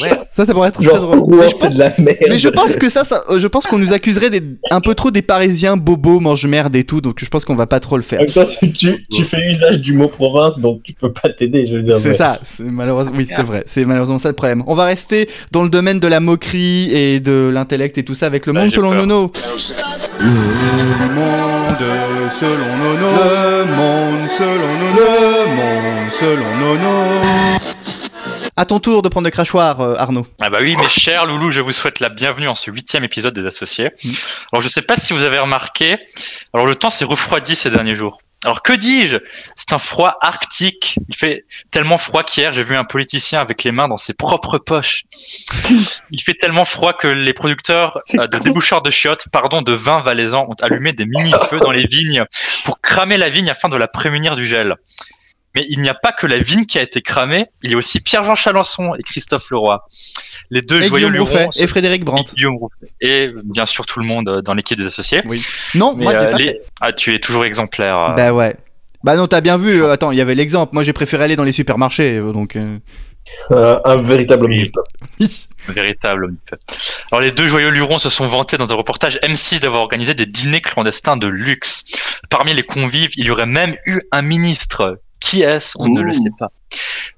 [0.02, 0.10] Ouais.
[0.34, 1.20] Ça, ça pourrait être très genre drôle.
[1.20, 2.18] Rouen, Mais je c'est pense- de la merde.
[2.30, 4.96] Mais je pense que ça, ça euh, je pense qu'on nous accuserait des, un peu
[4.96, 8.04] trop des Parisiens bobos, mange-merde et tout, donc je pense qu'on va pas trop le
[8.04, 8.20] faire.
[8.34, 11.76] Temps, tu, tu, tu fais usage du mot province, donc tu peux pas t'aider, je
[11.78, 11.98] veux dire.
[11.98, 14.64] C'est mais- ça, c'est malheureusement, oui, c'est vrai, c'est malheureusement ça le problème.
[14.68, 18.26] On va rester dans le domaine de la moquerie et de l'intellect et tout ça
[18.26, 19.00] avec le Bah, monde selon peur.
[19.06, 19.32] Nono.
[20.20, 20.26] Le
[21.16, 21.78] monde
[22.40, 23.08] selon Nono.
[23.08, 25.08] Le monde selon Nono.
[25.46, 26.96] Le monde selon Nono.
[28.58, 30.28] À ton tour de prendre le crachoir, euh, Arnaud.
[30.42, 33.34] Ah bah oui, mes chers loulous, je vous souhaite la bienvenue en ce huitième épisode
[33.34, 33.92] des Associés.
[34.04, 34.10] Mm.
[34.52, 35.98] Alors je sais pas si vous avez remarqué,
[36.54, 38.18] alors le temps s'est refroidi ces derniers jours.
[38.44, 39.18] Alors que dis-je?
[39.56, 40.98] C'est un froid arctique.
[41.10, 44.58] Il fait tellement froid qu'hier j'ai vu un politicien avec les mains dans ses propres
[44.58, 45.04] poches.
[46.12, 50.02] Il fait tellement froid que les producteurs euh, de déboucheurs de chiottes, pardon, de vin
[50.02, 52.24] valaisans ont allumé des mini-feux dans les vignes
[52.66, 54.76] pour cramer la vigne afin de la prémunir du gel.
[55.56, 57.78] Mais il n'y a pas que la vigne qui a été cramée, il y a
[57.78, 59.86] aussi Pierre-Jean Chalençon et Christophe Leroy.
[60.50, 61.28] Les deux Et joyeux Guillaume.
[61.28, 62.34] Rouffet et Frédéric Brandt.
[63.02, 65.22] Et bien sûr tout le monde euh, dans l'équipe des associés.
[65.76, 66.62] Non, Mais, moi je euh, pas les- fait.
[66.80, 67.98] Ah, tu es toujours exemplaire.
[67.98, 68.56] euh, Bah ouais.
[69.04, 69.84] Bah non, t'as bien vu.
[69.86, 70.74] attends, il y avait l'exemple.
[70.74, 72.56] Moi, j'ai préféré aller dans les supermarchés, donc.
[72.56, 72.78] euh,
[73.84, 74.58] un véritable homme Oui.
[74.58, 74.90] du peuple.
[75.70, 76.26] véritable.
[76.26, 76.64] homme du peuple.
[77.12, 80.26] Alors les deux joyeux lurons se sont vantés dans un reportage M6 d'avoir organisé des
[80.28, 81.84] dîners clandestins de luxe.
[82.30, 85.00] Parmi les convives, il y aurait même eu un ministre.
[85.22, 86.52] Qui est-ce On ne le sait pas.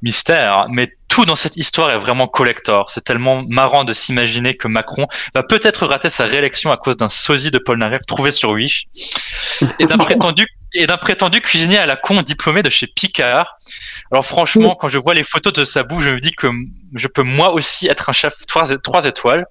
[0.03, 2.89] Mystère, mais tout dans cette histoire est vraiment collector.
[2.89, 7.09] C'est tellement marrant de s'imaginer que Macron va peut-être rater sa réélection à cause d'un
[7.09, 8.87] sosie de Paul Naref trouvé sur Wish
[9.79, 13.57] et d'un prétendu et d'un prétendu cuisinier à la con diplômé de chez Picard.
[14.11, 16.47] Alors franchement, quand je vois les photos de sa bouffe, je me dis que
[16.95, 19.45] je peux moi aussi être un chef 3, trois étoiles.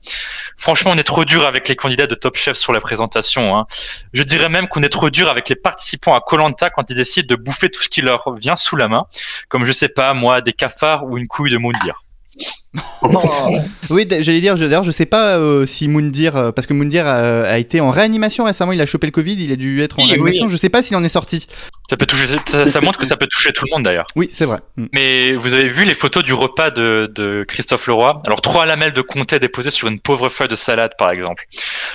[0.57, 3.57] Franchement, on est trop dur avec les candidats de Top Chef sur la présentation.
[3.57, 3.67] Hein.
[4.13, 7.27] Je dirais même qu'on est trop dur avec les participants à Colanta quand ils décident
[7.29, 9.07] de bouffer tout ce qui leur vient sous la main,
[9.49, 12.03] comme je sais pas moi, des cafards ou une couille de Moundir.
[13.91, 16.73] Oui, d- j'allais dire, je- d'ailleurs, je sais pas euh, si Moundir, euh, parce que
[16.73, 19.83] Moundir a, a été en réanimation récemment, il a chopé le Covid, il a dû
[19.83, 20.53] être en Oui, réanimation, oui.
[20.53, 21.47] je sais pas s'il en est sorti.
[21.91, 24.07] Ça peut toucher, ça, ça montre que ça peut toucher tout le monde d'ailleurs.
[24.17, 24.59] Oui, c'est vrai.
[24.77, 24.87] Mm.
[24.95, 28.19] Mais vous avez vu les photos du repas de, de Christophe Leroy?
[28.27, 31.45] Alors trois lamelles de comté déposées sur une pauvre feuille de salade par exemple.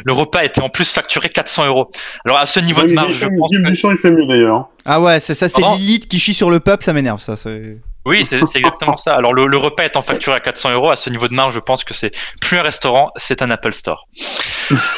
[0.06, 1.90] Le repas était en plus facturé 400 euros.
[2.26, 4.70] Alors à ce niveau de Guy marge, je pense que- il fait mieux d'ailleurs.
[4.86, 7.36] Ah ouais, c'est ça, c'est Lilith qui chie sur le peuple, ça m'énerve, ça.
[7.36, 7.78] c'est-
[8.08, 9.16] oui, c'est exactement ça.
[9.16, 11.60] Alors le, le repas étant facturé à 400 euros, à ce niveau de marge, je
[11.60, 14.08] pense que c'est plus un restaurant, c'est un Apple Store.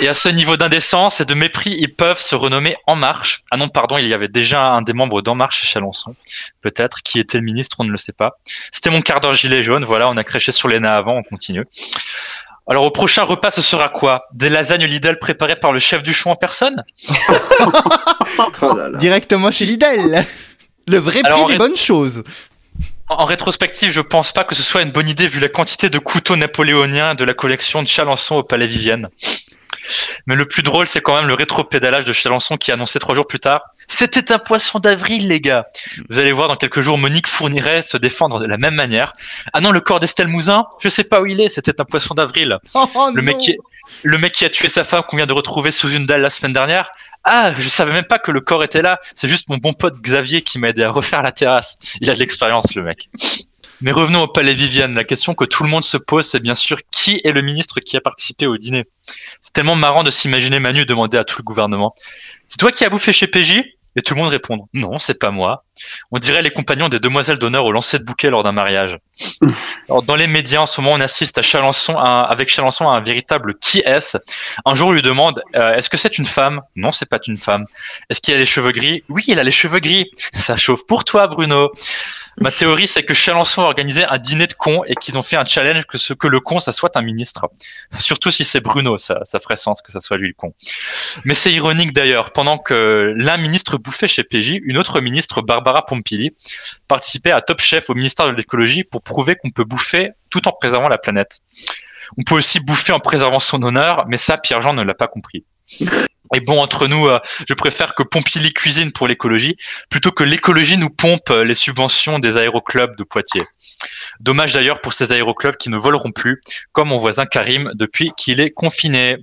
[0.02, 3.42] Et à ce niveau d'indécence et de mépris, ils peuvent se renommer En Marche.
[3.52, 6.16] Ah non, pardon, il y avait déjà un des membres d'En Marche chez Chalençon,
[6.62, 8.38] peut-être, qui était ministre, on ne le sait pas.
[8.72, 11.24] C'était mon quart d'heure gilet jaune, voilà, on a crêché sur les nains avant, on
[11.24, 11.66] continue.
[12.72, 14.26] Alors au prochain repas, ce sera quoi?
[14.32, 16.84] Des lasagnes Lidl préparées par le chef du chou en personne?
[18.62, 18.98] Oh là là.
[18.98, 20.24] Directement chez Lidl
[20.88, 22.24] Le vrai Alors, prix des ré- bonnes choses.
[23.10, 25.98] En rétrospective, je pense pas que ce soit une bonne idée vu la quantité de
[25.98, 29.10] couteaux napoléoniens de la collection de Chalençon au Palais Vivienne.
[30.28, 33.26] Mais le plus drôle, c'est quand même le rétro-pédalage de Chalençon qui annonçait trois jours
[33.26, 35.66] plus tard C'était un poisson d'avril, les gars
[36.10, 39.16] Vous allez voir dans quelques jours Monique fournirait se défendre de la même manière.
[39.54, 42.14] Ah non, le corps d'Estelle Mouzin Je sais pas où il est, c'était un poisson
[42.14, 42.60] d'avril.
[42.76, 43.44] Oh, oh Le mec, non.
[44.04, 46.30] Le mec qui a tué sa femme qu'on vient de retrouver sous une dalle la
[46.30, 46.90] semaine dernière.
[47.24, 49.00] Ah, je savais même pas que le corps était là.
[49.16, 51.78] C'est juste mon bon pote Xavier qui m'a aidé à refaire la terrasse.
[52.02, 53.10] Il a de l'expérience, le mec.
[53.82, 54.94] Mais revenons au palais Viviane.
[54.94, 57.80] La question que tout le monde se pose, c'est bien sûr qui est le ministre
[57.80, 58.86] qui a participé au dîner.
[59.42, 61.94] C'est tellement marrant de s'imaginer Manu demander à tout le gouvernement.
[62.48, 63.64] C'est toi qui as bouffé chez PJ
[63.96, 65.64] Et tout le monde répond non, c'est pas moi.
[66.12, 68.98] On dirait les compagnons des demoiselles d'honneur au lancer de bouquet lors d'un mariage.
[69.90, 73.58] Dans les médias, en ce moment, on assiste à Chalençon, avec Chalençon à un véritable
[73.60, 74.18] qui est-ce?
[74.66, 76.62] Un jour, on lui demande euh, est-ce que c'est une femme?
[76.76, 77.66] Non, c'est pas une femme.
[78.10, 79.04] Est-ce qu'il a les cheveux gris?
[79.10, 80.10] Oui, il a les cheveux gris.
[80.34, 81.72] Ça chauffe pour toi, Bruno.
[82.38, 85.36] Ma théorie, c'est que Chalençon a organisé un dîner de cons et qu'ils ont fait
[85.36, 87.48] un challenge que ce que le con, ça soit un ministre.
[88.00, 90.54] Surtout si c'est Bruno, ça, ça ferait sens que ça soit lui le con.
[91.26, 95.69] Mais c'est ironique d'ailleurs, pendant que l'un ministre bouffait chez PJ, une autre ministre, Barbara
[95.86, 96.32] Pompili,
[96.88, 100.52] participait à Top Chef au ministère de l'écologie pour prouver qu'on peut bouffer tout en
[100.52, 101.40] préservant la planète.
[102.18, 105.46] On peut aussi bouffer en préservant son honneur, mais ça, Pierre-Jean ne l'a pas compris.
[106.36, 109.58] Et bon, entre nous, euh, je préfère que Pompili cuisine pour l'écologie
[109.90, 113.46] plutôt que l'écologie nous pompe euh, les subventions des aéroclubs de Poitiers.
[114.20, 116.42] Dommage d'ailleurs pour ces aéroclubs qui ne voleront plus,
[116.72, 119.18] comme mon voisin Karim depuis qu'il est confiné.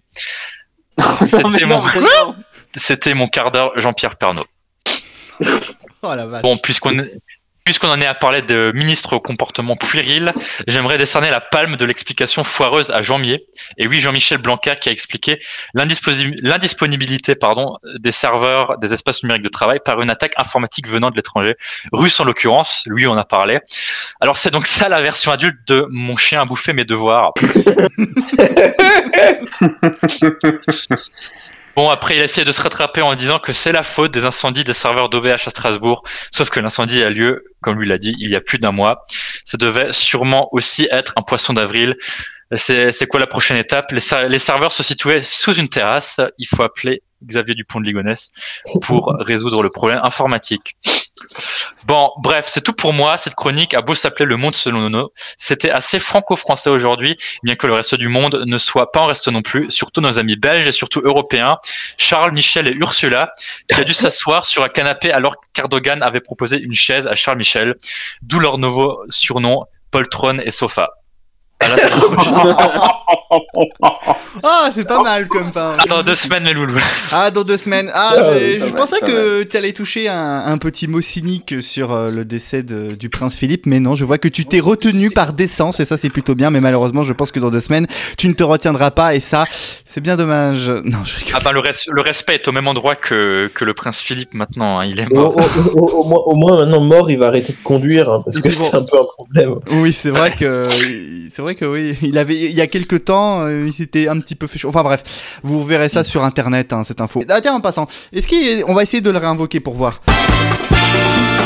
[1.20, 1.84] C'était mon-
[3.14, 4.46] mon quart d'heure Jean-Pierre Pernaud.
[6.08, 6.42] Oh la vache.
[6.42, 7.04] Bon, puisqu'on
[7.66, 10.32] puisqu'on en est à parler de ministre au comportement puéril,
[10.68, 13.44] j'aimerais décerner la palme de l'explication foireuse à Jean Mier.
[13.76, 15.42] Et oui, Jean-Michel Blanquer qui a expliqué
[15.74, 21.16] l'indisponibilité pardon, des serveurs des espaces numériques de travail par une attaque informatique venant de
[21.16, 21.56] l'étranger,
[21.92, 23.58] russe en l'occurrence, lui on a parlé.
[24.20, 27.32] Alors c'est donc ça la version adulte de mon chien a bouffé mes devoirs.
[31.76, 34.24] Bon, après, il a essayé de se rattraper en disant que c'est la faute des
[34.24, 36.02] incendies des serveurs d'OVH à Strasbourg.
[36.30, 39.04] Sauf que l'incendie a lieu, comme lui l'a dit, il y a plus d'un mois.
[39.44, 41.94] Ça devait sûrement aussi être un poisson d'avril.
[42.54, 43.92] C'est quoi la prochaine étape?
[43.92, 46.18] Les, les serveurs se situaient sous une terrasse.
[46.38, 48.30] Il faut appeler Xavier Dupont de Ligonnès
[48.82, 50.76] pour résoudre le problème informatique.
[51.86, 53.16] Bon, bref, c'est tout pour moi.
[53.16, 57.66] Cette chronique a beau s'appeler Le Monde selon Nono, c'était assez franco-français aujourd'hui, bien que
[57.66, 60.66] le reste du monde ne soit pas en reste non plus, surtout nos amis belges
[60.66, 61.58] et surtout européens,
[61.96, 63.30] Charles, Michel et Ursula,
[63.68, 67.38] qui a dû s'asseoir sur un canapé alors qu'Erdogan avait proposé une chaise à Charles
[67.38, 67.76] Michel,
[68.22, 70.90] d'où leur nouveau surnom, Poltron et Sofa.
[74.42, 75.76] Ah, c'est pas mal comme pain.
[75.78, 76.78] Ah, dans deux semaines, mes loulous.
[77.12, 77.90] Ah, dans deux semaines.
[77.94, 81.92] Ah, Ah, oui, je pensais que tu allais toucher un, un petit mot cynique sur
[81.92, 85.10] euh, le décès de- du prince Philippe, mais non, je vois que tu t'es retenu
[85.10, 87.86] par décence, et ça c'est plutôt bien, mais malheureusement, je pense que dans deux semaines,
[88.18, 89.44] tu ne te retiendras pas, et ça,
[89.84, 90.70] c'est bien dommage.
[90.84, 91.34] Non, je rigole.
[91.36, 94.34] Ah ben, le, res- le respect est au même endroit que, que le prince Philippe
[94.34, 94.78] maintenant.
[94.78, 94.84] hein.
[94.86, 95.36] Il est Au, mort.
[95.36, 98.36] au- au- au moins, au moins, maintenant mort, il va arrêter de conduire hein, parce
[98.38, 98.54] que bon.
[98.54, 99.56] c'est un peu un problème.
[99.72, 100.70] Oui, c'est vrai que
[101.30, 104.18] c'est vrai que oui, il avait il y a quelques temps, euh, il s'était un
[104.20, 104.68] petit peu fait chaud.
[104.68, 107.22] Enfin bref, vous verrez ça sur internet hein, cette info.
[107.28, 110.00] Ah en passant, est-ce qu'on va essayer de le réinvoquer pour voir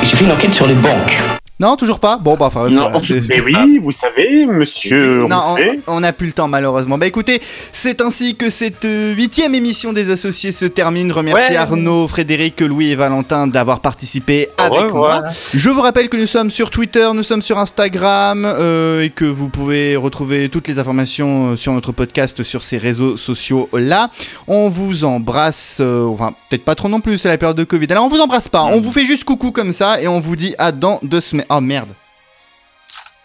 [0.03, 1.40] J'ai fait une enquête sur les banques.
[1.61, 5.57] Non, toujours pas Bon, bah, enfin, Non, voilà, mais oui, vous savez, monsieur Non,
[5.87, 6.97] on- n'a plus le temps malheureusement.
[6.97, 7.43] Bah écoutez,
[7.73, 11.13] c'est ainsi que cette euh, huitième émission des associés se termine.
[11.13, 11.57] Remercie Ouais.
[11.57, 15.23] Arnaud, Frédéric, Louis et Valentin d'avoir participé avec moi.
[15.53, 19.27] Je vous rappelle que nous sommes sur Twitter, nous sommes sur Instagram euh, et que
[19.27, 24.09] vous pouvez retrouver toutes les informations euh, sur notre podcast sur ces réseaux sociaux là.
[24.49, 27.87] On vous embrasse, euh, enfin peut-être pas trop non plus, c'est la période de Covid.
[27.91, 30.37] Alors on vous embrasse pas, on vous fait juste coucou comme ça et on vous
[30.37, 31.45] dit à dans deux semaines.
[31.53, 31.91] Oh merde.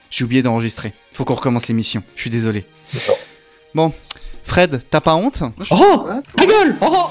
[0.10, 0.94] J'ai oublié d'enregistrer.
[1.14, 2.02] Faut qu'on recommence l'émission.
[2.16, 2.66] Je suis désolé.
[3.76, 3.94] Bon,
[4.44, 5.44] Fred, t'as pas honte?
[5.70, 7.10] Oh Ta gueule Oh